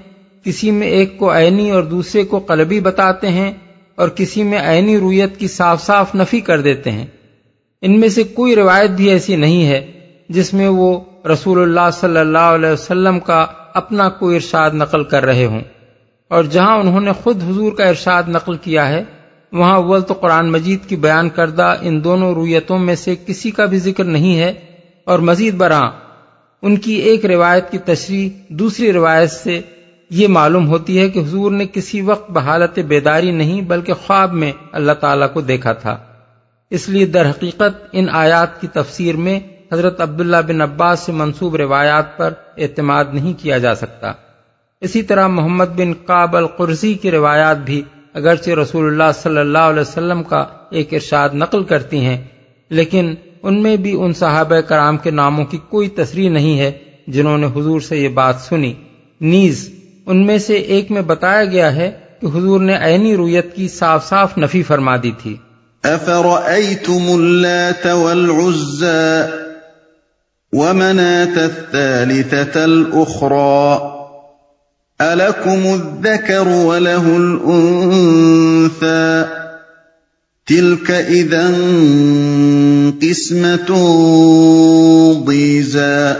کسی 0.45 0.71
میں 0.71 0.87
ایک 0.87 1.19
کو 1.19 1.37
عینی 1.37 1.71
اور 1.71 1.83
دوسرے 1.83 2.25
کو 2.25 2.39
قلبی 2.39 2.81
بتاتے 2.81 3.29
ہیں 3.29 3.53
اور 3.95 4.09
کسی 4.09 4.43
میں 4.43 4.59
عینی 4.59 4.99
رویت 4.99 5.37
کی 5.37 5.49
صاف 5.49 5.83
صاف 5.83 6.15
نفی 6.15 6.41
کر 6.41 6.61
دیتے 6.61 6.91
ہیں۔ 6.91 7.07
ان 7.83 8.01
میں 8.01 8.09
سے 8.09 8.23
کوئی 8.23 8.57
روایت 8.57 8.91
بھی 8.91 9.11
ایسی 9.11 9.37
نہیں 9.37 9.67
ہے 9.67 9.93
جس 10.29 10.55
میں 10.55 10.69
وہ 10.69 11.01
رسول 11.33 11.63
اللہ 11.63 11.91
صلی 11.93 12.19
اللہ 12.19 12.39
علیہ 12.39 12.71
وسلم 12.71 13.21
کا 13.21 13.47
اپنا 13.75 14.09
کوئی 14.09 14.37
ارشاد 14.37 14.71
نقل 14.71 15.05
کر 15.05 15.25
رہے 15.25 15.47
ہوں۔ 15.47 15.61
اور 16.29 16.45
جہاں 16.45 16.79
انہوں 16.79 17.01
نے 17.01 17.13
خود 17.13 17.43
حضور 17.43 17.73
کا 17.73 17.85
ارشاد 17.85 18.23
نقل 18.29 18.57
کیا 18.57 18.89
ہے، 18.89 19.05
وہاں 19.53 19.77
اول 19.77 20.03
تو 20.03 20.15
قرآن 20.15 20.53
مجید 20.53 20.89
کی 20.89 20.97
بیان 20.97 21.29
کردہ 21.29 21.75
ان 21.81 22.05
دونوں 22.05 22.35
رویتوں 22.35 22.79
میں 22.79 22.95
سے 22.95 23.15
کسی 23.27 23.51
کا 23.51 23.65
بھی 23.65 23.79
ذکر 23.79 24.05
نہیں 24.05 24.39
ہے۔ 24.39 24.53
اور 25.05 25.19
مزید 25.19 25.55
برآں 25.55 25.91
ان 26.63 26.77
کی 26.77 26.93
ایک 26.93 27.27
روایت 27.27 27.71
کی 27.71 27.79
تشریح 27.79 28.29
دوسری 28.49 28.93
روایت 28.93 29.31
سے 29.31 29.61
یہ 30.11 30.29
معلوم 30.29 30.69
ہوتی 30.69 30.99
ہے 30.99 31.11
کہ 31.11 31.19
حضور 31.19 31.51
نے 31.51 31.67
کسی 31.73 32.01
وقت 32.01 32.31
بحالت 32.31 32.79
بیداری 32.79 33.31
نہیں 33.31 33.61
بلکہ 33.61 33.93
خواب 33.95 34.33
میں 34.33 34.53
اللہ 34.73 34.93
تعالیٰ 34.93 35.33
کو 35.33 35.41
دیکھا 35.41 35.73
تھا۔ 35.73 35.97
اس 36.71 36.89
لیے 36.89 37.07
در 37.07 37.31
حقیقت 37.31 37.89
ان 37.93 38.07
آیات 38.13 38.61
کی 38.61 38.67
تفسیر 38.67 39.17
میں 39.17 39.41
حضرت 39.73 40.01
عبداللہ 40.01 40.37
بن 40.47 40.61
عباس 40.61 41.01
سے 41.01 41.13
منصوب 41.13 41.57
روایات 41.57 42.17
پر 42.17 42.33
اعتماد 42.59 43.05
نہیں 43.13 43.33
کیا 43.43 43.59
جا 43.59 43.75
سکتا۔ 43.75 44.13
اسی 44.81 45.03
طرح 45.03 45.27
محمد 45.27 45.77
بن 45.77 45.93
قاب 46.07 46.37
القرضی 46.37 46.95
کی 46.95 47.11
روایات 47.11 47.57
بھی 47.57 47.83
اگرچہ 48.15 48.51
رسول 48.51 48.87
اللہ 48.87 49.13
صلی 49.15 49.39
اللہ 49.39 49.59
علیہ 49.59 49.81
وسلم 49.81 50.23
کا 50.23 50.47
ایک 50.71 50.95
ارشاد 50.95 51.29
نقل 51.33 51.65
کرتی 51.65 52.05
ہیں، 52.05 52.25
لیکن 52.71 53.15
ان 53.43 53.63
میں 53.63 53.77
بھی 53.77 53.97
ان 54.01 54.13
صحابہ 54.13 54.61
کرام 54.61 54.97
کے 54.97 55.11
ناموں 55.11 55.45
کی 55.45 55.59
کوئی 55.69 55.89
تصریح 55.89 56.31
نہیں 56.31 56.59
ہے 56.59 56.73
جنہوں 57.07 57.39
نے 57.39 57.47
حضور 57.47 57.81
سے 57.81 57.99
یہ 57.99 58.09
بات 58.09 58.35
سنی۔ 58.37 58.75
نیز 59.21 59.74
ان 60.07 60.27
میں 60.27 60.39
سے 60.39 60.55
ایک 60.55 60.91
میں 60.91 61.03
بتایا 61.03 61.45
گیا 61.45 61.77
ہے 61.77 61.93
کہ 62.21 62.27
حضور 62.27 62.61
نے 62.61 62.77
عینی 62.77 63.17
رویت 63.17 63.55
کی 63.55 63.69
صاف 63.69 64.09
صاف 64.09 64.39
نفی 64.39 64.63
فرما 64.63 64.97
دی 64.97 65.13
تھی۔ 65.23 65.37
ومناة 70.53 71.37
الثالثة 71.37 72.65
الأخرى 72.65 73.79
ألكم 75.01 75.67
الذكر 75.67 76.49
وله 76.49 77.17
الأنثى 77.17 79.25
تلك 80.47 80.91
إذا 80.91 81.55
قسمة 83.03 83.75
ضيزى 85.27 86.15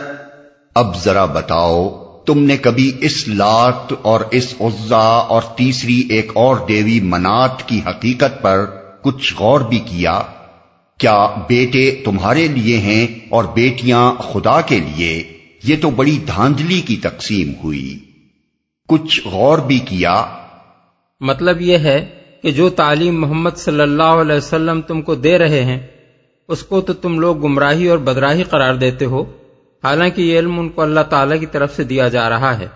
اب 0.75 0.93
ذرا 1.05 1.25
بتاؤ 1.25 2.04
تم 2.27 2.39
نے 2.39 2.57
کبھی 2.57 2.93
اس 3.01 3.29
لات 3.29 3.93
اور 4.03 4.21
اس 4.31 4.55
عزا 4.61 5.07
اور 5.07 5.43
تیسری 5.43 6.03
ایک 6.11 6.31
اور 6.35 6.57
دیوی 6.69 7.01
منات 7.01 7.69
کی 7.69 7.81
حقیقت 7.87 8.43
پر 8.43 8.67
کچھ 9.03 9.35
غور 9.39 9.61
بھی 9.61 9.79
کیا؟ 9.79 10.23
کیا 10.99 11.27
بیٹے 11.49 12.03
تمہارے 12.05 12.49
لیے 12.49 12.79
ہیں 12.79 13.07
اور 13.29 13.45
بیٹیاں 13.45 14.15
خدا 14.15 14.61
کے 14.61 14.81
لیے؟ 14.81 15.25
یہ 15.65 15.77
تو 15.81 15.91
بڑی 15.91 16.19
دھاندلی 16.27 16.81
کی 16.81 16.97
تقسیم 16.97 17.53
ہوئی۔ 17.65 17.99
کچھ 18.89 19.27
غور 19.27 19.59
بھی 19.59 19.79
کیا؟ 19.79 20.25
مطلب 21.21 21.61
یہ 21.61 21.79
ہے 21.79 22.07
کہ 22.43 22.51
جو 22.51 22.69
تعلیم 22.69 23.21
محمد 23.21 23.57
صلی 23.57 23.81
اللہ 23.81 24.03
علیہ 24.03 24.37
وسلم 24.37 24.81
تم 24.81 25.03
کو 25.03 25.15
دے 25.15 25.39
رہے 25.39 25.65
ہیں، 25.65 25.79
اس 26.49 26.63
کو 26.63 26.81
تو 26.81 26.93
تم 26.93 27.19
لوگ 27.19 27.43
گمراہی 27.43 27.89
اور 27.89 27.99
بدراہی 27.99 28.43
قرار 28.43 28.75
دیتے 28.75 29.05
ہو۔ 29.05 29.25
حالانکہ 29.85 30.23
یہ 30.23 30.39
علم 30.39 30.61
ان 30.61 30.69
کو 30.69 30.83
اللہ 30.83 31.01
تعالی 31.01 31.39
کی 31.39 31.47
طرف 31.47 31.77
سے 31.77 31.85
دیا 31.85 32.09
جا 32.09 32.29
رہا 32.29 32.59
ہے 32.59 32.67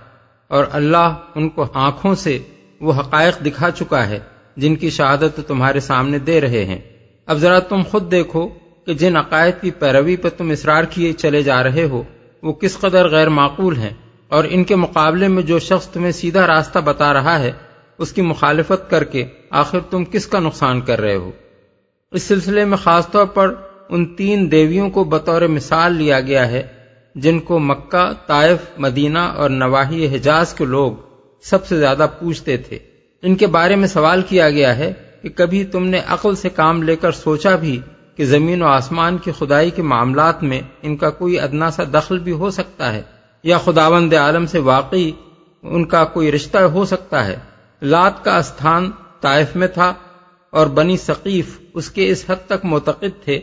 اور 0.48 0.64
اللہ 0.72 1.14
ان 1.34 1.48
کو 1.48 1.66
آنکھوں 1.74 2.14
سے 2.14 2.38
وہ 2.80 2.92
حقائق 2.92 3.46
دکھا 3.46 3.70
چکا 3.70 4.08
ہے 4.08 4.18
جن 4.56 4.76
کی 4.76 4.90
شہادت 4.90 5.40
تمہارے 5.46 5.80
سامنے 5.80 6.18
دے 6.18 6.40
رہے 6.40 6.64
ہیں۔ 6.64 6.78
اب 7.26 7.36
ذرا 7.36 7.58
تم 7.58 7.82
خود 7.82 8.10
دیکھو 8.10 8.48
کہ 8.86 8.94
جن 8.94 9.16
عقائد 9.16 9.54
کی 9.60 9.70
پیروی 9.70 10.16
پہ 10.16 10.28
تم 10.28 10.50
اصرار 10.50 10.84
کیے 10.84 11.12
چلے 11.12 11.42
جا 11.42 11.62
رہے 11.62 11.84
ہو، 11.84 12.02
وہ 12.42 12.52
کس 12.52 12.78
قدر 12.78 13.08
غیر 13.08 13.28
معقول 13.28 13.76
ہیں 13.76 13.94
اور 14.28 14.44
ان 14.48 14.64
کے 14.64 14.76
مقابلے 14.76 15.28
میں 15.28 15.42
جو 15.42 15.58
شخص 15.58 15.88
تمہیں 15.88 16.12
سیدھا 16.12 16.46
راستہ 16.46 16.78
بتا 16.78 17.12
رہا 17.12 17.38
ہے، 17.38 17.52
اس 17.98 18.12
کی 18.12 18.22
مخالفت 18.22 18.90
کر 18.90 19.04
کے 19.04 19.24
آخر 19.50 19.80
تم 19.80 20.04
کس 20.04 20.26
کا 20.26 20.38
نقصان 20.38 20.80
کر 20.80 21.00
رہے 21.00 21.16
ہو۔ 21.16 21.30
اس 22.12 22.22
سلسلے 22.22 22.64
میں 22.64 22.76
خاص 22.76 23.10
طور 23.10 23.26
پر 23.26 23.54
ان 23.88 24.06
تین 24.06 24.50
دیویوں 24.50 24.90
کو 24.90 25.04
بطور 25.04 25.42
مثال 25.42 25.92
لیا 25.92 26.20
گیا 26.20 26.50
ہے۔ 26.50 26.77
جن 27.14 27.40
کو 27.40 27.58
مکہ، 27.58 28.12
طائف، 28.26 28.58
مدینہ 28.78 29.18
اور 29.18 29.50
نواحی 29.50 30.16
حجاز 30.16 30.54
کے 30.54 30.64
لوگ 30.64 30.92
سب 31.42 31.66
سے 31.66 31.78
زیادہ 31.78 32.06
پوچھتے 32.20 32.56
تھے۔ 32.56 32.78
ان 33.22 33.34
کے 33.34 33.46
بارے 33.46 33.76
میں 33.76 33.88
سوال 33.88 34.22
کیا 34.22 34.50
گیا 34.50 34.78
ہے 34.78 34.92
کہ 35.22 35.28
کبھی 35.28 35.64
تم 35.64 35.86
نے 35.86 36.00
عقل 36.06 36.34
سے 36.34 36.48
کام 36.48 36.82
لے 36.82 36.96
کر 36.96 37.12
سوچا 37.12 37.56
بھی 37.56 37.80
کہ 38.16 38.24
زمین 38.24 38.62
و 38.62 38.66
آسمان 38.66 39.18
کی 39.18 39.32
خدائی 39.38 39.70
کے 39.70 39.82
معاملات 39.82 40.42
میں 40.42 40.60
ان 40.82 40.96
کا 40.96 41.10
کوئی 41.10 41.40
ادنا 41.40 41.70
سا 41.70 41.82
دخل 41.94 42.18
بھی 42.18 42.32
ہو 42.32 42.50
سکتا 42.50 42.92
ہے 42.92 43.02
یا 43.42 43.58
خداوند 43.58 44.14
عالم 44.14 44.46
سے 44.46 44.58
واقعی 44.58 45.10
ان 45.62 45.84
کا 45.84 46.04
کوئی 46.04 46.32
رشتہ 46.32 46.58
ہو 46.58 46.84
سکتا 46.84 47.26
ہے؟ 47.26 47.36
لات 47.82 48.24
کا 48.24 48.36
استھان 48.36 48.90
طائف 49.20 49.56
میں 49.56 49.66
تھا 49.66 49.94
اور 50.50 50.66
بنی 50.66 50.96
ثقیف 50.96 51.58
اس 51.74 51.90
کے 51.90 52.10
اس 52.10 52.24
حد 52.28 52.46
تک 52.46 52.64
معتقد 52.64 53.24
تھے 53.24 53.40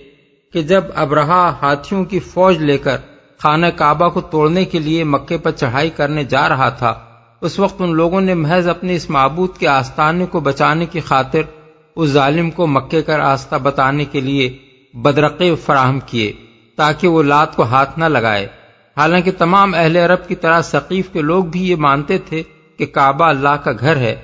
کہ 0.54 0.62
جب 0.62 0.84
ابرہا 0.96 1.50
ہاتھیوں 1.62 2.06
کی 2.06 2.20
فوج 2.20 2.58
لے 2.58 2.78
کر 2.78 2.98
خانہ 3.38 3.66
کعبہ 3.76 4.10
کو 4.10 4.22
توڑنے 4.22 4.66
کے 4.66 4.80
لیے 4.80 5.04
مکے 5.04 5.38
پر 5.38 5.52
چڑھائی 5.52 5.90
کرنے 5.90 6.24
جا 6.24 6.50
رہا 6.50 6.70
تھا۔ 6.70 7.00
اس 7.42 7.60
وقت 7.60 7.82
ان 7.82 7.96
لوگوں 7.96 8.22
نے 8.22 8.34
محض 8.34 8.68
اپنے 8.68 8.96
اس 8.96 9.10
معبود 9.10 9.58
کے 9.58 9.68
آستانے 9.68 10.26
کو 10.26 10.40
بچانے 10.40 10.86
کی 10.86 11.00
خاطر 11.00 11.42
اس 11.96 12.10
ظالم 12.10 12.52
کو 12.52 12.68
مکے 12.68 13.02
کا 13.02 13.18
راستہ 13.18 13.56
بتانے 13.56 14.06
کے 14.06 14.22
لیے 14.22 14.58
بدرقے 14.94 15.56
فراہم 15.56 16.00
کیے 16.06 16.34
تاکہ 16.76 17.08
وہ 17.08 17.24
لات 17.24 17.56
کو 17.56 17.64
ہاتھ 17.64 18.00
نہ 18.00 18.06
لگائے۔ 18.06 18.48
حالانکہ 18.98 19.32
تمام 19.38 19.74
اہل 19.74 19.98
عرب 19.98 20.28
کی 20.28 20.36
طرح 20.36 20.62
ثقیف 20.62 21.10
کے 21.14 21.22
لوگ 21.22 21.46
بھی 21.46 21.70
یہ 21.70 21.76
مانتے 21.76 22.18
تھے 22.18 22.44
کہ 22.78 22.86
کعبہ 22.86 23.26
اللہ 23.26 23.56
کا 23.64 23.72
گھر 23.80 23.98
ہے۔ 23.98 24.16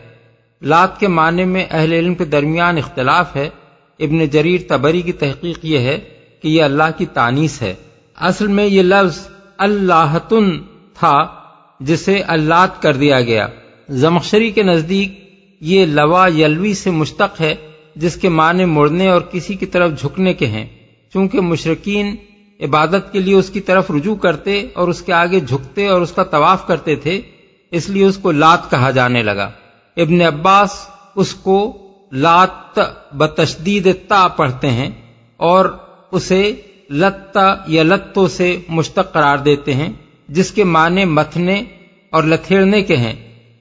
لات 0.61 0.99
کے 0.99 1.07
معنی 1.07 1.45
میں 1.45 1.65
اہل 1.71 1.93
علم 1.93 2.15
کے 2.15 2.25
درمیان 2.25 2.77
اختلاف 2.77 3.35
ہے۔ 3.35 3.49
ابن 3.99 4.25
جریر 4.25 4.61
تبری 4.67 5.01
کی 5.01 5.11
تحقیق 5.11 5.59
یہ 5.63 5.79
ہے 5.79 5.99
کہ 6.41 6.47
یہ 6.47 6.63
اللہ 6.63 6.97
کی 6.97 7.05
تانیس 7.05 7.61
ہے۔ 7.61 7.73
اصل 8.21 8.47
میں 8.47 8.65
یہ 8.65 8.81
لفظ 8.81 9.27
اللہ 9.57 10.17
تھا، 10.93 11.27
جسے 11.79 12.21
اللہ 12.21 12.65
کر 12.79 12.93
دیا 12.93 13.21
گیا۔ 13.21 13.47
زمخشری 13.89 14.51
کے 14.51 14.63
نزدیک 14.63 15.33
یہ 15.59 15.85
لوا 15.85 16.27
یلوی 16.27 16.73
سے 16.73 16.91
مشتق 16.91 17.41
ہے، 17.41 17.55
جس 17.95 18.15
کے 18.15 18.29
معنی 18.29 18.65
مڑنے 18.65 19.07
اور 19.07 19.21
کسی 19.21 19.53
کی 19.53 19.65
طرف 19.65 20.01
جھکنے 20.01 20.33
کے 20.33 20.47
ہیں۔ 20.47 20.65
چونکہ 21.13 21.41
مشرقین 21.41 22.15
عبادت 22.59 23.11
کے 23.11 23.19
لیے 23.19 23.35
اس 23.35 23.49
کی 23.49 23.59
طرف 23.59 23.91
رجوع 23.91 24.15
کرتے 24.15 24.67
اور 24.73 24.87
اس 24.87 25.01
کے 25.01 25.13
آگے 25.13 25.39
جھکتے 25.39 25.87
اور 25.87 26.01
اس 26.01 26.11
کا 26.11 26.23
طواف 26.23 26.67
کرتے 26.67 26.95
تھے، 26.95 27.21
اس 27.71 27.89
لیے 27.89 28.05
اس 28.05 28.17
کو 28.17 28.31
لات 28.31 28.71
کہا 28.71 28.91
جانے 28.91 29.23
لگا۔ 29.23 29.51
ابن 29.97 30.21
عباس 30.21 30.87
اس 31.15 31.33
کو 31.33 31.77
لات 32.11 32.79
بتشدید 33.13 33.87
تا 34.07 34.27
پڑھتے 34.27 34.69
ہیں 34.69 34.89
اور 35.37 35.65
اسے 36.11 36.53
لتا 36.91 37.55
یا 37.67 37.83
لتوں 37.83 38.27
سے 38.27 38.59
مشتق 38.69 39.13
قرار 39.13 39.37
دیتے 39.37 39.73
ہیں، 39.73 39.93
جس 40.29 40.51
کے 40.51 40.63
معنی 40.63 41.05
متھنے 41.05 41.63
اور 42.09 42.23
لتھیڑنے 42.23 42.81
کے 42.81 42.97
ہیں۔ 42.97 43.15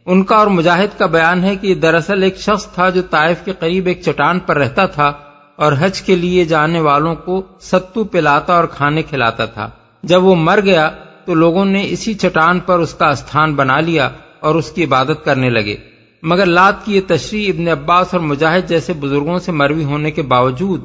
ان 0.06 0.24
کا 0.24 0.36
اور 0.36 0.46
مجاہد 0.46 0.98
کا 0.98 1.06
بیان 1.06 1.44
ہے 1.44 1.56
کہ 1.56 1.74
دراصل 1.74 2.22
ایک 2.22 2.36
شخص 2.36 2.66
تھا 2.66 2.88
جو 2.88 3.02
طائف 3.02 3.36
کے 3.44 3.52
قریب 3.58 3.86
ایک 3.86 4.02
چٹان 4.02 4.38
پر 4.38 4.58
رہتا 4.58 4.86
تھا 4.86 5.12
اور 5.56 5.72
حج 5.78 6.02
کے 6.02 6.16
لیے 6.16 6.44
جانے 6.44 6.80
والوں 6.80 7.14
کو 7.14 7.42
ستو 7.60 8.04
پلاتا 8.04 8.54
اور 8.54 8.64
کھانے 8.64 9.02
کھلاتا 9.02 9.44
تھا۔ 9.44 9.70
جب 10.02 10.24
وہ 10.24 10.34
مر 10.34 10.60
گیا 10.64 10.90
تو 11.24 11.34
لوگوں 11.34 11.64
نے 11.64 11.86
اسی 11.88 12.14
چٹان 12.14 12.60
پر 12.60 12.78
اس 12.78 12.94
کا 12.94 13.08
استھان 13.08 13.54
بنا 13.54 13.80
لیا 13.80 14.08
اور 14.40 14.54
اس 14.54 14.72
کی 14.72 14.84
عبادت 14.84 15.24
کرنے 15.24 15.50
لگے۔ 15.50 15.76
مگر 16.22 16.46
لات 16.46 16.84
کی 16.84 16.96
یہ 16.96 17.00
تشریح 17.06 17.52
ابن 17.54 17.68
عباس 17.68 18.06
اور 18.12 18.20
مجاہد 18.20 18.68
جیسے 18.68 18.92
بزرگوں 18.92 19.38
سے 19.38 19.52
مروی 19.52 19.84
ہونے 19.84 20.10
کے 20.10 20.22
باوجود 20.22 20.84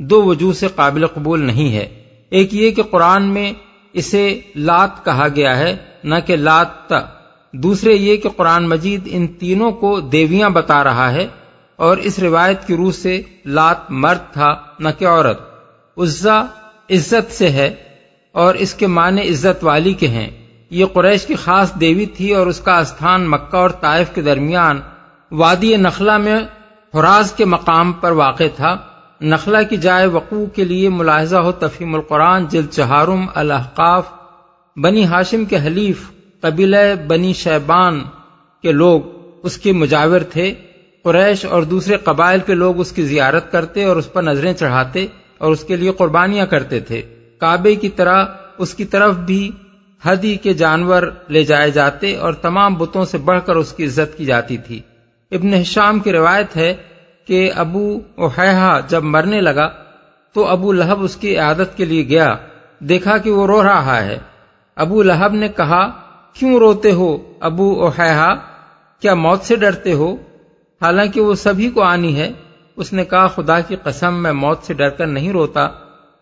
دو 0.00 0.22
وجوہ 0.22 0.52
سے 0.52 0.66
قابل 0.74 1.06
قبول 1.06 1.40
نہیں 1.40 1.72
ہے۔ 1.72 2.02
ایک 2.30 2.54
یہ 2.54 2.70
کہ 2.70 2.82
قرآن 2.82 3.22
میں 3.22 3.52
اسے 3.92 4.40
لات 4.56 5.04
کہا 5.04 5.26
گیا 5.36 5.58
ہے، 5.58 5.76
نہ 6.04 6.14
کہ 6.26 6.36
لات 6.36 6.92
دوسرے 7.52 7.92
یہ 7.92 8.16
کہ 8.16 8.28
قرآن 8.28 8.68
مجید 8.68 9.08
ان 9.10 9.26
تینوں 9.26 9.70
کو 9.70 10.00
دیویاں 10.00 10.50
بتا 10.50 10.84
رہا 10.84 11.12
ہے 11.12 11.26
اور 11.76 11.96
اس 11.96 12.18
روایت 12.18 12.66
کی 12.66 12.76
روح 12.76 12.92
سے 12.92 13.22
لات 13.46 13.90
مرد 13.90 14.32
تھا، 14.32 14.56
نہ 14.78 14.88
کہ 14.98 15.06
عورت۔ 15.06 15.40
عزا 15.96 16.40
عزت 16.90 17.32
سے 17.32 17.48
ہے 17.48 17.74
اور 18.32 18.54
اس 18.54 18.74
کے 18.74 18.86
معنی 18.86 19.28
عزت 19.28 19.64
والی 19.64 19.92
کے 19.92 20.08
ہیں۔ 20.08 20.30
یہ 20.70 20.86
قریش 20.86 21.26
کی 21.26 21.34
خاص 21.34 21.74
دیوی 21.80 22.06
تھی 22.06 22.34
اور 22.34 22.46
اس 22.46 22.60
کا 22.60 22.78
استھان 22.78 23.30
مکہ 23.30 23.56
اور 23.56 23.70
طائف 23.70 24.10
کے 24.14 24.22
درمیان 24.22 24.80
وادی 25.30 25.76
نخلا 25.76 26.16
میں 26.16 26.40
فراز 26.92 27.32
کے 27.32 27.44
مقام 27.44 27.92
پر 27.92 28.10
واقع 28.10 28.44
تھا۔ 28.56 28.76
نخلا 29.20 29.62
کی 29.62 29.76
جائے 29.76 30.06
وقوع 30.06 30.46
کے 30.46 30.64
لیے 30.64 30.88
ملاحظہ 30.88 31.36
ہو 31.36 31.52
تفہیم 31.52 31.94
القرآن، 31.94 32.46
جلد 32.46 32.70
چہارم 32.70 33.26
الحقاف 33.34 34.08
بنی 34.76 35.04
ہاشم 35.04 35.44
کے 35.44 35.56
حلیف، 35.56 36.10
قبیلہ 36.40 36.76
بنی 37.06 37.32
شیبان 37.32 38.00
کے 38.62 38.72
لوگ 38.72 39.00
اس 39.42 39.58
کے 39.58 39.72
مجاور 39.72 40.20
تھے، 40.20 40.54
قریش 41.02 41.44
اور 41.44 41.62
دوسرے 41.62 41.96
قبائل 41.96 42.40
کے 42.46 42.54
لوگ 42.54 42.80
اس 42.80 42.92
کی 42.92 43.02
زیارت 43.02 43.52
کرتے 43.52 43.84
اور 43.84 43.96
اس 43.96 44.12
پر 44.12 44.22
نظریں 44.22 44.52
چڑھاتے 44.52 45.06
اور 45.38 45.52
اس 45.52 45.64
کے 45.64 45.76
لیے 45.76 45.92
قربانیاں 45.92 46.46
کرتے 46.46 46.80
تھے۔ 46.80 47.02
کعبے 47.38 47.74
کی 47.74 47.88
طرح 47.88 48.24
اس 48.58 48.74
کی 48.74 48.84
طرف 48.84 49.14
بھی 49.14 49.50
ہدی 50.06 50.36
کے 50.36 50.54
جانور 50.54 51.02
لے 51.28 51.44
جائے 51.44 51.70
جاتے 51.70 52.16
اور 52.16 52.32
تمام 52.32 52.74
بتوں 52.74 53.04
سے 53.04 53.18
بڑھ 53.18 53.40
کر 53.46 53.56
اس 53.56 53.72
کی 53.72 53.84
عزت 53.84 54.18
کی 54.18 54.24
جاتی 54.24 54.56
تھی۔ 54.56 54.80
ابن 55.32 55.64
شام 55.64 55.98
کی 55.98 56.12
روایت 56.12 56.56
ہے 56.56 56.74
کہ 57.30 57.50
ابو 57.54 58.00
اوہا 58.14 58.80
جب 58.80 59.04
مرنے 59.04 59.40
لگا 59.40 59.68
تو 60.32 60.46
ابو 60.46 60.72
لہب 60.72 61.02
اس 61.02 61.16
کی 61.16 61.36
عادت 61.36 61.76
کے 61.76 61.84
لیے 61.84 62.08
گیا، 62.08 62.34
دیکھا 62.78 63.16
کہ 63.18 63.30
وہ 63.30 63.46
رو 63.46 63.62
رہا 63.62 64.04
ہے۔ 64.04 64.18
ابو 64.76 65.02
لہب 65.02 65.34
نے 65.34 65.48
کہا، 65.48 65.90
کیوں 66.32 66.58
روتے 66.58 66.92
ہو 66.92 67.32
ابو 67.40 67.82
اوہا 67.82 68.34
کیا 69.00 69.14
موت 69.14 69.42
سے 69.42 69.56
ڈرتے 69.56 69.92
ہو؟ 69.92 70.16
حالانکہ 70.82 71.20
وہ 71.20 71.34
سبھی 71.34 71.70
کو 71.70 71.82
آنی 71.82 72.16
ہے۔ 72.16 72.32
اس 72.76 72.92
نے 72.92 73.04
کہا، 73.04 73.26
خدا 73.26 73.60
کی 73.60 73.76
قسم، 73.82 74.22
میں 74.22 74.32
موت 74.32 74.62
سے 74.62 74.74
ڈر 74.74 74.88
کر 74.88 75.06
نہیں 75.06 75.32
روتا، 75.32 75.68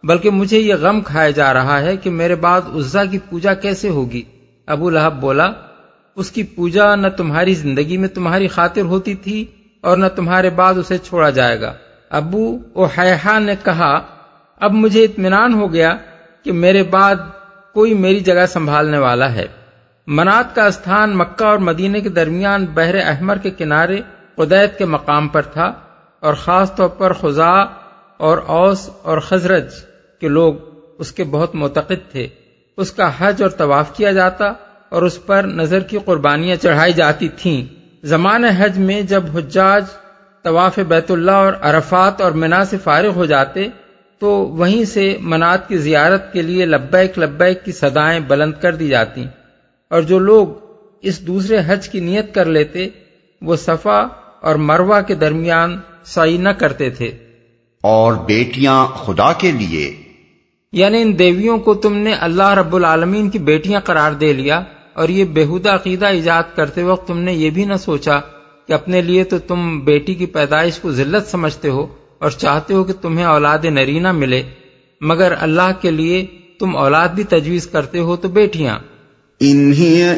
بلکہ 0.05 0.31
مجھے 0.31 0.59
یہ 0.59 0.75
غم 0.75 1.01
کھایا 1.01 1.31
جا 1.31 1.55
رہا 1.55 1.81
ہے 1.81 1.97
کہ 1.97 2.11
میرے 2.11 2.35
بعد 2.35 2.61
عزا 2.75 3.05
کی 3.05 3.19
پوجا 3.19 3.55
کیسے 3.55 3.89
ہوگی؟ 3.89 4.23
ابو 4.67 4.91
لہب 4.91 5.21
بولا، 5.21 5.51
اس 6.17 6.31
کی 6.31 6.43
پوجا 6.43 6.95
نہ 6.95 7.09
تمہاری 7.09 7.55
زندگی 7.55 7.97
میں 7.97 8.09
تمہاری 8.09 8.49
خاطر 8.49 8.83
ہوتی 8.83 9.15
تھی 9.15 9.45
اور 9.81 9.97
نہ 9.97 10.07
تمہارے 10.07 10.51
بعد 10.51 10.75
اسے 10.75 10.99
چھوڑا 10.99 11.31
جائے 11.31 11.61
گا۔ 11.61 11.75
ابو 12.11 12.59
او 12.73 12.87
نے 13.39 13.55
کہا، 13.65 14.01
اب 14.61 14.73
مجھے 14.73 15.05
اطمینان 15.05 15.55
ہو 15.55 15.73
گیا 15.73 15.97
کہ 16.43 16.53
میرے 16.53 16.83
بعد 16.83 17.15
کوئی 17.75 17.95
میری 17.95 18.21
جگہ 18.21 18.47
سنبھالنے 18.47 18.99
والا 18.99 19.33
ہے۔ 19.33 19.47
منات 20.07 20.55
کا 20.55 20.67
استھان 20.67 21.19
مکہ 21.19 21.45
اور 21.45 21.59
مدینے 21.59 22.01
کے 22.01 22.09
درمیان 22.09 22.67
بحر 22.75 22.95
احمر 22.95 23.37
کے 23.37 23.51
کنارے 23.51 24.01
قدیت 24.35 24.79
کے 24.79 24.85
مقام 24.85 25.29
پر 25.29 25.43
تھا 25.43 25.73
اور 26.21 26.35
خاص 26.35 26.75
طور 26.75 26.89
پر 26.89 27.13
خزا 27.13 27.53
اور 28.17 28.39
اوس 28.47 28.91
اور 29.03 29.19
خزرج 29.19 29.65
کے 30.21 30.29
لوگ 30.29 30.55
اس 30.99 31.13
کے 31.13 31.25
بہت 31.25 31.55
معتقد 31.55 32.11
تھے۔ 32.13 32.29
اس 32.77 32.93
کا 32.93 33.11
حج 33.19 33.43
اور 33.43 33.51
طواف 33.51 33.97
کیا 33.97 34.13
جاتا 34.13 34.45
اور 34.89 35.03
اس 35.03 35.27
پر 35.27 35.43
نظر 35.43 35.81
کی 35.81 35.99
قربانیاں 36.05 36.57
چڑھائی 36.57 36.93
جاتی 36.93 37.29
تھیں۔ 37.29 37.78
زمان 38.03 38.45
حج 38.45 38.79
میں 38.79 39.03
جب 39.03 39.25
حجاج 39.37 39.85
طواف 40.43 40.79
بیت 40.79 41.11
اللہ 41.11 41.31
اور 41.31 41.53
عرفات 41.61 42.21
اور 42.21 42.33
منا 42.33 42.65
سے 42.65 42.79
فارغ 42.79 43.09
ہو 43.09 43.25
جاتے 43.25 43.67
تو 44.19 44.29
وہیں 44.31 44.85
سے 44.85 45.17
منات 45.21 45.69
کی 45.69 45.79
زیارت 45.79 46.33
کے 46.33 46.43
لیے 46.43 46.67
لبیک 46.67 47.19
لبیک 47.19 47.65
کی 47.65 47.73
صدائیں 47.73 48.21
بلند 48.21 48.53
کر 48.61 48.75
دی 48.75 48.89
جاتی۔ 48.89 49.25
اور 49.91 50.03
جو 50.03 50.19
لوگ 50.19 50.49
اس 51.03 51.27
دوسرے 51.27 51.57
حج 51.67 51.89
کی 51.89 52.01
نیت 52.01 52.35
کر 52.35 52.45
لیتے 52.45 52.89
وہ 53.43 53.57
صفا 53.57 54.07
اور 54.41 54.55
مروا 54.55 55.01
کے 55.01 55.15
درمیان 55.15 55.81
سائی 56.05 56.37
نہ 56.37 56.49
کرتے 56.49 56.91
تھے۔ 56.91 57.07
اور 57.83 58.13
بیٹیاں 58.13 58.87
خدا 58.87 59.33
کے 59.33 59.51
لیے۔ 59.51 59.95
یعنی 60.73 61.03
ان 61.03 61.19
دیویوں 61.19 61.59
کو 61.59 61.75
تم 61.75 61.97
نے 61.97 62.15
اللہ 62.15 62.49
رب 62.49 62.77
العالمین 62.77 63.31
کی 63.31 63.39
بیٹیاں 63.39 63.81
قرار 63.81 64.13
دے 64.13 64.33
لیا۔ 64.33 64.61
اور 64.99 65.09
یہ 65.09 65.25
بےحدہ 65.25 65.69
عقیدہ 65.69 66.07
ایجاد 66.07 66.43
کرتے 66.57 66.83
وقت 66.83 67.09
تم 67.09 67.19
نے 67.19 67.33
یہ 67.33 67.51
بھی 67.51 67.65
نہ 67.65 67.77
سوچا 67.77 68.21
کہ 68.67 68.73
اپنے 68.73 69.01
لیے 69.01 69.25
تو 69.25 69.39
تم 69.39 69.81
بیٹی 69.81 70.15
کی 70.15 70.27
پیدائش 70.27 70.79
کو 70.79 70.93
ذلت 70.93 71.31
سمجھتے 71.31 71.69
ہو 71.69 71.87
اور 72.19 72.31
چاہتے 72.31 72.75
ہو 72.75 72.85
کہ 72.85 72.93
تمہیں 72.93 73.25
اولاد 73.25 73.65
نرینہ 73.65 74.13
ملے، 74.13 74.43
مگر 75.01 75.33
اللہ 75.41 75.71
کے 75.81 75.91
لیے 75.91 76.27
تم 76.59 76.77
اولاد 76.77 77.09
بھی 77.09 77.25
تجویز 77.25 77.67
کرتے 77.67 77.99
ہو 77.99 78.17
تو 78.17 78.29
بیٹیاں۔ 78.29 78.79
ان 79.41 79.73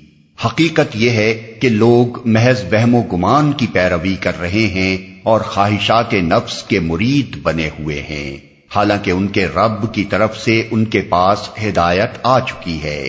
حقیقت 0.44 0.92
یہ 0.94 1.10
ہے 1.10 1.54
کہ 1.60 1.68
لوگ 1.68 2.18
محض 2.24 2.72
وہم 2.72 2.94
و 2.94 3.02
گمان 3.02 3.52
کی 3.52 3.66
پیروی 3.72 4.14
کر 4.14 4.32
رہے 4.40 4.48
ہیں 4.48 5.20
اور 5.22 5.40
خواہشات 5.40 6.14
نفس 6.14 6.62
کے 6.62 6.80
مرید 6.80 7.36
بنے 7.42 7.70
ہوئے 7.78 8.02
ہیں۔ 8.02 8.55
حالانکہ 8.74 9.10
ان 9.10 9.28
کے 9.28 9.46
رب 9.46 9.94
کی 9.94 10.04
طرف 10.04 10.38
سے 10.38 10.68
ان 10.70 10.84
کے 10.84 11.00
پاس 11.00 11.48
ہدایت 11.64 12.18
آ 12.22 12.40
چکی 12.40 12.82
ہے۔ 12.82 13.08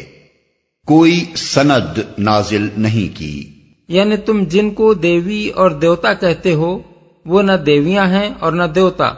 کوئی 0.88 1.26
سند 1.36 2.00
نازل 2.18 2.68
نہیں 2.78 3.18
کی۔ 3.18 3.50
یعنی 3.88 4.18
تم 4.18 4.44
جن 4.44 4.70
کو 4.70 4.94
دیوی 4.94 5.50
اور 5.50 5.72
دیوتا 5.72 6.14
کہتے 6.14 6.54
ہو، 6.54 6.80
وہ 7.26 7.42
نہ 7.42 7.52
دیویاں 7.52 8.08
ہیں 8.08 8.30
اور 8.40 8.52
نہ 8.52 8.64
دیوتا، 8.64 9.12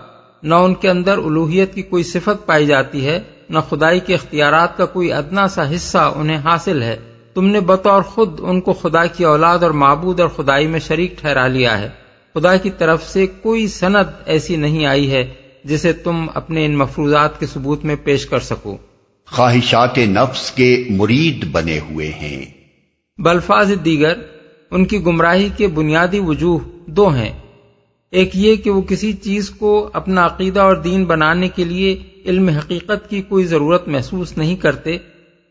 نہ 0.44 0.56
ان 0.56 0.76
کے 0.76 0.90
اندر 0.90 1.18
الوحیت 1.18 1.74
کی 1.74 1.82
کوئی 1.82 2.04
صفت 2.04 2.46
پائی 2.46 2.66
جاتی 2.66 3.06
ہے، 3.06 3.20
نہ 3.50 3.60
خدائی 3.70 4.00
کے 4.00 4.14
اختیارات 4.14 4.78
کا 4.78 4.86
کوئی 4.86 5.14
ادنا 5.14 5.48
سا 5.48 5.76
حصہ 5.76 6.14
انہیں 6.16 6.38
حاصل 6.38 6.84
ہے۔ 6.84 6.98
تم 7.34 7.46
نے 7.46 7.60
بطور 7.60 8.02
خود 8.02 8.40
ان 8.44 8.62
کو 8.62 8.74
خدا 8.74 9.06
کی 9.06 9.24
اولاد 9.24 9.60
اور 9.60 9.72
معبود 9.72 10.20
اور 10.20 10.30
خدائی 10.30 10.68
میں 10.68 10.80
شریک 10.80 11.18
ٹھہرا 11.18 11.48
لیا 11.48 11.80
ہے۔ 11.80 11.90
خدا 12.34 12.56
کی 12.56 12.70
طرف 12.70 13.08
سے 13.08 13.28
کوئی 13.28 13.68
سند 13.68 14.06
ایسی 14.26 14.56
نہیں 14.56 14.86
آئی 14.86 15.12
ہے 15.12 15.49
جسے 15.64 15.93
تم 15.93 16.26
اپنے 16.34 16.66
ان 16.66 16.78
مفروضات 16.78 17.39
کے 17.39 17.45
ثبوت 17.45 17.86
میں 17.86 17.95
پیش 18.03 18.26
کر 18.26 18.39
سکو۔ 18.39 18.78
خواہشات 19.32 19.97
نفس 19.97 20.51
کے 20.51 20.84
مرید 20.89 21.45
بنے 21.51 21.80
ہوئے 21.80 22.07
ہیں۔ 22.07 22.45
بلفاظ 23.22 23.72
دیگر 23.86 24.14
ان 24.72 24.86
کی 24.86 25.05
گمراہی 25.05 25.49
کے 25.57 25.68
بنیادی 25.68 26.20
وجوہ 26.20 26.60
دو 26.86 27.07
ہیں۔ 27.07 27.39
ایک 28.12 28.30
یہ 28.34 28.55
کہ 28.55 28.72
وہ 28.72 28.82
کسی 28.82 29.14
چیز 29.14 29.49
کو 29.49 29.89
اپنا 29.93 30.26
عقیدہ 30.26 30.60
اور 30.60 30.76
دین 30.76 31.05
بنانے 31.05 31.49
کے 31.49 31.64
لیے 31.64 32.03
علم 32.26 32.49
حقیقت 32.49 33.10
کی 33.10 33.22
کوئی 33.22 33.45
ضرورت 33.45 33.88
محسوس 33.88 34.38
نہیں 34.38 34.55
کرتے 34.55 34.97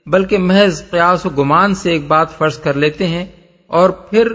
بلکہ 0.06 0.38
محض 0.38 0.90
قیاس 0.90 1.26
و 1.26 1.28
گمان 1.28 1.74
سے 1.74 1.92
ایک 1.92 2.06
بات 2.06 2.38
فرض 2.38 2.58
کر 2.58 2.74
لیتے 2.74 3.06
ہیں 3.06 3.26
اور 3.66 3.90
پھر 3.90 4.32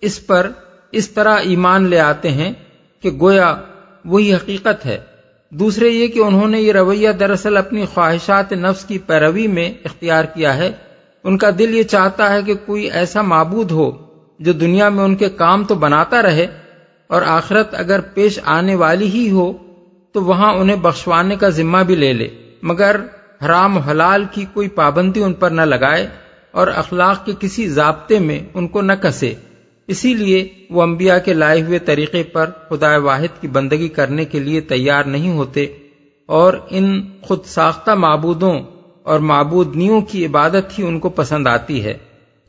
اس 0.00 0.26
پر 0.26 0.50
اس 0.92 1.10
طرح 1.10 1.36
ایمان 1.36 1.84
لے 1.84 1.98
آتے 1.98 2.30
ہیں 2.30 2.52
کہ 3.02 3.10
گویا 3.10 3.56
وہی 4.04 4.34
حقیقت 4.34 4.86
ہے۔ 4.86 4.98
دوسرے 5.50 5.88
یہ 5.88 6.06
کہ 6.06 6.18
انہوں 6.18 6.48
نے 6.48 6.60
یہ 6.60 6.72
رویہ 6.72 7.10
دراصل 7.10 7.56
اپنی 7.56 7.84
خواہشات 7.94 8.52
نفس 8.52 8.84
کی 8.84 8.98
پیروی 8.98 9.46
میں 9.46 9.72
اختیار 9.84 10.24
کیا 10.24 10.56
ہے۔ 10.56 10.72
ان 11.24 11.38
کا 11.38 11.50
دل 11.58 11.74
یہ 11.74 11.82
چاہتا 11.82 12.32
ہے 12.32 12.42
کہ 12.42 12.54
کوئی 12.66 12.90
ایسا 12.90 13.22
معبود 13.22 13.70
ہو 13.70 13.90
جو 14.38 14.52
دنیا 14.52 14.88
میں 14.88 15.04
ان 15.04 15.16
کے 15.16 15.28
کام 15.28 15.64
تو 15.64 15.74
بناتا 15.74 16.22
رہے 16.22 16.46
اور 17.06 17.22
آخرت 17.22 17.74
اگر 17.78 18.00
پیش 18.00 18.38
آنے 18.44 18.74
والی 18.74 19.08
ہی 19.08 19.30
ہو 19.30 19.52
تو 20.12 20.24
وہاں 20.24 20.54
انہیں 20.54 20.76
بخشوانے 20.76 21.36
کا 21.36 21.48
ذمہ 21.48 21.78
بھی 21.78 21.94
لے 21.94 22.12
لے۔ 22.12 22.28
مگر 22.62 22.96
حرام 23.44 23.76
و 23.76 23.80
حلال 23.80 24.24
کی 24.32 24.44
کوئی 24.52 24.68
پابندی 24.68 25.22
ان 25.22 25.32
پر 25.32 25.50
نہ 25.50 25.62
لگائے 25.62 26.06
اور 26.50 26.68
اخلاق 26.68 27.26
کے 27.26 27.32
کسی 27.40 27.68
ضابطے 27.68 28.18
میں 28.18 28.40
ان 28.54 28.68
کو 28.68 28.82
نہ 28.82 28.92
کسے۔ 28.92 29.34
اسی 29.90 30.14
لیے 30.14 30.48
وہ 30.70 30.82
انبیاء 30.82 31.18
کے 31.18 31.32
لائے 31.32 31.62
ہوئے 31.62 31.78
طریقے 31.78 32.22
پر 32.22 32.50
خدا 32.68 32.96
واحد 32.96 33.40
کی 33.40 33.48
بندگی 33.48 33.88
کرنے 33.88 34.24
کے 34.24 34.38
لیے 34.38 34.60
تیار 34.60 35.04
نہیں 35.04 35.30
ہوتے 35.30 35.66
اور 36.26 36.54
ان 36.70 37.02
خود 37.22 37.44
ساختہ 37.44 37.90
معبودوں 37.90 38.60
اور 39.02 39.18
معبودنیوں 39.18 40.00
کی 40.00 40.26
عبادت 40.26 40.78
ہی 40.78 40.84
ان 40.84 40.98
کو 40.98 41.08
پسند 41.08 41.46
آتی 41.46 41.84
ہے۔ 41.84 41.94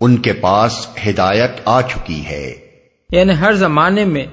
ان 0.01 0.17
کے 0.17 0.33
پاس 0.33 0.87
ہدایت 1.07 1.51
آ 1.65 1.81
چکی 1.81 2.25
ہے۔ 2.25 2.53
یعنی 3.11 3.33
ہر 3.39 3.53
زمانے 3.53 4.05
میں 4.05 4.25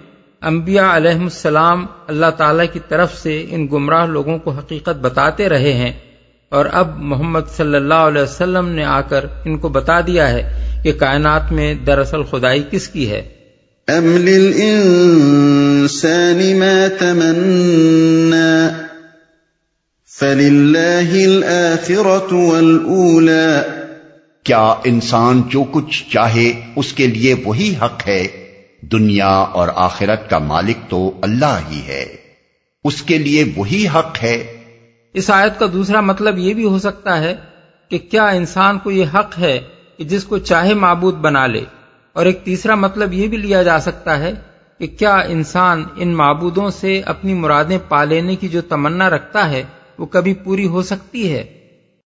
انبیاء 0.42 0.96
علیہ 0.96 1.20
السلام 1.20 1.86
اللہ 2.06 2.30
تعالی 2.36 2.66
کی 2.72 2.80
طرف 2.88 3.18
سے 3.18 3.46
ان 3.50 3.68
گمراہ 3.72 4.06
لوگوں 4.06 4.38
کو 4.38 4.50
حقیقت 4.50 4.96
بتاتے 5.00 5.48
رہے 5.48 5.72
ہیں۔ 5.72 5.92
اور 6.48 6.66
اب 6.72 6.98
محمد 6.98 7.40
صلی 7.56 7.76
اللہ 7.76 7.94
علیہ 7.94 8.22
وسلم 8.22 8.68
نے 8.68 8.84
آ 8.84 9.00
کر 9.00 9.24
ان 9.44 9.58
کو 9.58 9.68
بتا 9.68 10.00
دیا 10.00 10.30
ہے 10.30 10.52
کہ 10.82 10.92
کائنات 10.92 11.52
میں 11.52 11.74
دراصل 11.74 12.22
خدائی 12.22 12.62
کس 12.70 12.88
کی 12.88 13.10
ہے۔ 13.10 13.28
ام 13.88 14.16
للانسان 14.16 16.58
ما 16.58 16.86
تمنا 16.98 18.68
فللہ 20.18 21.12
الاخرة 21.12 22.32
والاولى 22.32 23.60
کیا 24.42 24.74
انسان 24.84 25.42
جو 25.48 25.64
کچھ 25.72 26.12
چاہے 26.12 26.52
اس 26.76 26.92
کے 26.92 27.06
لیے 27.06 27.34
وہی 27.44 27.74
حق 27.82 28.08
ہے؟ 28.08 28.26
دنیا 28.80 29.26
اور 29.26 29.68
آخرت 29.74 30.30
کا 30.30 30.38
مالک 30.38 30.90
تو 30.90 31.12
اللہ 31.22 31.58
ہی 31.70 31.80
ہے۔ 31.88 32.16
اس 32.84 33.02
کے 33.02 33.18
لیے 33.18 33.44
وہی 33.56 33.86
حق 33.94 34.22
ہے 34.22 34.57
اس 35.18 35.30
آیت 35.30 35.58
کا 35.58 35.66
دوسرا 35.72 36.00
مطلب 36.00 36.38
یہ 36.38 36.54
بھی 36.54 36.64
ہو 36.64 36.78
سکتا 36.78 37.20
ہے 37.20 37.34
کہ 37.90 37.98
کیا 37.98 38.28
انسان 38.28 38.78
کو 38.78 38.90
یہ 38.90 39.04
حق 39.14 39.38
ہے 39.38 39.58
کہ 39.96 40.04
جس 40.04 40.24
کو 40.24 40.38
چاہے 40.38 40.74
معبود 40.74 41.14
بنا 41.14 41.46
لے 41.46 41.64
اور 42.12 42.26
ایک 42.26 42.44
تیسرا 42.44 42.74
مطلب 42.74 43.12
یہ 43.12 43.28
بھی 43.28 43.36
لیا 43.36 43.62
جا 43.62 43.78
سکتا 43.80 44.18
ہے 44.18 44.32
کہ 44.80 44.86
کیا 44.86 45.14
انسان 45.28 45.84
ان 45.96 46.14
معبودوں 46.14 46.70
سے 46.70 47.00
اپنی 47.06 47.34
مرادیں 47.34 47.78
پا 47.88 48.04
لینے 48.04 48.36
کی 48.36 48.48
جو 48.48 48.60
تمنا 48.60 49.10
رکھتا 49.10 49.50
ہے 49.50 49.62
وہ 49.98 50.06
کبھی 50.06 50.34
پوری 50.34 50.66
ہو 50.66 50.82
سکتی 50.82 51.32
ہے؟ 51.32 51.44